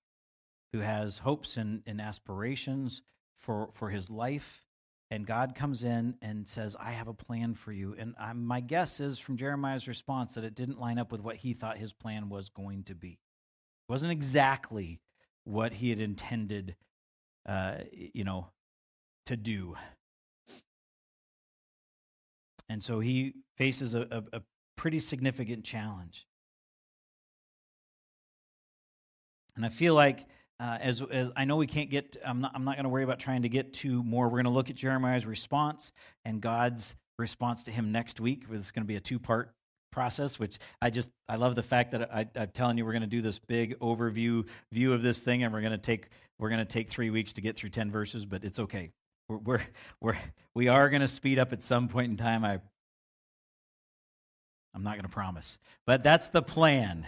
who 0.73 0.79
has 0.79 1.19
hopes 1.19 1.57
and, 1.57 1.83
and 1.85 2.01
aspirations 2.01 3.03
for, 3.37 3.69
for 3.75 3.91
his 3.91 4.09
life 4.09 4.65
and 5.11 5.25
God 5.25 5.55
comes 5.55 5.83
in 5.83 6.15
and 6.21 6.47
says, 6.47 6.75
I 6.79 6.91
have 6.91 7.07
a 7.07 7.13
plan 7.13 7.55
for 7.55 7.71
you. 7.71 7.95
And 7.97 8.13
I'm, 8.19 8.45
my 8.45 8.59
guess 8.59 8.99
is 8.99 9.17
from 9.17 9.37
Jeremiah's 9.37 9.87
response 9.87 10.35
that 10.35 10.43
it 10.43 10.53
didn't 10.53 10.79
line 10.79 10.99
up 10.99 11.11
with 11.11 11.21
what 11.21 11.37
he 11.37 11.53
thought 11.53 11.77
his 11.77 11.93
plan 11.93 12.29
was 12.29 12.49
going 12.49 12.83
to 12.83 12.95
be. 12.95 13.13
It 13.13 13.91
wasn't 13.91 14.11
exactly 14.11 14.99
what 15.45 15.73
he 15.73 15.89
had 15.89 15.99
intended, 15.99 16.75
uh, 17.47 17.77
you 17.91 18.23
know, 18.23 18.49
to 19.25 19.35
do. 19.35 19.75
And 22.69 22.83
so 22.83 22.99
he 22.99 23.33
faces 23.57 23.95
a, 23.95 24.01
a, 24.11 24.37
a 24.37 24.41
pretty 24.75 24.99
significant 24.99 25.65
challenge. 25.65 26.27
And 29.55 29.65
I 29.65 29.69
feel 29.69 29.95
like 29.95 30.27
uh, 30.59 30.77
as, 30.81 31.01
as 31.01 31.31
I 31.35 31.45
know 31.45 31.55
we 31.55 31.67
can't 31.67 31.89
get, 31.89 32.17
I'm 32.25 32.41
not, 32.41 32.51
I'm 32.53 32.65
not 32.65 32.75
going 32.75 32.83
to 32.83 32.89
worry 32.89 33.03
about 33.03 33.19
trying 33.19 33.43
to 33.43 33.49
get 33.49 33.73
to 33.75 34.03
more. 34.03 34.25
We're 34.25 34.41
going 34.41 34.43
to 34.45 34.51
look 34.51 34.69
at 34.69 34.75
Jeremiah's 34.75 35.25
response 35.25 35.93
and 36.25 36.41
God's 36.41 36.95
response 37.17 37.63
to 37.63 37.71
him 37.71 37.91
next 37.91 38.19
week. 38.19 38.43
It's 38.51 38.71
going 38.71 38.83
to 38.83 38.87
be 38.87 38.95
a 38.95 38.99
two 38.99 39.19
part 39.19 39.53
process, 39.91 40.37
which 40.37 40.57
I 40.81 40.89
just, 40.89 41.09
I 41.27 41.37
love 41.37 41.55
the 41.55 41.63
fact 41.63 41.91
that 41.91 42.13
I, 42.13 42.27
I'm 42.35 42.49
telling 42.49 42.77
you, 42.77 42.85
we're 42.85 42.91
going 42.91 43.01
to 43.01 43.07
do 43.07 43.21
this 43.21 43.39
big 43.39 43.79
overview 43.79 44.45
view 44.71 44.93
of 44.93 45.01
this 45.01 45.23
thing 45.23 45.43
and 45.43 45.53
we're 45.53 45.61
going 45.61 45.71
to 45.71 45.77
take, 45.77 46.09
we're 46.39 46.49
going 46.49 46.59
to 46.59 46.65
take 46.65 46.89
three 46.89 47.09
weeks 47.09 47.33
to 47.33 47.41
get 47.41 47.55
through 47.55 47.69
10 47.69 47.89
verses, 47.89 48.25
but 48.25 48.43
it's 48.43 48.59
okay. 48.59 48.91
We're, 49.29 49.37
we're, 49.37 49.61
we're 50.01 50.17
we 50.55 50.67
are 50.67 50.89
going 50.89 51.01
to 51.01 51.07
speed 51.07 51.39
up 51.39 51.53
at 51.53 51.63
some 51.63 51.87
point 51.87 52.11
in 52.11 52.17
time. 52.17 52.43
I, 52.43 52.59
I'm 54.75 54.83
not 54.83 54.95
going 54.95 55.03
to 55.03 55.09
promise, 55.09 55.57
but 55.87 56.03
that's 56.03 56.27
the 56.29 56.41
plan. 56.41 57.07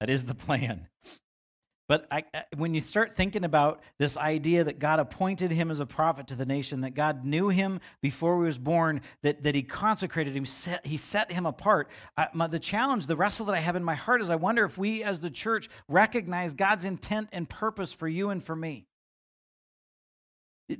That 0.00 0.08
is 0.10 0.26
the 0.26 0.34
plan. 0.34 0.88
But 1.88 2.06
I, 2.10 2.24
when 2.54 2.74
you 2.74 2.80
start 2.80 3.14
thinking 3.14 3.44
about 3.44 3.80
this 3.96 4.18
idea 4.18 4.62
that 4.64 4.78
God 4.78 5.00
appointed 5.00 5.50
him 5.50 5.70
as 5.70 5.80
a 5.80 5.86
prophet 5.86 6.26
to 6.28 6.34
the 6.34 6.44
nation, 6.44 6.82
that 6.82 6.90
God 6.94 7.24
knew 7.24 7.48
him 7.48 7.80
before 8.02 8.38
he 8.38 8.44
was 8.44 8.58
born, 8.58 9.00
that, 9.22 9.42
that 9.42 9.54
he 9.54 9.62
consecrated 9.62 10.36
him, 10.36 10.44
set, 10.44 10.84
he 10.84 10.98
set 10.98 11.32
him 11.32 11.46
apart, 11.46 11.88
I, 12.16 12.28
my, 12.34 12.46
the 12.46 12.58
challenge, 12.58 13.06
the 13.06 13.16
wrestle 13.16 13.46
that 13.46 13.54
I 13.54 13.60
have 13.60 13.74
in 13.74 13.82
my 13.82 13.94
heart 13.94 14.20
is 14.20 14.28
I 14.28 14.36
wonder 14.36 14.66
if 14.66 14.76
we 14.76 15.02
as 15.02 15.22
the 15.22 15.30
church 15.30 15.70
recognize 15.88 16.52
God's 16.52 16.84
intent 16.84 17.30
and 17.32 17.48
purpose 17.48 17.94
for 17.94 18.06
you 18.06 18.28
and 18.28 18.44
for 18.44 18.54
me. 18.54 18.87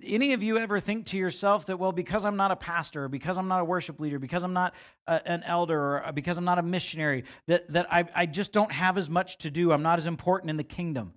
Any 0.03 0.34
of 0.34 0.43
you 0.43 0.59
ever 0.59 0.80
think 0.80 1.07
to 1.07 1.16
yourself 1.16 1.66
that, 1.66 1.78
well, 1.78 1.93
because 1.93 2.26
I'm 2.26 2.36
not 2.36 2.51
a 2.51 2.57
pastor, 2.57 3.05
or 3.05 3.09
because 3.09 3.39
I'm 3.39 3.49
not 3.49 3.61
a 3.61 3.64
worship 3.64 4.01
leader, 4.01 4.18
because 4.18 4.45
I'm 4.45 4.53
not 4.53 4.74
a, 5.07 5.26
an 5.26 5.43
elder, 5.45 5.80
or 5.80 6.07
uh, 6.07 6.12
because 6.12 6.36
I'm 6.36 6.45
not 6.45 6.59
a 6.59 6.62
missionary, 6.62 7.24
that, 7.47 7.72
that 7.72 7.91
I, 7.91 8.05
I 8.14 8.26
just 8.26 8.53
don't 8.53 8.70
have 8.70 8.99
as 8.99 9.09
much 9.09 9.39
to 9.39 9.51
do? 9.51 9.72
I'm 9.72 9.82
not 9.82 9.99
as 9.99 10.07
important 10.07 10.51
in 10.51 10.59
the 10.59 10.64
kingdom. 10.64 11.14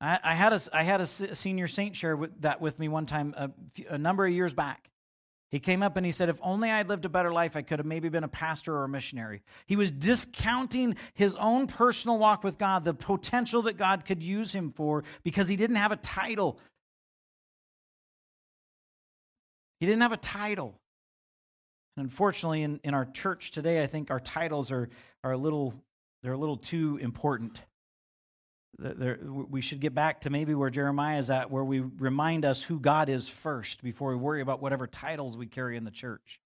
I, 0.00 0.18
I 0.22 0.34
had, 0.34 0.54
a, 0.54 0.60
I 0.72 0.84
had 0.84 1.02
a 1.02 1.06
senior 1.06 1.66
saint 1.66 1.96
share 1.96 2.16
with, 2.16 2.40
that 2.40 2.62
with 2.62 2.78
me 2.78 2.88
one 2.88 3.04
time 3.04 3.34
a, 3.36 3.50
a 3.90 3.98
number 3.98 4.24
of 4.26 4.32
years 4.32 4.54
back. 4.54 4.90
He 5.50 5.60
came 5.60 5.82
up 5.82 5.96
and 5.96 6.04
he 6.04 6.12
said, 6.12 6.28
If 6.28 6.40
only 6.42 6.70
I'd 6.70 6.88
lived 6.88 7.04
a 7.04 7.08
better 7.08 7.32
life, 7.32 7.56
I 7.56 7.62
could 7.62 7.78
have 7.78 7.86
maybe 7.86 8.08
been 8.08 8.24
a 8.24 8.28
pastor 8.28 8.74
or 8.74 8.84
a 8.84 8.88
missionary. 8.88 9.42
He 9.66 9.76
was 9.76 9.90
discounting 9.90 10.96
his 11.14 11.34
own 11.36 11.66
personal 11.66 12.18
walk 12.18 12.42
with 12.42 12.58
God, 12.58 12.84
the 12.84 12.94
potential 12.94 13.62
that 13.62 13.76
God 13.76 14.04
could 14.04 14.22
use 14.22 14.52
him 14.52 14.72
for, 14.72 15.04
because 15.22 15.46
he 15.46 15.56
didn't 15.56 15.76
have 15.76 15.92
a 15.92 15.96
title 15.96 16.58
He 19.80 19.86
didn't 19.86 20.02
have 20.02 20.12
a 20.12 20.16
title. 20.16 20.80
And 21.96 22.04
unfortunately, 22.04 22.62
in, 22.62 22.80
in 22.84 22.94
our 22.94 23.04
church 23.04 23.50
today, 23.50 23.82
I 23.82 23.86
think 23.86 24.10
our 24.10 24.20
titles 24.20 24.70
are, 24.70 24.88
are 25.24 25.32
a 25.32 25.38
little 25.38 25.74
they're 26.22 26.32
a 26.32 26.38
little 26.38 26.56
too 26.56 26.98
important. 27.00 27.60
They're, 28.78 29.20
we 29.22 29.60
should 29.60 29.78
get 29.78 29.94
back 29.94 30.22
to 30.22 30.30
maybe 30.30 30.56
where 30.56 30.70
Jeremiah 30.70 31.18
is 31.18 31.30
at, 31.30 31.52
where 31.52 31.62
we 31.62 31.78
remind 31.80 32.44
us 32.44 32.64
who 32.64 32.80
God 32.80 33.08
is 33.08 33.28
first 33.28 33.82
before 33.82 34.10
we 34.10 34.16
worry 34.16 34.40
about 34.40 34.60
whatever 34.60 34.88
titles 34.88 35.36
we 35.36 35.46
carry 35.46 35.76
in 35.76 35.84
the 35.84 35.92
church. 35.92 36.40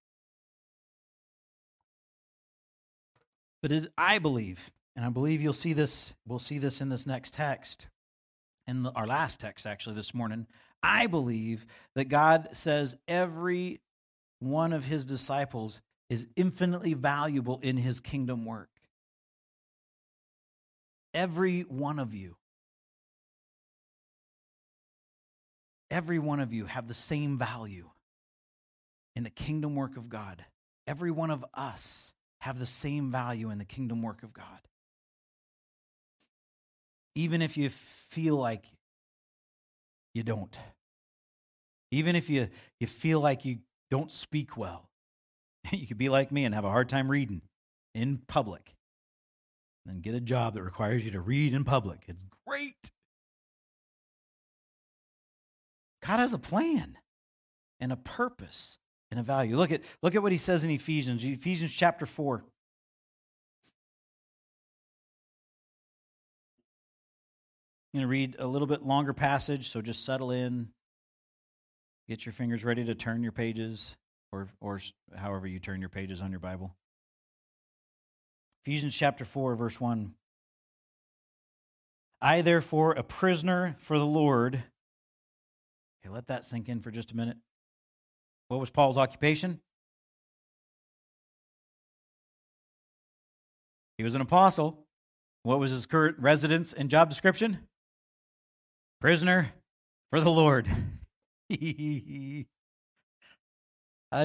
But 3.63 3.71
it, 3.71 3.91
I 3.97 4.19
believe, 4.19 4.71
and 4.95 5.03
I 5.03 5.09
believe 5.09 5.41
you'll 5.41 5.51
see 5.51 5.73
this, 5.73 6.13
we'll 6.27 6.37
see 6.37 6.59
this 6.59 6.79
in 6.79 6.89
this 6.89 7.07
next 7.07 7.33
text, 7.33 7.87
in 8.67 8.83
the, 8.83 8.91
our 8.91 9.07
last 9.07 9.39
text 9.39 9.65
actually 9.65 9.95
this 9.95 10.13
morning. 10.13 10.45
I 10.83 11.07
believe 11.07 11.65
that 11.95 12.05
God 12.05 12.49
says 12.53 12.97
every 13.07 13.81
one 14.39 14.73
of 14.73 14.85
his 14.85 15.05
disciples 15.05 15.81
is 16.09 16.27
infinitely 16.35 16.93
valuable 16.93 17.59
in 17.61 17.77
his 17.77 17.99
kingdom 17.99 18.45
work. 18.45 18.69
Every 21.13 21.61
one 21.61 21.99
of 21.99 22.13
you. 22.13 22.35
every 25.91 26.17
one 26.17 26.39
of 26.39 26.53
you 26.53 26.65
have 26.65 26.87
the 26.87 26.93
same 26.93 27.37
value 27.37 27.89
in 29.15 29.23
the 29.23 29.29
kingdom 29.29 29.75
work 29.75 29.97
of 29.97 30.09
God. 30.09 30.43
Every 30.87 31.11
one 31.11 31.29
of 31.29 31.45
us 31.53 32.13
have 32.39 32.57
the 32.57 32.65
same 32.65 33.11
value 33.11 33.51
in 33.51 33.59
the 33.59 33.65
kingdom 33.65 34.01
work 34.01 34.23
of 34.23 34.33
God. 34.33 34.45
Even 37.13 37.41
if 37.41 37.57
you 37.57 37.69
feel 37.69 38.37
like 38.37 38.63
you 40.13 40.23
don't. 40.23 40.57
Even 41.91 42.15
if 42.15 42.29
you, 42.29 42.47
you 42.79 42.87
feel 42.87 43.19
like 43.19 43.45
you 43.45 43.59
don't 43.89 44.11
speak 44.11 44.57
well. 44.57 44.89
you 45.71 45.87
could 45.87 45.97
be 45.97 46.09
like 46.09 46.31
me 46.31 46.45
and 46.45 46.55
have 46.55 46.65
a 46.65 46.69
hard 46.69 46.89
time 46.89 47.09
reading 47.09 47.41
in 47.93 48.19
public. 48.27 48.75
And 49.87 50.03
get 50.03 50.13
a 50.13 50.21
job 50.21 50.53
that 50.53 50.61
requires 50.61 51.03
you 51.03 51.11
to 51.11 51.21
read 51.21 51.53
in 51.53 51.63
public. 51.63 52.03
It's 52.07 52.23
great. 52.47 52.91
God 56.05 56.19
has 56.19 56.33
a 56.33 56.39
plan 56.39 56.97
and 57.79 57.91
a 57.91 57.97
purpose 57.97 58.77
and 59.09 59.19
a 59.19 59.23
value. 59.23 59.57
Look 59.57 59.71
at, 59.71 59.81
look 60.03 60.15
at 60.15 60.21
what 60.21 60.31
he 60.31 60.37
says 60.37 60.63
in 60.63 60.69
Ephesians, 60.69 61.23
Ephesians 61.23 61.73
chapter 61.73 62.05
4. 62.05 62.43
I'm 67.93 67.97
going 67.99 68.03
to 68.03 68.11
read 68.11 68.35
a 68.39 68.47
little 68.47 68.67
bit 68.67 68.83
longer 68.83 69.11
passage, 69.11 69.69
so 69.69 69.81
just 69.81 70.05
settle 70.05 70.31
in. 70.31 70.69
Get 72.07 72.25
your 72.25 72.31
fingers 72.31 72.63
ready 72.63 72.85
to 72.85 72.95
turn 72.95 73.21
your 73.21 73.33
pages, 73.33 73.97
or, 74.31 74.47
or 74.61 74.79
however 75.13 75.45
you 75.45 75.59
turn 75.59 75.81
your 75.81 75.89
pages 75.89 76.21
on 76.21 76.31
your 76.31 76.39
Bible. 76.39 76.73
Ephesians 78.65 78.95
chapter 78.95 79.25
4, 79.25 79.55
verse 79.57 79.81
1. 79.81 80.13
I, 82.21 82.41
therefore, 82.41 82.93
a 82.93 83.03
prisoner 83.03 83.75
for 83.79 83.99
the 83.99 84.05
Lord. 84.05 84.63
Okay, 86.01 86.13
let 86.13 86.27
that 86.27 86.45
sink 86.45 86.69
in 86.69 86.79
for 86.79 86.91
just 86.91 87.11
a 87.11 87.15
minute. 87.17 87.37
What 88.47 88.61
was 88.61 88.69
Paul's 88.69 88.97
occupation? 88.97 89.59
He 93.97 94.03
was 94.05 94.15
an 94.15 94.21
apostle. 94.21 94.85
What 95.43 95.59
was 95.59 95.71
his 95.71 95.85
current 95.85 96.17
residence 96.19 96.71
and 96.71 96.89
job 96.89 97.09
description? 97.09 97.67
Prisoner 99.01 99.51
for 100.11 100.21
the 100.21 100.31
Lord. 100.31 100.69
I 101.51 102.45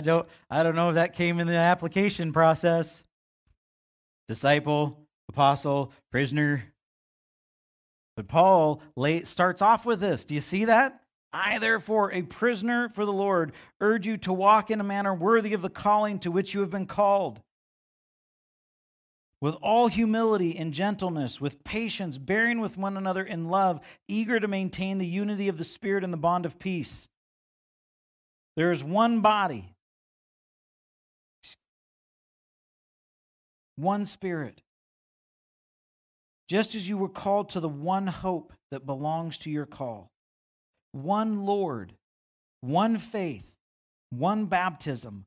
don't 0.02 0.28
I 0.50 0.62
don't 0.62 0.76
know 0.76 0.90
if 0.90 0.96
that 0.96 1.14
came 1.14 1.40
in 1.40 1.46
the 1.46 1.54
application 1.54 2.34
process. 2.34 3.02
Disciple, 4.28 4.98
apostle, 5.30 5.94
prisoner. 6.12 6.64
But 8.16 8.28
Paul 8.28 8.82
lay, 8.96 9.22
starts 9.22 9.62
off 9.62 9.86
with 9.86 10.00
this. 10.00 10.26
Do 10.26 10.34
you 10.34 10.40
see 10.40 10.66
that? 10.66 11.00
I, 11.32 11.58
therefore, 11.58 12.12
a 12.12 12.22
prisoner 12.22 12.88
for 12.88 13.04
the 13.04 13.12
Lord, 13.12 13.52
urge 13.80 14.06
you 14.06 14.16
to 14.18 14.32
walk 14.32 14.70
in 14.70 14.80
a 14.80 14.84
manner 14.84 15.12
worthy 15.14 15.52
of 15.52 15.62
the 15.62 15.68
calling 15.68 16.20
to 16.20 16.30
which 16.30 16.54
you 16.54 16.60
have 16.60 16.70
been 16.70 16.86
called. 16.86 17.40
With 19.40 19.54
all 19.56 19.88
humility 19.88 20.56
and 20.56 20.72
gentleness, 20.72 21.40
with 21.40 21.62
patience, 21.62 22.16
bearing 22.16 22.60
with 22.60 22.78
one 22.78 22.96
another 22.96 23.22
in 23.24 23.46
love, 23.46 23.80
eager 24.08 24.40
to 24.40 24.48
maintain 24.48 24.98
the 24.98 25.06
unity 25.06 25.48
of 25.48 25.58
the 25.58 25.64
Spirit 25.64 26.04
and 26.04 26.12
the 26.12 26.18
bond 26.18 26.46
of 26.46 26.58
peace. 26.58 27.08
There 28.56 28.70
is 28.70 28.82
one 28.82 29.20
body, 29.20 29.74
one 33.76 34.06
Spirit. 34.06 34.62
Just 36.48 36.74
as 36.74 36.88
you 36.88 36.96
were 36.96 37.08
called 37.08 37.50
to 37.50 37.60
the 37.60 37.68
one 37.68 38.06
hope 38.06 38.52
that 38.70 38.86
belongs 38.86 39.36
to 39.38 39.50
your 39.50 39.66
call 39.66 40.10
one 40.92 41.44
Lord, 41.44 41.92
one 42.62 42.96
faith, 42.96 43.58
one 44.08 44.46
baptism, 44.46 45.26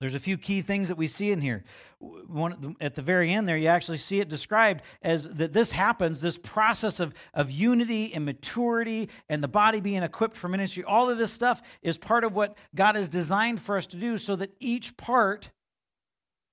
There's 0.00 0.14
a 0.14 0.18
few 0.18 0.38
key 0.38 0.62
things 0.62 0.88
that 0.88 0.96
we 0.96 1.06
see 1.06 1.30
in 1.30 1.42
here. 1.42 1.62
One, 1.98 2.74
at 2.80 2.94
the 2.94 3.02
very 3.02 3.32
end 3.34 3.46
there, 3.46 3.58
you 3.58 3.66
actually 3.66 3.98
see 3.98 4.18
it 4.20 4.30
described 4.30 4.80
as 5.02 5.28
that 5.28 5.52
this 5.52 5.72
happens, 5.72 6.22
this 6.22 6.38
process 6.38 7.00
of, 7.00 7.12
of 7.34 7.50
unity 7.50 8.14
and 8.14 8.24
maturity 8.24 9.10
and 9.28 9.42
the 9.42 9.48
body 9.48 9.80
being 9.80 10.02
equipped 10.02 10.38
for 10.38 10.48
ministry. 10.48 10.84
All 10.84 11.10
of 11.10 11.18
this 11.18 11.32
stuff 11.32 11.60
is 11.82 11.98
part 11.98 12.24
of 12.24 12.34
what 12.34 12.56
God 12.74 12.94
has 12.94 13.10
designed 13.10 13.60
for 13.60 13.76
us 13.76 13.86
to 13.88 13.98
do 13.98 14.16
so 14.16 14.36
that 14.36 14.52
each 14.58 14.96
part 14.96 15.50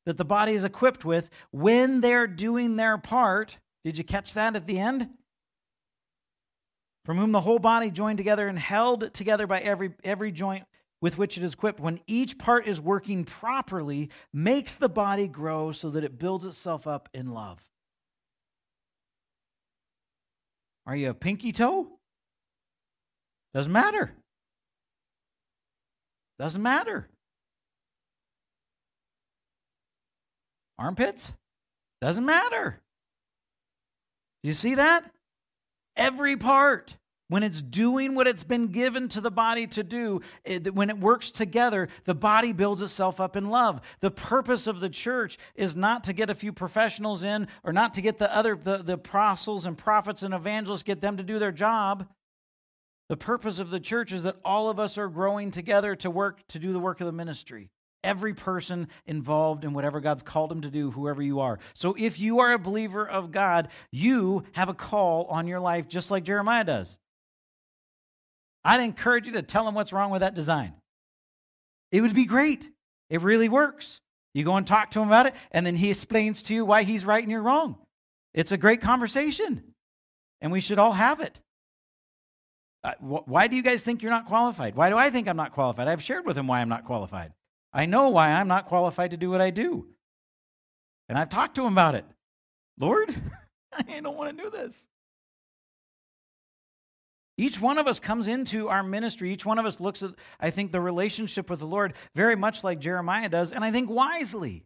that 0.06 0.18
the 0.18 0.26
body 0.26 0.54
is 0.54 0.66
equipped 0.66 1.06
with, 1.06 1.30
when 1.52 2.02
they're 2.02 2.28
doing 2.28 2.76
their 2.76 2.98
part, 2.98 3.60
did 3.84 3.98
you 3.98 4.04
catch 4.04 4.34
that 4.34 4.56
at 4.58 4.66
the 4.68 4.80
end? 4.80 5.10
From 7.06 7.18
whom 7.18 7.32
the 7.32 7.41
whole 7.41 7.60
body 7.60 7.91
joined 7.91 8.18
together 8.18 8.50
and 8.50 8.60
held 8.60 9.14
together 9.14 9.48
by 9.48 9.62
every, 9.62 9.93
every 10.04 10.34
joint 10.34 10.66
with 11.02 11.18
which 11.18 11.38
it 11.38 11.43
is 11.43 11.54
equipped, 11.54 11.80
when 11.80 12.00
each 12.08 12.38
part 12.38 12.68
is 12.68 12.82
working 12.82 13.24
properly, 13.24 14.10
makes 14.34 14.76
the 14.76 14.89
body 14.89 15.28
grow 15.28 15.72
so 15.72 15.89
that 15.91 16.04
it 16.04 16.18
builds 16.18 16.45
itself 16.45 16.88
up 16.88 17.10
in 17.14 17.34
love. 17.34 17.60
Are 20.86 20.95
you 20.95 21.10
a 21.10 21.14
pinky 21.14 21.52
toe? 21.52 21.88
Doesn't 23.54 23.72
matter. 23.72 24.12
Doesn't 26.39 26.62
matter. 26.62 27.10
Armpits? 30.80 31.34
Doesn't 32.02 32.26
matter. 32.26 32.80
Do 34.43 34.48
you 34.48 34.54
see 34.54 34.76
that? 34.76 35.12
Every 35.95 36.38
part 36.38 36.95
when 37.30 37.43
it's 37.43 37.61
doing 37.61 38.15
what 38.15 38.28
it's 38.28 38.43
been 38.43 38.67
given 38.67 39.09
to 39.09 39.21
the 39.21 39.32
body 39.32 39.67
to 39.67 39.84
do, 39.84 40.21
eh, 40.45 40.59
it, 40.63 40.73
when 40.73 40.89
it 40.89 40.97
works 40.97 41.32
together, 41.32 41.89
the 42.05 42.15
body 42.15 42.53
builds 42.53 42.82
itself 42.82 43.19
up 43.19 43.36
in 43.36 43.49
love. 43.49 43.82
The 43.99 44.11
purpose 44.11 44.67
of 44.67 44.80
the 44.80 44.89
church 44.89 45.38
is 45.55 45.75
not 45.75 46.05
to 46.05 46.13
get 46.13 46.30
a 46.30 46.36
few 46.36 46.53
professionals 46.53 47.23
in 47.23 47.47
or 47.63 47.73
not 47.73 47.93
to 47.95 48.01
get 48.01 48.17
the 48.17 48.34
other 48.34 48.55
the, 48.55 48.78
the 48.78 48.93
apostles 48.93 49.65
and 49.65 49.78
prophets 49.78 50.23
and 50.23 50.34
evangelists 50.34 50.84
get 50.84 51.01
them 51.01 51.17
to 51.17 51.23
do 51.23 51.39
their 51.39 51.51
job. 51.51 52.07
The 53.09 53.17
purpose 53.17 53.59
of 53.59 53.69
the 53.69 53.80
church 53.80 54.11
is 54.11 54.23
that 54.23 54.38
all 54.43 54.69
of 54.69 54.80
us 54.80 54.97
are 54.97 55.07
growing 55.07 55.51
together 55.51 55.95
to 55.97 56.09
work 56.09 56.45
to 56.49 56.59
do 56.59 56.73
the 56.73 56.80
work 56.80 57.01
of 57.01 57.07
the 57.07 57.13
ministry. 57.13 57.69
Every 58.03 58.34
person 58.34 58.88
involved 59.05 59.65
in 59.65 59.73
whatever 59.73 59.99
God's 59.99 60.23
called 60.23 60.51
him 60.51 60.61
to 60.61 60.69
do, 60.69 60.91
whoever 60.91 61.21
you 61.21 61.39
are. 61.41 61.59
So 61.73 61.95
if 61.97 62.19
you 62.19 62.39
are 62.39 62.53
a 62.53 62.59
believer 62.59 63.07
of 63.07 63.32
God, 63.32 63.69
you 63.91 64.43
have 64.53 64.69
a 64.69 64.73
call 64.73 65.25
on 65.25 65.47
your 65.47 65.59
life 65.59 65.88
just 65.88 66.11
like 66.11 66.23
Jeremiah 66.23 66.63
does. 66.63 66.97
I'd 68.64 68.82
encourage 68.82 69.28
you 69.28 69.34
to 69.34 69.41
tell 69.41 69.68
him 69.68 69.76
what's 69.76 69.93
wrong 69.93 70.12
with 70.12 70.22
that 70.22 70.36
design. 70.36 70.74
It 71.91 72.01
would 72.01 72.14
be 72.14 72.26
great. 72.26 72.70
It 73.10 73.22
really 73.22 73.49
works. 73.49 74.01
You 74.34 74.43
go 74.43 74.55
and 74.55 74.68
talk 74.68 74.91
to 74.91 74.99
him 74.99 75.08
about 75.08 75.26
it, 75.26 75.36
and 75.51 75.66
then 75.66 75.76
he 75.76 75.89
explains 75.89 76.41
to 76.43 76.55
you 76.55 76.66
why 76.66 76.84
he's 76.84 77.05
right 77.05 77.24
and 77.24 77.32
you're 77.32 77.41
wrong. 77.41 77.78
It's 78.34 78.51
a 78.51 78.58
great 78.58 78.82
conversation, 78.82 79.64
and 80.41 80.51
we 80.51 80.60
should 80.60 80.80
all 80.80 80.91
have 80.91 81.22
it. 81.22 81.39
Wh- 82.99 83.28
why 83.28 83.47
do 83.47 83.55
you 83.55 83.64
guys 83.64 83.84
think 83.84 84.01
you're 84.01 84.12
not 84.12 84.28
qualified? 84.28 84.76
Why 84.76 84.89
do 84.89 84.97
I 84.97 85.10
think 85.10 85.28
I'm 85.28 85.38
not 85.38 85.53
qualified? 85.53 85.88
I've 85.88 86.03
shared 86.03 86.26
with 86.26 86.38
him 86.38 86.47
why 86.47 86.62
I'm 86.62 86.70
not 86.70 86.86
qualified. 86.86 87.34
I 87.74 87.86
know 87.86 88.10
why 88.10 88.30
I'm 88.30 88.47
not 88.47 88.68
qualified 88.68 89.12
to 89.12 89.18
do 89.18 89.30
what 89.30 89.41
I 89.41 89.49
do. 89.49 89.88
And 91.10 91.18
I've 91.18 91.30
talked 91.30 91.55
to 91.55 91.66
him 91.66 91.74
about 91.74 91.95
it. 91.95 92.05
Lord, 92.80 93.14
I 93.74 93.99
don't 93.99 94.18
want 94.18 94.38
to 94.38 94.43
do 94.43 94.49
this. 94.49 94.88
Each 97.38 97.61
one 97.61 97.77
of 97.77 97.88
us 97.88 97.99
comes 97.99 98.27
into 98.27 98.67
our 98.67 98.81
ministry. 98.81 99.31
Each 99.31 99.45
one 99.45 99.59
of 99.59 99.65
us 99.65 99.79
looks 99.79 100.01
at, 100.01 100.11
I 100.39 100.49
think, 100.49 100.71
the 100.71 100.81
relationship 100.81 101.49
with 101.49 101.59
the 101.59 101.67
Lord 101.67 101.93
very 102.15 102.35
much 102.35 102.63
like 102.63 102.79
Jeremiah 102.79 103.29
does, 103.29 103.51
and 103.51 103.63
I 103.63 103.71
think 103.71 103.89
wisely. 103.89 104.65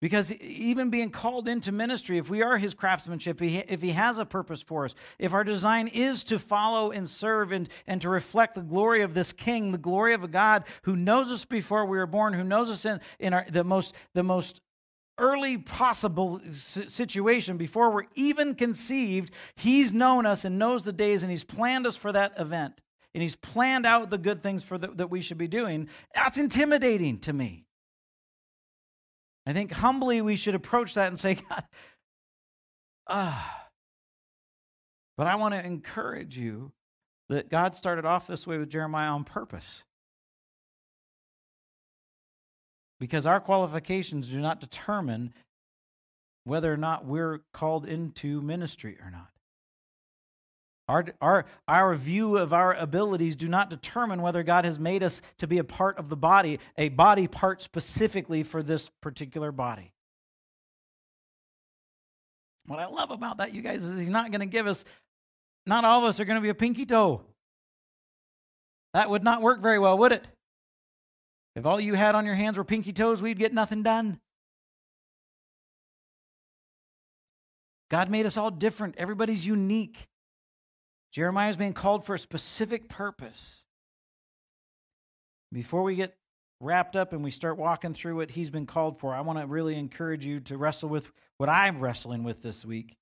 Because 0.00 0.32
even 0.34 0.90
being 0.90 1.10
called 1.10 1.48
into 1.48 1.72
ministry, 1.72 2.18
if 2.18 2.30
we 2.30 2.40
are 2.40 2.56
his 2.56 2.72
craftsmanship, 2.72 3.42
if 3.42 3.82
he 3.82 3.90
has 3.90 4.18
a 4.18 4.24
purpose 4.24 4.62
for 4.62 4.84
us, 4.84 4.94
if 5.18 5.34
our 5.34 5.42
design 5.42 5.88
is 5.88 6.22
to 6.24 6.38
follow 6.38 6.92
and 6.92 7.08
serve 7.08 7.50
and, 7.50 7.68
and 7.84 8.00
to 8.02 8.08
reflect 8.08 8.54
the 8.54 8.60
glory 8.60 9.02
of 9.02 9.12
this 9.12 9.32
king, 9.32 9.72
the 9.72 9.78
glory 9.78 10.14
of 10.14 10.22
a 10.22 10.28
God 10.28 10.64
who 10.82 10.94
knows 10.94 11.32
us 11.32 11.44
before 11.44 11.84
we 11.84 11.98
were 11.98 12.06
born, 12.06 12.32
who 12.32 12.44
knows 12.44 12.70
us 12.70 12.84
in, 12.84 13.00
in 13.18 13.34
our, 13.34 13.44
the, 13.50 13.64
most, 13.64 13.92
the 14.14 14.22
most 14.22 14.60
early 15.18 15.58
possible 15.58 16.40
situation, 16.50 17.56
before 17.56 17.90
we're 17.90 18.06
even 18.14 18.54
conceived, 18.54 19.32
he's 19.56 19.92
known 19.92 20.26
us 20.26 20.44
and 20.44 20.58
knows 20.58 20.84
the 20.84 20.92
days 20.92 21.22
and 21.22 21.30
he's 21.30 21.44
planned 21.44 21.86
us 21.86 21.96
for 21.96 22.12
that 22.12 22.38
event. 22.38 22.80
And 23.14 23.22
he's 23.22 23.36
planned 23.36 23.86
out 23.86 24.10
the 24.10 24.18
good 24.18 24.42
things 24.42 24.62
for 24.62 24.78
the, 24.78 24.88
that 24.88 25.10
we 25.10 25.20
should 25.20 25.38
be 25.38 25.48
doing. 25.48 25.88
That's 26.14 26.38
intimidating 26.38 27.18
to 27.20 27.32
me. 27.32 27.64
I 29.46 29.52
think 29.52 29.72
humbly 29.72 30.20
we 30.20 30.36
should 30.36 30.54
approach 30.54 30.94
that 30.94 31.08
and 31.08 31.18
say, 31.18 31.34
God, 31.48 31.64
ah. 33.08 33.68
But 35.16 35.26
I 35.26 35.36
want 35.36 35.54
to 35.54 35.64
encourage 35.64 36.38
you 36.38 36.72
that 37.28 37.48
God 37.48 37.74
started 37.74 38.04
off 38.04 38.26
this 38.26 38.46
way 38.46 38.58
with 38.58 38.68
Jeremiah 38.68 39.10
on 39.10 39.24
purpose. 39.24 39.84
Because 43.00 43.26
our 43.26 43.40
qualifications 43.40 44.28
do 44.28 44.40
not 44.40 44.60
determine 44.60 45.32
whether 46.44 46.72
or 46.72 46.76
not 46.76 47.04
we're 47.04 47.40
called 47.52 47.86
into 47.86 48.40
ministry 48.40 48.96
or 49.04 49.10
not. 49.10 49.28
Our, 50.88 51.04
our, 51.20 51.44
our 51.68 51.94
view 51.94 52.38
of 52.38 52.54
our 52.54 52.72
abilities 52.74 53.36
do 53.36 53.46
not 53.46 53.68
determine 53.68 54.22
whether 54.22 54.42
God 54.42 54.64
has 54.64 54.78
made 54.78 55.02
us 55.02 55.20
to 55.36 55.46
be 55.46 55.58
a 55.58 55.64
part 55.64 55.98
of 55.98 56.08
the 56.08 56.16
body, 56.16 56.60
a 56.78 56.88
body 56.88 57.28
part 57.28 57.60
specifically 57.60 58.42
for 58.42 58.62
this 58.62 58.88
particular 59.02 59.52
body. 59.52 59.92
What 62.66 62.78
I 62.78 62.86
love 62.86 63.10
about 63.10 63.38
that, 63.38 63.54
you 63.54 63.60
guys, 63.60 63.84
is 63.84 63.98
He's 63.98 64.08
not 64.08 64.30
going 64.30 64.40
to 64.40 64.46
give 64.46 64.66
us, 64.66 64.86
not 65.66 65.84
all 65.84 66.00
of 66.00 66.04
us 66.06 66.20
are 66.20 66.24
going 66.24 66.36
to 66.36 66.42
be 66.42 66.48
a 66.48 66.54
pinky 66.54 66.86
toe. 66.86 67.20
That 68.94 69.10
would 69.10 69.22
not 69.22 69.42
work 69.42 69.60
very 69.60 69.78
well, 69.78 69.98
would 69.98 70.12
it? 70.12 70.26
If 71.58 71.66
all 71.66 71.80
you 71.80 71.94
had 71.94 72.14
on 72.14 72.24
your 72.24 72.36
hands 72.36 72.56
were 72.56 72.62
pinky 72.62 72.92
toes, 72.92 73.20
we'd 73.20 73.36
get 73.36 73.52
nothing 73.52 73.82
done. 73.82 74.20
God 77.90 78.08
made 78.10 78.26
us 78.26 78.36
all 78.36 78.52
different. 78.52 78.94
Everybody's 78.96 79.44
unique. 79.44 80.06
Jeremiah 81.10 81.48
is 81.48 81.56
being 81.56 81.72
called 81.72 82.04
for 82.04 82.14
a 82.14 82.18
specific 82.18 82.88
purpose. 82.88 83.64
Before 85.50 85.82
we 85.82 85.96
get 85.96 86.14
wrapped 86.60 86.94
up 86.94 87.12
and 87.12 87.24
we 87.24 87.32
start 87.32 87.58
walking 87.58 87.92
through 87.92 88.14
what 88.14 88.30
he's 88.30 88.50
been 88.50 88.66
called 88.66 89.00
for, 89.00 89.12
I 89.12 89.22
want 89.22 89.40
to 89.40 89.46
really 89.46 89.74
encourage 89.74 90.24
you 90.24 90.38
to 90.38 90.56
wrestle 90.56 90.88
with 90.88 91.10
what 91.38 91.48
I'm 91.48 91.80
wrestling 91.80 92.22
with 92.22 92.40
this 92.40 92.64
week. 92.64 92.96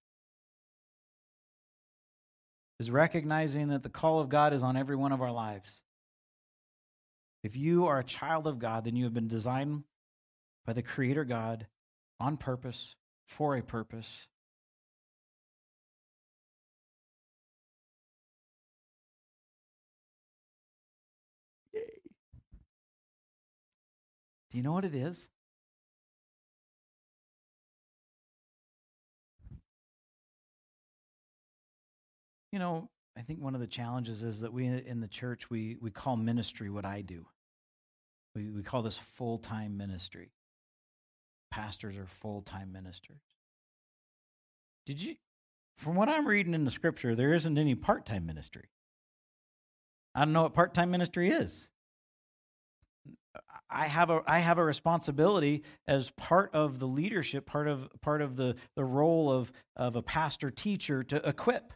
Is 2.80 2.90
recognizing 2.90 3.68
that 3.68 3.82
the 3.82 3.90
call 3.90 4.18
of 4.18 4.30
God 4.30 4.54
is 4.54 4.62
on 4.62 4.78
every 4.78 4.96
one 4.96 5.12
of 5.12 5.20
our 5.20 5.32
lives. 5.32 5.82
If 7.46 7.54
you 7.54 7.86
are 7.86 8.00
a 8.00 8.04
child 8.04 8.48
of 8.48 8.58
God, 8.58 8.84
then 8.84 8.96
you 8.96 9.04
have 9.04 9.14
been 9.14 9.28
designed 9.28 9.84
by 10.66 10.72
the 10.72 10.82
Creator 10.82 11.24
God 11.24 11.68
on 12.18 12.36
purpose, 12.36 12.96
for 13.24 13.54
a 13.54 13.62
purpose. 13.62 14.26
Do 21.72 21.78
you 24.58 24.64
know 24.64 24.72
what 24.72 24.84
it 24.84 24.96
is? 24.96 25.28
You 32.50 32.58
know, 32.58 32.90
I 33.16 33.20
think 33.20 33.40
one 33.40 33.54
of 33.54 33.60
the 33.60 33.68
challenges 33.68 34.24
is 34.24 34.40
that 34.40 34.52
we 34.52 34.66
in 34.66 34.98
the 34.98 35.06
church 35.06 35.48
we 35.48 35.76
we 35.80 35.92
call 35.92 36.16
ministry 36.16 36.70
what 36.70 36.84
I 36.84 37.02
do. 37.02 37.26
We 38.36 38.50
we 38.50 38.62
call 38.62 38.82
this 38.82 38.98
full-time 38.98 39.78
ministry. 39.78 40.30
Pastors 41.50 41.96
are 41.96 42.06
full-time 42.06 42.70
ministers. 42.70 43.22
Did 44.84 45.02
you 45.02 45.16
from 45.76 45.94
what 45.94 46.08
I'm 46.08 46.26
reading 46.26 46.54
in 46.54 46.64
the 46.64 46.70
scripture, 46.70 47.14
there 47.14 47.32
isn't 47.32 47.58
any 47.58 47.74
part-time 47.74 48.26
ministry. 48.26 48.68
I 50.14 50.20
don't 50.20 50.32
know 50.32 50.42
what 50.42 50.54
part-time 50.54 50.90
ministry 50.90 51.30
is. 51.30 51.68
I 53.70 53.86
have 53.86 54.10
a 54.10 54.22
I 54.26 54.40
have 54.40 54.58
a 54.58 54.64
responsibility 54.64 55.62
as 55.88 56.10
part 56.10 56.54
of 56.54 56.78
the 56.78 56.86
leadership, 56.86 57.46
part 57.46 57.68
of 57.68 57.88
part 58.00 58.20
of 58.20 58.36
the, 58.36 58.54
the 58.74 58.84
role 58.84 59.30
of, 59.30 59.50
of 59.76 59.96
a 59.96 60.02
pastor 60.02 60.50
teacher 60.50 61.02
to 61.04 61.16
equip 61.28 61.72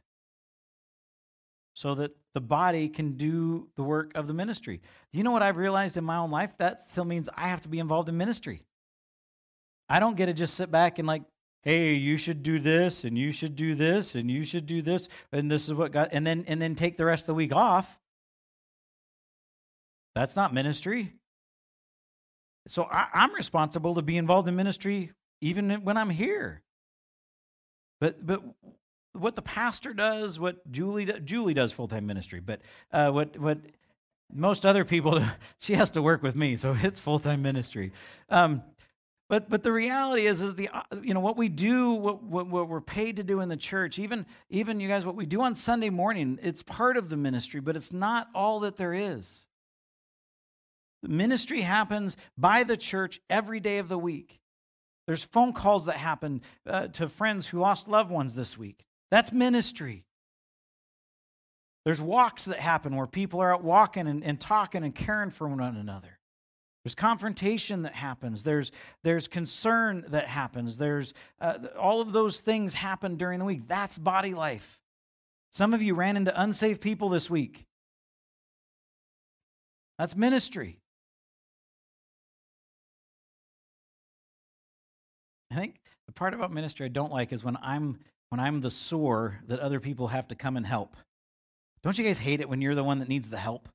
so 1.75 1.95
that 1.95 2.13
the 2.35 2.41
body 2.41 2.89
can 2.89 3.17
do 3.17 3.69
the 3.77 3.83
work 3.83 4.13
of 4.15 4.27
the 4.27 4.35
ministry. 4.35 4.81
Do 5.13 5.19
you 5.19 5.25
know 5.25 5.31
what 5.31 5.43
I've 5.43 5.57
realized 5.57 5.97
in 5.97 6.05
my 6.05 6.17
own 6.17 6.31
life? 6.31 6.57
That 6.59 6.81
still 6.81 7.05
means 7.05 7.29
I 7.35 7.49
have 7.49 7.63
to 7.63 7.69
be 7.69 7.79
involved 7.79 8.09
in 8.09 8.17
ministry. 8.17 8.63
I 9.89 9.99
don't 9.99 10.17
get 10.17 10.27
to 10.27 10.33
just 10.33 10.55
sit 10.55 10.71
back 10.71 10.99
and 10.99 11.09
like, 11.09 11.23
hey, 11.63 11.95
you 11.95 12.17
should 12.17 12.43
do 12.43 12.59
this 12.59 13.05
and 13.05 13.19
you 13.19 13.33
should 13.33 13.57
do 13.57 13.75
this 13.75 14.15
and 14.15 14.31
you 14.31 14.45
should 14.45 14.67
do 14.67 14.83
this 14.83 15.09
and 15.33 15.51
this 15.51 15.69
is 15.69 15.75
what 15.75 15.93
God 15.93 16.09
and 16.13 16.27
then 16.27 16.45
and 16.47 16.63
then 16.63 16.75
take 16.75 16.97
the 16.97 17.05
rest 17.05 17.25
of 17.25 17.27
the 17.29 17.35
week 17.35 17.55
off. 17.55 17.99
That's 20.15 20.37
not 20.37 20.55
ministry. 20.55 21.15
So 22.69 22.85
I, 22.85 23.09
I'm 23.13 23.35
responsible 23.35 23.95
to 23.95 24.03
be 24.03 24.17
involved 24.17 24.49
in 24.49 24.57
ministry 24.57 25.13
even 25.41 25.71
when 25.83 25.97
I'm 25.97 26.11
here. 26.11 26.63
But 28.01 28.25
but 28.25 28.43
what 29.13 29.35
the 29.35 29.43
pastor 29.43 29.93
does, 29.93 30.39
what 30.39 30.71
Julie 30.71 31.07
Julie 31.25 31.55
does 31.55 31.73
full 31.73 31.89
time 31.89 32.07
ministry, 32.07 32.41
but 32.41 32.61
uh, 32.93 33.11
what 33.11 33.39
what 33.39 33.59
most 34.33 34.65
other 34.65 34.85
people 34.85 35.25
she 35.59 35.75
has 35.75 35.91
to 35.93 36.03
work 36.03 36.23
with 36.23 36.37
me, 36.37 36.57
so 36.57 36.77
it's 36.83 36.99
full 36.99 37.19
time 37.19 37.43
ministry. 37.43 37.93
Um, 38.29 38.63
but 39.29 39.49
but 39.49 39.63
the 39.63 39.73
reality 39.73 40.27
is 40.27 40.43
is 40.43 40.55
the 40.55 40.69
uh, 40.69 40.83
you 41.03 41.15
know 41.15 41.21
what 41.21 41.37
we 41.37 41.49
do, 41.49 41.93
what, 41.93 42.23
what 42.23 42.47
what 42.47 42.69
we're 42.69 42.81
paid 42.81 43.17
to 43.17 43.23
do 43.23 43.41
in 43.41 43.49
the 43.49 43.57
church, 43.57 43.99
even 43.99 44.27
even 44.49 44.81
you 44.81 44.89
guys, 44.89 45.07
what 45.07 45.17
we 45.17 45.27
do 45.27 45.41
on 45.41 45.55
Sunday 45.55 45.91
morning, 45.91 46.39
it's 46.43 46.63
part 46.63 46.97
of 46.97 47.09
the 47.09 47.17
ministry, 47.17 47.61
but 47.61 47.77
it's 47.77 47.93
not 47.93 48.29
all 48.35 48.61
that 48.61 48.77
there 48.77 48.95
is. 48.95 49.47
Ministry 51.03 51.63
happens 51.63 52.17
by 52.37 52.63
the 52.63 52.77
church 52.77 53.21
every 53.31 53.59
day 53.59 53.79
of 53.79 53.89
the 53.89 53.99
week. 53.99 54.41
There's 55.07 55.25
phone 55.25 55.53
calls 55.53 55.87
that 55.87 55.97
happen 55.97 56.43
uh, 56.67 56.89
to 56.89 57.09
friends 57.09 57.49
who 57.49 57.59
lost 57.59 57.89
loved 57.89 58.11
ones 58.11 58.35
this 58.35 58.59
week. 58.59 58.87
That's 59.11 59.33
ministry. 59.33 60.05
There's 61.85 62.01
walks 62.01 62.45
that 62.45 62.61
happen 62.61 62.95
where 62.95 63.07
people 63.07 63.41
are 63.41 63.55
out 63.55 63.65
walking 63.65 64.07
and, 64.07 64.23
and 64.23 64.39
talking 64.41 64.85
and 64.85 64.95
caring 64.95 65.31
for 65.31 65.49
one 65.49 65.61
another. 65.77 66.19
There's 66.85 66.95
confrontation 66.95 67.83
that 67.83 67.95
happens. 67.95 68.43
There's, 68.43 68.73
there's 69.03 69.29
concern 69.29 70.05
that 70.09 70.29
happens. 70.29 70.79
There's 70.79 71.13
uh, 71.41 71.59
all 71.79 72.01
of 72.01 72.13
those 72.13 72.41
things 72.41 72.75
happen 72.75 73.17
during 73.17 73.39
the 73.39 73.45
week. 73.45 73.67
That's 73.67 73.99
body 73.99 74.35
life. 74.35 74.81
Some 75.53 75.75
of 75.75 75.83
you 75.83 75.95
ran 75.95 76.17
into 76.17 76.41
unsafe 76.41 76.81
people 76.81 77.09
this 77.09 77.29
week. 77.29 77.67
That's 79.99 80.17
ministry. 80.17 80.79
I 85.51 85.57
think 85.57 85.81
the 86.07 86.13
part 86.13 86.33
about 86.33 86.53
ministry 86.53 86.87
I 86.87 86.91
don't 86.91 87.13
like 87.13 87.33
is 87.33 87.45
when 87.45 87.59
I'm 87.61 87.99
when 88.31 88.41
I'm 88.41 88.61
the 88.61 88.71
sore 88.71 89.41
that 89.49 89.61
other 89.61 89.81
people 89.81 90.09
have 90.09 90.29
to 90.29 90.35
come 90.35 90.57
and 90.57 90.67
help. 90.67 90.97
Don't 91.83 91.99
you 91.99 92.05
guys 92.05 92.19
hate 92.19 92.41
it 92.41 92.49
when 92.49 92.61
you're 92.61 92.75
the 92.75 92.85
one 92.85 93.01
that 93.01 93.09
needs 93.09 93.29
the 93.29 93.39
help? 93.39 93.69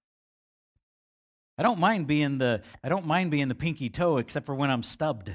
I 1.57 1.63
don't 1.63 1.79
mind 1.79 2.07
being 2.07 2.37
the 2.37 2.61
I 2.83 2.89
don't 2.89 3.05
mind 3.05 3.31
being 3.31 3.47
the 3.47 3.55
pinky 3.55 3.89
toe 3.89 4.17
except 4.17 4.45
for 4.45 4.55
when 4.55 4.69
I'm 4.69 4.83
stubbed. 4.83 5.33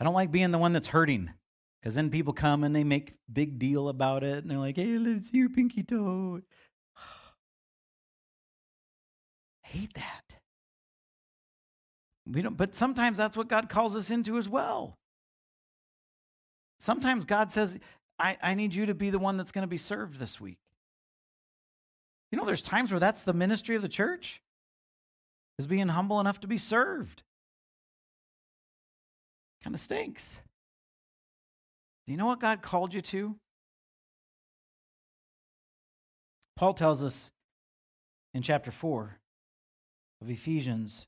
I 0.00 0.04
don't 0.04 0.14
like 0.14 0.32
being 0.32 0.50
the 0.50 0.58
one 0.58 0.72
that's 0.72 0.88
hurting 0.88 1.30
because 1.80 1.94
then 1.94 2.10
people 2.10 2.32
come 2.32 2.64
and 2.64 2.74
they 2.74 2.84
make 2.84 3.14
big 3.32 3.58
deal 3.58 3.88
about 3.88 4.24
it 4.24 4.38
and 4.38 4.50
they're 4.50 4.58
like, 4.58 4.76
"Hey, 4.76 4.98
let's 4.98 5.30
see 5.30 5.38
your 5.38 5.50
pinky 5.50 5.82
toe." 5.82 6.40
I 6.96 7.00
hate 9.68 9.94
that. 9.94 10.22
We 12.26 12.42
don't, 12.42 12.56
but 12.56 12.74
sometimes 12.74 13.18
that's 13.18 13.36
what 13.36 13.48
God 13.48 13.68
calls 13.68 13.94
us 13.94 14.10
into 14.10 14.36
as 14.38 14.48
well. 14.48 14.96
Sometimes 16.78 17.24
God 17.24 17.52
says, 17.52 17.78
I, 18.18 18.36
I 18.42 18.54
need 18.54 18.74
you 18.74 18.86
to 18.86 18.94
be 18.94 19.10
the 19.10 19.18
one 19.18 19.36
that's 19.36 19.52
going 19.52 19.62
to 19.62 19.68
be 19.68 19.76
served 19.76 20.18
this 20.18 20.40
week. 20.40 20.58
You 22.30 22.38
know, 22.38 22.44
there's 22.44 22.62
times 22.62 22.90
where 22.90 23.00
that's 23.00 23.22
the 23.22 23.32
ministry 23.32 23.76
of 23.76 23.82
the 23.82 23.88
church, 23.88 24.40
is 25.58 25.66
being 25.66 25.88
humble 25.88 26.20
enough 26.20 26.40
to 26.40 26.48
be 26.48 26.58
served. 26.58 27.22
Kind 29.62 29.74
of 29.74 29.80
stinks. 29.80 30.40
Do 32.06 32.12
you 32.12 32.18
know 32.18 32.26
what 32.26 32.40
God 32.40 32.60
called 32.60 32.92
you 32.92 33.00
to? 33.00 33.36
Paul 36.56 36.74
tells 36.74 37.02
us 37.02 37.32
in 38.32 38.42
chapter 38.42 38.70
4 38.70 39.18
of 40.20 40.30
Ephesians 40.30 41.06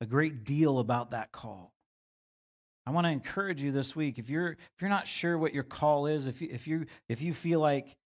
a 0.00 0.06
great 0.06 0.44
deal 0.44 0.78
about 0.78 1.10
that 1.10 1.32
call. 1.32 1.72
I 2.86 2.90
want 2.90 3.06
to 3.06 3.10
encourage 3.10 3.62
you 3.62 3.72
this 3.72 3.94
week 3.94 4.18
if 4.18 4.28
you're 4.28 4.52
if 4.52 4.80
you're 4.80 4.90
not 4.90 5.06
sure 5.06 5.38
what 5.38 5.54
your 5.54 5.64
call 5.64 6.06
is, 6.06 6.26
if 6.26 6.40
you 6.40 6.48
if 6.50 6.66
you 6.66 6.86
if 7.08 7.22
you 7.22 7.34
feel 7.34 7.60
like 7.60 7.96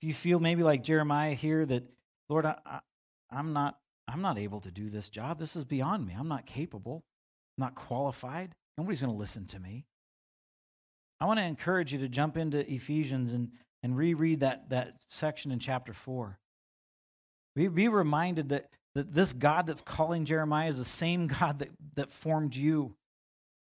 if 0.00 0.08
you 0.08 0.14
feel 0.14 0.40
maybe 0.40 0.62
like 0.62 0.82
Jeremiah 0.82 1.34
here 1.34 1.66
that 1.66 1.84
Lord 2.28 2.46
I, 2.46 2.56
I 2.64 2.80
I'm 3.30 3.52
not 3.52 3.78
I'm 4.08 4.22
not 4.22 4.38
able 4.38 4.60
to 4.62 4.70
do 4.70 4.88
this 4.88 5.08
job. 5.08 5.38
This 5.38 5.54
is 5.54 5.64
beyond 5.64 6.06
me. 6.06 6.14
I'm 6.18 6.28
not 6.28 6.46
capable. 6.46 7.04
I'm 7.56 7.62
not 7.62 7.74
qualified. 7.74 8.54
Nobody's 8.76 9.02
going 9.02 9.12
to 9.12 9.18
listen 9.18 9.46
to 9.46 9.60
me. 9.60 9.84
I 11.20 11.26
want 11.26 11.38
to 11.38 11.44
encourage 11.44 11.92
you 11.92 11.98
to 11.98 12.08
jump 12.08 12.36
into 12.36 12.70
Ephesians 12.72 13.32
and, 13.32 13.50
and 13.82 13.96
reread 13.96 14.40
that, 14.40 14.70
that 14.70 14.94
section 15.08 15.50
in 15.50 15.58
chapter 15.58 15.92
4. 15.92 16.38
Be, 17.56 17.68
be 17.68 17.88
reminded 17.88 18.50
that, 18.50 18.70
that 18.94 19.12
this 19.12 19.32
God 19.32 19.66
that's 19.66 19.80
calling 19.80 20.24
Jeremiah 20.24 20.68
is 20.68 20.78
the 20.78 20.84
same 20.84 21.26
God 21.26 21.58
that, 21.58 21.70
that 21.96 22.12
formed 22.12 22.54
you 22.54 22.94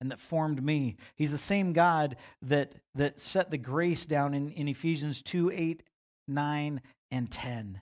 and 0.01 0.11
that 0.11 0.21
formed 0.21 0.63
me. 0.63 0.97
He's 1.15 1.33
the 1.33 1.39
same 1.39 1.73
God 1.73 2.17
that, 2.43 2.75
that 2.95 3.21
set 3.21 3.51
the 3.51 3.59
grace 3.59 4.07
down 4.07 4.35
in, 4.35 4.51
in 4.51 4.69
Ephesians 4.69 5.23
2 5.23 5.51
8, 5.51 5.83
9, 6.29 6.81
and 7.11 7.31
10 7.31 7.81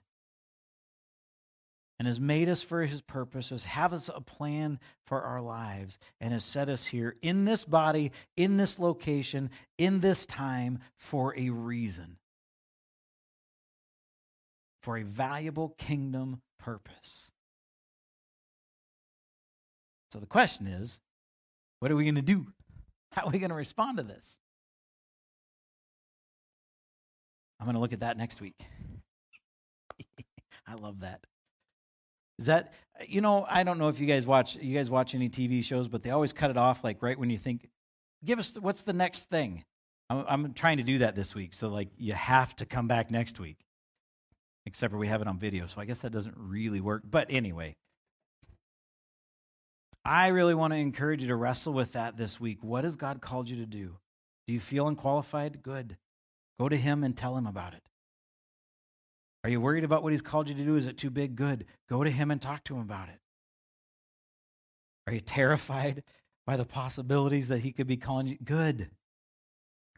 and 1.99 2.07
has 2.07 2.19
made 2.19 2.47
us 2.47 2.63
for 2.63 2.85
his 2.85 3.01
purposes, 3.01 3.65
have 3.65 3.91
us 3.91 4.09
a 4.13 4.21
plan 4.21 4.79
for 5.05 5.21
our 5.21 5.41
lives, 5.41 5.99
and 6.21 6.31
has 6.31 6.45
set 6.45 6.69
us 6.69 6.85
here 6.85 7.17
in 7.21 7.43
this 7.43 7.65
body, 7.65 8.13
in 8.37 8.55
this 8.55 8.79
location, 8.79 9.49
in 9.77 9.99
this 9.99 10.25
time 10.25 10.79
for 10.95 11.37
a 11.37 11.49
reason. 11.49 12.17
For 14.81 14.97
a 14.97 15.03
valuable 15.03 15.75
kingdom 15.77 16.41
purpose. 16.57 17.33
So 20.11 20.19
the 20.19 20.25
question 20.25 20.67
is 20.67 21.01
what 21.79 21.91
are 21.91 21.95
we 21.95 22.03
going 22.03 22.15
to 22.15 22.21
do? 22.21 22.47
How 23.11 23.25
are 23.25 23.31
we 23.31 23.39
going 23.39 23.49
to 23.49 23.55
respond 23.55 23.97
to 23.97 24.03
this? 24.03 24.37
I'm 27.59 27.65
going 27.65 27.75
to 27.75 27.81
look 27.81 27.93
at 27.93 28.01
that 28.01 28.17
next 28.17 28.39
week. 28.41 28.55
I 30.67 30.75
love 30.75 31.01
that. 31.01 31.25
Is 32.37 32.45
that 32.45 32.73
you 33.05 33.19
know? 33.19 33.45
I 33.49 33.63
don't 33.63 33.77
know 33.77 33.89
if 33.89 33.99
you 33.99 34.07
guys 34.07 34.25
watch 34.25 34.55
you 34.55 34.77
guys 34.77 34.89
watch 34.89 35.13
any 35.13 35.27
TV 35.27 35.61
shows, 35.63 35.89
but 35.89 36.03
they 36.03 36.09
always 36.09 36.31
cut 36.31 36.49
it 36.49 36.57
off 36.57 36.85
like 36.85 37.03
right 37.03 37.19
when 37.19 37.29
you 37.29 37.37
think, 37.37 37.67
"Give 38.23 38.39
us 38.39 38.57
what's 38.57 38.83
the 38.83 38.93
next 38.93 39.29
thing." 39.29 39.65
I'm, 40.09 40.25
I'm 40.27 40.53
trying 40.53 40.77
to 40.77 40.83
do 40.83 40.99
that 40.99 41.15
this 41.15 41.35
week, 41.35 41.53
so 41.53 41.67
like 41.67 41.89
you 41.97 42.13
have 42.13 42.55
to 42.57 42.65
come 42.65 42.87
back 42.87 43.11
next 43.11 43.41
week. 43.41 43.57
Except 44.65 44.91
for 44.91 44.97
we 44.97 45.07
have 45.07 45.21
it 45.21 45.27
on 45.27 45.37
video, 45.37 45.65
so 45.65 45.81
I 45.81 45.85
guess 45.85 45.99
that 45.99 46.11
doesn't 46.11 46.35
really 46.37 46.79
work. 46.79 47.03
But 47.09 47.27
anyway, 47.29 47.75
I 50.05 50.27
really 50.27 50.55
want 50.55 50.73
to 50.73 50.77
encourage 50.77 51.21
you 51.21 51.27
to 51.27 51.35
wrestle 51.35 51.73
with 51.73 51.93
that 51.93 52.17
this 52.17 52.39
week. 52.39 52.63
What 52.63 52.83
has 52.83 52.95
God 52.95 53.21
called 53.21 53.49
you 53.49 53.57
to 53.57 53.65
do? 53.65 53.97
Do 54.47 54.53
you 54.53 54.59
feel 54.59 54.87
unqualified? 54.87 55.61
Good. 55.61 55.97
Go 56.59 56.69
to 56.69 56.77
Him 56.77 57.03
and 57.03 57.15
tell 57.15 57.37
Him 57.37 57.45
about 57.45 57.73
it. 57.73 57.83
Are 59.43 59.49
you 59.49 59.61
worried 59.61 59.83
about 59.83 60.03
what 60.03 60.11
he's 60.11 60.21
called 60.21 60.49
you 60.49 60.55
to 60.55 60.63
do? 60.63 60.75
Is 60.75 60.85
it 60.85 60.97
too 60.97 61.09
big? 61.09 61.35
Good. 61.35 61.65
Go 61.87 62.03
to 62.03 62.09
him 62.09 62.29
and 62.29 62.41
talk 62.41 62.63
to 62.65 62.75
him 62.75 62.81
about 62.81 63.09
it. 63.09 63.19
Are 65.07 65.13
you 65.13 65.21
terrified 65.21 66.03
by 66.45 66.57
the 66.57 66.65
possibilities 66.65 67.47
that 67.47 67.59
he 67.59 67.71
could 67.71 67.87
be 67.87 67.97
calling 67.97 68.27
you? 68.27 68.37
Good. 68.43 68.89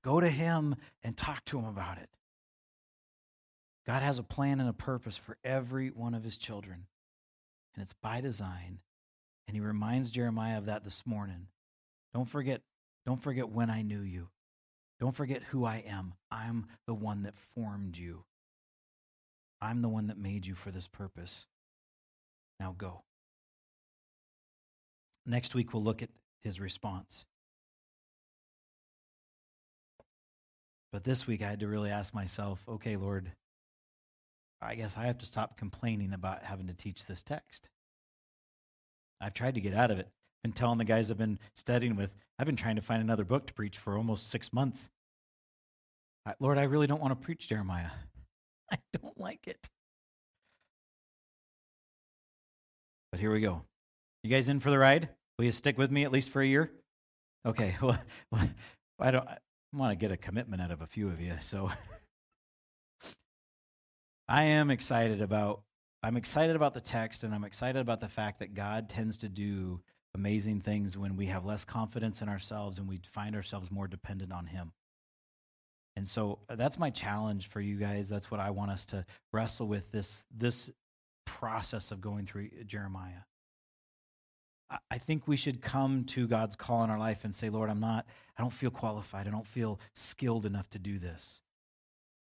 Go 0.04 0.20
to 0.20 0.30
him 0.30 0.76
and 1.04 1.18
talk 1.18 1.44
to 1.46 1.58
him 1.58 1.66
about 1.66 1.98
it. 1.98 2.10
God 3.88 4.04
has 4.04 4.20
a 4.20 4.24
plan 4.24 4.60
and 4.60 4.70
a 4.70 4.74
purpose 4.74 5.18
for 5.18 5.38
every 5.44 5.90
one 5.90 6.14
of 6.14 6.24
his 6.24 6.38
children, 6.38 6.86
and 7.74 7.82
it's 7.82 7.94
by 7.94 8.22
design. 8.22 8.80
And 9.48 9.56
he 9.56 9.62
reminds 9.62 10.12
Jeremiah 10.12 10.58
of 10.58 10.66
that 10.66 10.84
this 10.84 11.06
morning. 11.06 11.48
Don't 12.14 12.30
forget, 12.30 12.62
don't 13.06 13.22
forget 13.22 13.50
when 13.50 13.70
I 13.70 13.82
knew 13.82 14.02
you. 14.02 14.30
Don't 15.00 15.16
forget 15.16 15.42
who 15.44 15.66
I 15.66 15.84
am. 15.88 16.14
I'm 16.30 16.68
the 16.86 16.94
one 16.94 17.24
that 17.24 17.36
formed 17.56 17.98
you. 17.98 18.24
I'm 19.60 19.82
the 19.82 19.90
one 19.90 20.08
that 20.08 20.18
made 20.18 20.46
you 20.46 20.56
for 20.56 20.72
this 20.72 20.88
purpose. 20.88 21.48
Now 22.60 22.76
go. 22.78 23.04
Next 25.26 25.56
week, 25.56 25.74
we'll 25.74 25.84
look 25.84 26.02
at 26.02 26.10
his 26.42 26.60
response. 26.60 27.26
But 30.92 31.04
this 31.04 31.26
week, 31.26 31.42
I 31.42 31.50
had 31.50 31.62
to 31.62 31.68
really 31.68 31.90
ask 31.90 32.14
myself 32.14 32.64
okay, 32.68 32.98
Lord, 32.98 33.32
I 34.62 34.76
guess 34.76 34.98
I 34.98 35.06
have 35.06 35.18
to 35.20 35.26
stop 35.26 35.58
complaining 35.58 36.14
about 36.14 36.44
having 36.44 36.68
to 36.68 36.74
teach 36.74 37.06
this 37.06 37.24
text. 37.24 37.70
I've 39.22 39.34
tried 39.34 39.56
to 39.56 39.62
get 39.62 39.74
out 39.74 39.92
of 39.92 40.00
it. 40.00 40.10
Been 40.44 40.54
telling 40.54 40.80
the 40.80 40.86
guys 40.86 41.12
I've 41.12 41.18
been 41.18 41.40
studying 41.56 41.96
with, 41.96 42.16
I've 42.40 42.48
been 42.48 42.56
trying 42.56 42.76
to 42.78 42.82
find 42.82 43.02
another 43.02 43.24
book 43.24 43.46
to 43.48 43.54
preach 43.54 43.78
for 43.78 43.96
almost 43.96 44.30
six 44.30 44.52
months. 44.52 44.90
I, 46.26 46.34
Lord, 46.40 46.58
I 46.58 46.64
really 46.64 46.88
don't 46.88 47.02
want 47.02 47.12
to 47.12 47.26
preach 47.26 47.48
Jeremiah. 47.48 47.92
I 48.72 48.78
don't 48.94 49.20
like 49.20 49.48
it. 49.48 49.70
But 53.12 53.20
here 53.20 53.32
we 53.32 53.42
go. 53.42 53.64
You 54.24 54.30
guys 54.30 54.50
in 54.50 54.60
for 54.60 54.72
the 54.72 54.80
ride? 54.80 55.10
Will 55.38 55.46
you 55.46 55.52
stick 55.52 55.78
with 55.78 55.92
me 55.92 56.04
at 56.04 56.12
least 56.12 56.30
for 56.30 56.42
a 56.42 56.48
year? 56.48 56.72
Okay. 57.46 57.78
Well, 57.82 59.08
I 59.08 59.12
don't 59.12 59.28
I 59.28 59.38
want 59.74 59.92
to 59.92 59.96
get 59.96 60.12
a 60.12 60.18
commitment 60.18 60.62
out 60.62 60.70
of 60.70 60.82
a 60.82 60.86
few 60.86 61.08
of 61.08 61.20
you. 61.20 61.34
So 61.40 61.72
I 64.28 64.44
am 64.44 64.70
excited 64.70 65.22
about 65.22 65.64
I'm 66.04 66.18
excited 66.18 66.56
about 66.56 66.74
the 66.74 66.82
text 66.82 67.24
and 67.24 67.34
I'm 67.34 67.44
excited 67.44 67.80
about 67.80 68.00
the 68.00 68.08
fact 68.08 68.40
that 68.40 68.54
God 68.54 68.90
tends 68.90 69.18
to 69.18 69.30
do 69.30 69.82
amazing 70.16 70.62
things 70.62 70.98
when 70.98 71.16
we 71.16 71.28
have 71.28 71.46
less 71.46 71.64
confidence 71.64 72.22
in 72.22 72.30
ourselves 72.30 72.80
and 72.80 72.88
we 72.88 73.00
find 73.10 73.36
ourselves 73.36 73.72
more 73.72 73.88
dependent 73.88 74.34
on 74.34 74.48
him. 74.48 74.72
And 75.96 76.08
so 76.08 76.40
uh, 76.50 76.56
that's 76.56 76.80
my 76.80 76.90
challenge 76.90 77.48
for 77.48 77.62
you 77.62 77.78
guys. 77.78 78.10
That's 78.10 78.32
what 78.32 78.40
I 78.40 78.50
want 78.50 78.72
us 78.72 78.86
to 78.88 79.06
wrestle 79.32 79.68
with 79.68 79.92
this 79.92 80.26
this 80.36 80.70
process 81.26 81.92
of 81.92 82.02
going 82.02 82.26
through 82.26 82.50
uh, 82.60 82.64
Jeremiah. 82.64 83.24
I 84.90 85.00
think 85.00 85.28
we 85.28 85.36
should 85.36 85.62
come 85.62 86.06
to 86.06 86.28
God's 86.28 86.56
call 86.56 86.84
in 86.86 86.90
our 86.90 86.98
life 86.98 87.26
and 87.26 87.36
say, 87.36 87.50
Lord, 87.50 87.70
I'm 87.70 87.82
not, 87.82 88.06
I 88.38 88.42
don't 88.42 88.54
feel 88.54 88.72
qualified. 88.72 89.28
I 89.28 89.32
don't 89.32 89.46
feel 89.46 89.82
skilled 89.94 90.46
enough 90.46 90.70
to 90.70 90.80
do 90.80 90.98
this. 90.98 91.42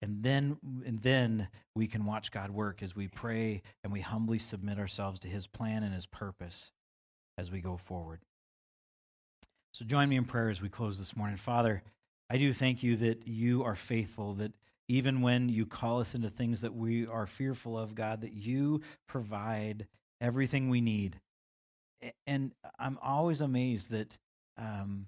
And 0.03 0.21
then, 0.21 0.57
and 0.85 0.99
then 0.99 1.47
we 1.75 1.87
can 1.87 2.03
watch 2.03 2.29
God 2.29 2.51
work 2.51 2.83
as 2.83 2.93
we 2.93 3.07
pray 3.07 3.61
and 3.85 3.93
we 3.93 4.01
humbly 4.01 4.37
submit 4.37 4.77
ourselves 4.77 5.17
to 5.19 5.29
his 5.29 5.47
plan 5.47 5.81
and 5.81 5.93
his 5.93 6.07
purpose 6.07 6.73
as 7.37 7.49
we 7.49 7.61
go 7.61 7.77
forward. 7.77 8.19
So 9.73 9.85
join 9.85 10.09
me 10.09 10.17
in 10.17 10.25
prayer 10.25 10.49
as 10.49 10.61
we 10.61 10.67
close 10.67 10.99
this 10.99 11.15
morning. 11.15 11.37
Father, 11.37 11.83
I 12.29 12.35
do 12.35 12.51
thank 12.51 12.83
you 12.83 12.97
that 12.97 13.25
you 13.25 13.63
are 13.63 13.75
faithful, 13.75 14.33
that 14.33 14.51
even 14.89 15.21
when 15.21 15.47
you 15.47 15.65
call 15.65 16.01
us 16.01 16.15
into 16.15 16.29
things 16.29 16.59
that 16.59 16.75
we 16.75 17.07
are 17.07 17.25
fearful 17.25 17.79
of, 17.79 17.95
God, 17.95 18.19
that 18.21 18.33
you 18.33 18.81
provide 19.07 19.87
everything 20.19 20.67
we 20.67 20.81
need. 20.81 21.21
And 22.27 22.51
I'm 22.77 22.99
always 23.01 23.39
amazed 23.39 23.91
that 23.91 24.17
um, 24.57 25.07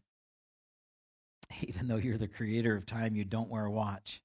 even 1.67 1.89
though 1.89 1.97
you're 1.97 2.17
the 2.17 2.29
creator 2.29 2.77
of 2.77 2.85
time, 2.85 3.17
you 3.17 3.25
don't 3.25 3.49
wear 3.49 3.65
a 3.65 3.71
watch. 3.71 4.21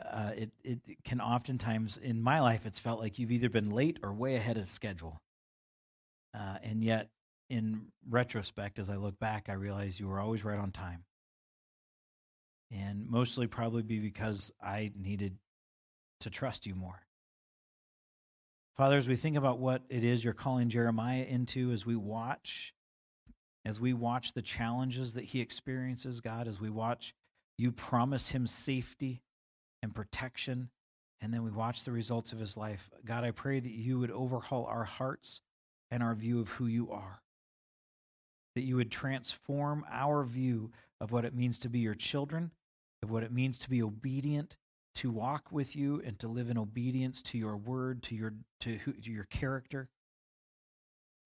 Uh, 0.00 0.30
it, 0.36 0.50
it 0.64 0.80
can 1.04 1.20
oftentimes, 1.20 1.96
in 1.96 2.22
my 2.22 2.40
life, 2.40 2.64
it's 2.64 2.78
felt 2.78 3.00
like 3.00 3.18
you've 3.18 3.32
either 3.32 3.50
been 3.50 3.70
late 3.70 3.98
or 4.02 4.12
way 4.12 4.34
ahead 4.36 4.56
of 4.56 4.66
schedule. 4.66 5.20
Uh, 6.34 6.56
and 6.62 6.82
yet, 6.82 7.08
in 7.48 7.86
retrospect, 8.08 8.78
as 8.78 8.88
I 8.88 8.96
look 8.96 9.18
back, 9.18 9.48
I 9.48 9.54
realize 9.54 9.98
you 9.98 10.08
were 10.08 10.20
always 10.20 10.44
right 10.44 10.58
on 10.58 10.70
time 10.70 11.04
and 12.70 13.08
mostly 13.08 13.46
probably 13.46 13.82
be 13.82 13.98
because 13.98 14.52
I 14.62 14.92
needed 14.96 15.36
to 16.20 16.30
trust 16.30 16.66
you 16.66 16.74
more. 16.74 17.00
Father, 18.76 18.96
as 18.96 19.08
we 19.08 19.16
think 19.16 19.36
about 19.36 19.58
what 19.58 19.82
it 19.88 20.04
is 20.04 20.24
you're 20.24 20.32
calling 20.32 20.68
Jeremiah 20.68 21.24
into 21.24 21.72
as 21.72 21.84
we 21.84 21.96
watch, 21.96 22.72
as 23.64 23.80
we 23.80 23.92
watch 23.92 24.32
the 24.32 24.42
challenges 24.42 25.14
that 25.14 25.24
he 25.24 25.40
experiences, 25.40 26.20
God, 26.20 26.48
as 26.48 26.60
we 26.60 26.70
watch 26.70 27.14
you 27.58 27.72
promise 27.72 28.30
him 28.30 28.46
safety 28.46 29.22
and 29.82 29.94
protection, 29.94 30.70
and 31.20 31.32
then 31.32 31.42
we 31.42 31.50
watch 31.50 31.84
the 31.84 31.92
results 31.92 32.32
of 32.32 32.38
his 32.38 32.56
life, 32.56 32.90
God, 33.04 33.24
I 33.24 33.30
pray 33.30 33.60
that 33.60 33.70
you 33.70 33.98
would 33.98 34.10
overhaul 34.10 34.64
our 34.66 34.84
hearts 34.84 35.40
and 35.90 36.02
our 36.02 36.14
view 36.14 36.40
of 36.40 36.48
who 36.50 36.66
you 36.66 36.90
are, 36.90 37.20
that 38.54 38.62
you 38.62 38.76
would 38.76 38.90
transform 38.90 39.84
our 39.90 40.24
view 40.24 40.70
of 41.00 41.12
what 41.12 41.24
it 41.24 41.34
means 41.34 41.58
to 41.60 41.68
be 41.68 41.80
your 41.80 41.94
children, 41.94 42.50
of 43.02 43.10
what 43.10 43.22
it 43.22 43.32
means 43.32 43.58
to 43.58 43.70
be 43.70 43.82
obedient, 43.82 44.56
to 44.96 45.10
walk 45.10 45.50
with 45.50 45.74
you, 45.74 46.02
and 46.04 46.18
to 46.18 46.28
live 46.28 46.50
in 46.50 46.58
obedience 46.58 47.22
to 47.22 47.38
your 47.38 47.56
word, 47.56 48.02
to 48.02 48.14
your 48.14 48.34
to, 48.60 48.76
who, 48.78 48.92
to 48.92 49.10
your 49.10 49.24
character. 49.24 49.88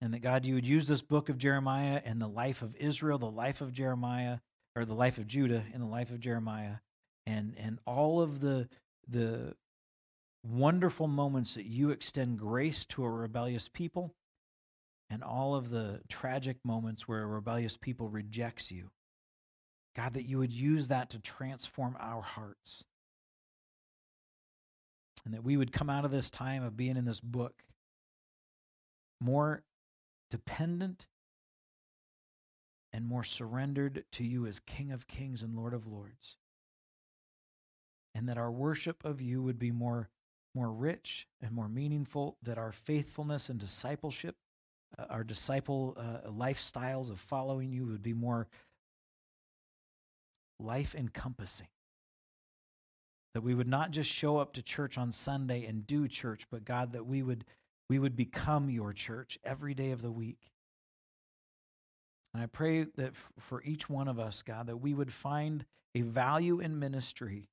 And 0.00 0.12
that 0.12 0.20
God, 0.20 0.44
you 0.44 0.54
would 0.54 0.66
use 0.66 0.86
this 0.86 1.02
book 1.02 1.28
of 1.28 1.38
Jeremiah 1.38 2.00
and 2.04 2.20
the 2.20 2.28
life 2.28 2.62
of 2.62 2.76
Israel, 2.76 3.18
the 3.18 3.30
life 3.30 3.60
of 3.60 3.72
Jeremiah, 3.72 4.38
or 4.76 4.84
the 4.84 4.94
life 4.94 5.18
of 5.18 5.26
Judah 5.26 5.64
and 5.72 5.82
the 5.82 5.86
life 5.86 6.10
of 6.10 6.20
Jeremiah, 6.20 6.76
and 7.26 7.54
and 7.58 7.78
all 7.86 8.20
of 8.20 8.40
the 8.40 8.68
the 9.08 9.54
wonderful 10.44 11.08
moments 11.08 11.54
that 11.54 11.66
you 11.66 11.90
extend 11.90 12.38
grace 12.38 12.84
to 12.84 13.04
a 13.04 13.10
rebellious 13.10 13.68
people 13.68 14.14
and 15.10 15.22
all 15.22 15.54
of 15.54 15.70
the 15.70 16.00
tragic 16.08 16.58
moments 16.64 17.08
where 17.08 17.22
a 17.22 17.26
rebellious 17.26 17.76
people 17.76 18.08
rejects 18.08 18.70
you. 18.70 18.90
God, 19.96 20.14
that 20.14 20.24
you 20.28 20.38
would 20.38 20.52
use 20.52 20.88
that 20.88 21.10
to 21.10 21.18
transform 21.18 21.96
our 22.00 22.20
hearts. 22.20 22.84
And 25.24 25.32
that 25.32 25.44
we 25.44 25.56
would 25.56 25.72
come 25.72 25.88
out 25.88 26.04
of 26.04 26.10
this 26.10 26.30
time 26.30 26.62
of 26.62 26.76
being 26.76 26.96
in 26.96 27.04
this 27.04 27.20
book 27.20 27.62
more 29.20 29.62
dependent 30.30 31.06
and 32.92 33.06
more 33.06 33.24
surrendered 33.24 34.04
to 34.12 34.24
you 34.24 34.46
as 34.46 34.58
King 34.60 34.92
of 34.92 35.06
Kings 35.06 35.42
and 35.42 35.56
Lord 35.56 35.72
of 35.72 35.86
Lords. 35.86 36.36
And 38.14 38.28
that 38.28 38.38
our 38.38 38.50
worship 38.50 39.04
of 39.04 39.20
you 39.20 39.42
would 39.42 39.58
be 39.58 39.72
more, 39.72 40.08
more 40.54 40.70
rich 40.70 41.26
and 41.42 41.50
more 41.52 41.68
meaningful, 41.68 42.36
that 42.42 42.58
our 42.58 42.72
faithfulness 42.72 43.48
and 43.48 43.58
discipleship 43.58 44.36
uh, 44.98 45.04
our 45.10 45.24
disciple 45.24 45.96
uh, 45.96 46.28
lifestyles 46.30 47.10
of 47.10 47.18
following 47.18 47.72
you 47.72 47.86
would 47.86 48.02
be 48.02 48.12
more 48.12 48.48
life 50.60 50.94
encompassing. 50.94 51.68
That 53.34 53.42
we 53.42 53.54
would 53.54 53.66
not 53.66 53.90
just 53.90 54.10
show 54.10 54.38
up 54.38 54.52
to 54.52 54.62
church 54.62 54.96
on 54.96 55.10
Sunday 55.10 55.64
and 55.66 55.86
do 55.86 56.06
church, 56.06 56.46
but 56.50 56.64
God, 56.64 56.92
that 56.92 57.06
we 57.06 57.22
would, 57.22 57.44
we 57.88 57.98
would 57.98 58.14
become 58.14 58.70
your 58.70 58.92
church 58.92 59.38
every 59.42 59.74
day 59.74 59.90
of 59.90 60.02
the 60.02 60.12
week. 60.12 60.52
And 62.32 62.42
I 62.42 62.46
pray 62.46 62.84
that 62.96 63.14
for 63.38 63.62
each 63.62 63.88
one 63.88 64.06
of 64.06 64.20
us, 64.20 64.42
God, 64.42 64.68
that 64.68 64.76
we 64.76 64.94
would 64.94 65.12
find 65.12 65.64
a 65.94 66.02
value 66.02 66.60
in 66.60 66.78
ministry, 66.78 67.48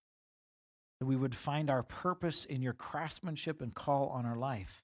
that 1.02 1.07
we 1.07 1.15
would 1.15 1.34
find 1.34 1.72
our 1.72 1.82
purpose 1.82 2.45
in 2.45 2.61
your 2.61 2.73
craftsmanship 2.73 3.60
and 3.60 3.73
call 3.73 4.10
on 4.10 4.23
our 4.23 4.38
life 4.38 4.84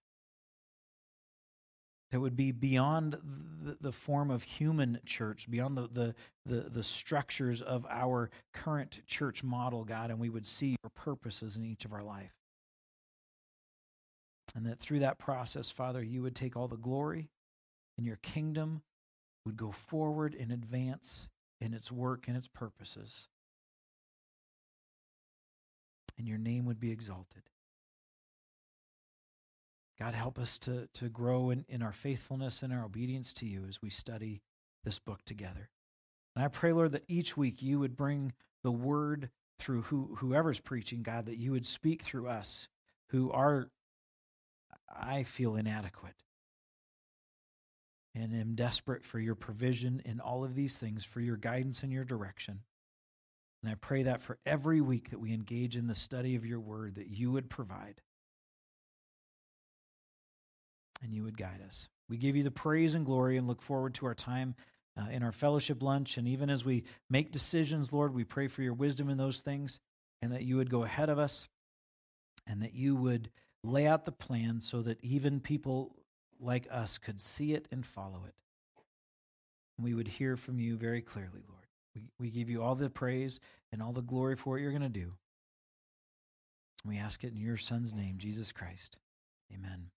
that 2.10 2.20
would 2.20 2.36
be 2.36 2.52
beyond 2.52 3.16
the, 3.64 3.78
the 3.80 3.92
form 3.92 4.32
of 4.32 4.42
human 4.42 5.00
church, 5.06 5.48
beyond 5.48 5.78
the, 5.78 5.88
the, 5.94 6.16
the, 6.48 6.70
the, 6.72 6.84
structures 6.84 7.62
of 7.62 7.86
our 7.88 8.32
current 8.52 9.06
church 9.06 9.44
model, 9.44 9.84
God, 9.84 10.10
and 10.10 10.20
we 10.20 10.30
would 10.30 10.48
see 10.48 10.76
your 10.84 10.90
purposes 10.96 11.56
in 11.56 11.64
each 11.64 11.86
of 11.86 11.94
our 11.94 12.04
life. 12.04 12.34
And 14.56 14.66
that 14.66 14.80
through 14.80 15.02
that 15.02 15.20
process, 15.20 15.70
Father, 15.70 16.02
you 16.02 16.24
would 16.24 16.36
take 16.36 16.58
all 16.58 16.68
the 16.68 16.78
glory 16.78 17.30
and 17.96 18.08
your 18.08 18.18
kingdom 18.24 18.82
would 19.46 19.56
go 19.56 19.70
forward 19.70 20.34
and 20.34 20.52
advance 20.52 21.28
in 21.62 21.76
its 21.76 21.92
work 21.92 22.28
and 22.28 22.36
its 22.36 22.48
purposes. 22.48 23.28
And 26.18 26.28
your 26.28 26.38
name 26.38 26.66
would 26.66 26.80
be 26.80 26.92
exalted. 26.92 27.44
God, 30.00 30.14
help 30.14 30.38
us 30.38 30.58
to, 30.60 30.88
to 30.94 31.10
grow 31.10 31.50
in, 31.50 31.66
in 31.68 31.82
our 31.82 31.92
faithfulness 31.92 32.62
and 32.62 32.72
our 32.72 32.86
obedience 32.86 33.34
to 33.34 33.46
you 33.46 33.66
as 33.68 33.82
we 33.82 33.90
study 33.90 34.42
this 34.84 35.00
book 35.00 35.24
together. 35.26 35.70
And 36.36 36.46
I 36.46 36.50
pray, 36.50 36.72
Lord, 36.72 36.92
that 36.92 37.06
each 37.08 37.36
week 37.36 37.62
you 37.62 37.80
would 37.80 37.96
bring 37.96 38.34
the 38.64 38.72
word 38.72 39.30
through 39.58 39.84
who, 39.84 40.18
whoever's 40.20 40.60
preaching, 40.60 41.02
God, 41.02 41.26
that 41.26 41.38
you 41.38 41.52
would 41.52 41.66
speak 41.66 42.04
through 42.04 42.28
us 42.28 42.68
who 43.10 43.32
are, 43.32 43.70
I 44.88 45.24
feel, 45.24 45.56
inadequate 45.56 46.14
and 48.14 48.34
am 48.34 48.56
desperate 48.56 49.04
for 49.04 49.20
your 49.20 49.36
provision 49.36 50.02
in 50.06 50.20
all 50.20 50.44
of 50.44 50.56
these 50.56 50.78
things, 50.78 51.06
for 51.06 51.22
your 51.22 51.38
guidance 51.38 51.84
and 51.84 51.92
your 51.92 52.04
direction. 52.04 52.62
And 53.64 53.72
I 53.72 53.76
pray 53.76 54.04
that 54.04 54.22
for 54.22 54.38
every 54.46 54.82
week 54.82 55.10
that 55.10 55.20
we 55.20 55.34
engage 55.34 55.76
in 55.76 55.88
the 55.88 55.96
study 55.96 56.36
of 56.36 56.46
your 56.46 56.60
word, 56.60 56.96
that 56.96 57.10
you 57.10 57.32
would 57.32 57.50
provide 57.50 58.02
and 61.02 61.14
you 61.14 61.24
would 61.24 61.38
guide 61.38 61.62
us. 61.66 61.90
We 62.10 62.18
give 62.18 62.36
you 62.36 62.44
the 62.44 62.52
praise 62.52 62.96
and 62.96 63.06
glory 63.06 63.38
and 63.38 63.48
look 63.48 63.62
forward 63.62 63.94
to 63.96 64.06
our 64.06 64.16
time 64.16 64.56
uh, 64.98 65.10
in 65.10 65.24
our 65.24 65.32
fellowship 65.32 65.84
lunch. 65.84 66.18
And 66.18 66.28
even 66.28 66.50
as 66.50 66.66
we 66.66 66.84
make 67.10 67.32
decisions, 67.32 67.92
Lord, 67.92 68.14
we 68.14 68.24
pray 68.24 68.48
for 68.48 68.62
your 68.62 68.74
wisdom 68.74 69.10
in 69.10 69.18
those 69.18 69.42
things 69.42 69.80
and 70.22 70.32
that 70.32 70.44
you 70.44 70.58
would 70.58 70.70
go 70.70 70.84
ahead 70.84 71.10
of 71.10 71.20
us 71.20 71.50
and 72.48 72.62
that 72.62 72.74
you 72.74 72.96
would 72.96 73.30
lay 73.64 73.86
out 73.86 74.06
the 74.06 74.12
plan 74.12 74.62
so 74.62 74.82
that 74.82 74.98
even 75.04 75.40
people 75.40 75.96
like 76.40 76.68
us 76.72 76.98
could 76.98 77.20
see 77.20 77.54
it 77.54 77.68
and 77.72 77.86
follow 77.86 78.24
it. 78.28 78.34
And 79.78 79.86
we 79.86 79.94
would 79.94 80.08
hear 80.08 80.38
from 80.38 80.60
you 80.60 80.78
very 80.78 81.02
clearly, 81.02 81.42
Lord. 81.48 81.57
We, 81.98 82.10
we 82.20 82.30
give 82.30 82.50
you 82.50 82.62
all 82.64 82.76
the 82.76 82.90
praise 82.90 83.40
and 83.72 83.82
all 83.82 83.94
the 83.94 84.02
glory 84.02 84.36
for 84.36 84.52
what 84.52 84.62
you're 84.62 84.72
going 84.72 84.82
to 84.82 84.90
do. 84.90 85.14
We 86.86 86.98
ask 86.98 87.24
it 87.24 87.34
in 87.34 87.38
your 87.38 87.58
Son's 87.58 87.94
name, 87.94 88.18
Jesus 88.18 88.52
Christ. 88.52 88.98
Amen. 89.54 89.90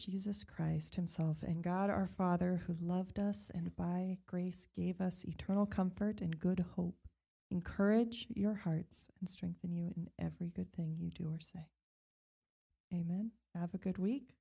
Jesus 0.00 0.42
Christ 0.44 0.94
Himself 0.94 1.36
and 1.42 1.62
God 1.62 1.90
our 1.90 2.08
Father, 2.16 2.62
who 2.66 2.74
loved 2.80 3.18
us 3.18 3.50
and 3.54 3.76
by 3.76 4.16
grace 4.26 4.66
gave 4.74 5.00
us 5.00 5.24
eternal 5.24 5.66
comfort 5.66 6.22
and 6.22 6.40
good 6.40 6.64
hope, 6.74 6.96
encourage 7.50 8.26
your 8.34 8.54
hearts 8.54 9.08
and 9.20 9.28
strengthen 9.28 9.74
you 9.74 9.92
in 9.96 10.08
every 10.18 10.48
good 10.48 10.72
thing 10.72 10.96
you 10.98 11.10
do 11.10 11.28
or 11.30 11.40
say. 11.40 11.66
Amen. 12.94 13.32
Have 13.54 13.74
a 13.74 13.78
good 13.78 13.98
week. 13.98 14.39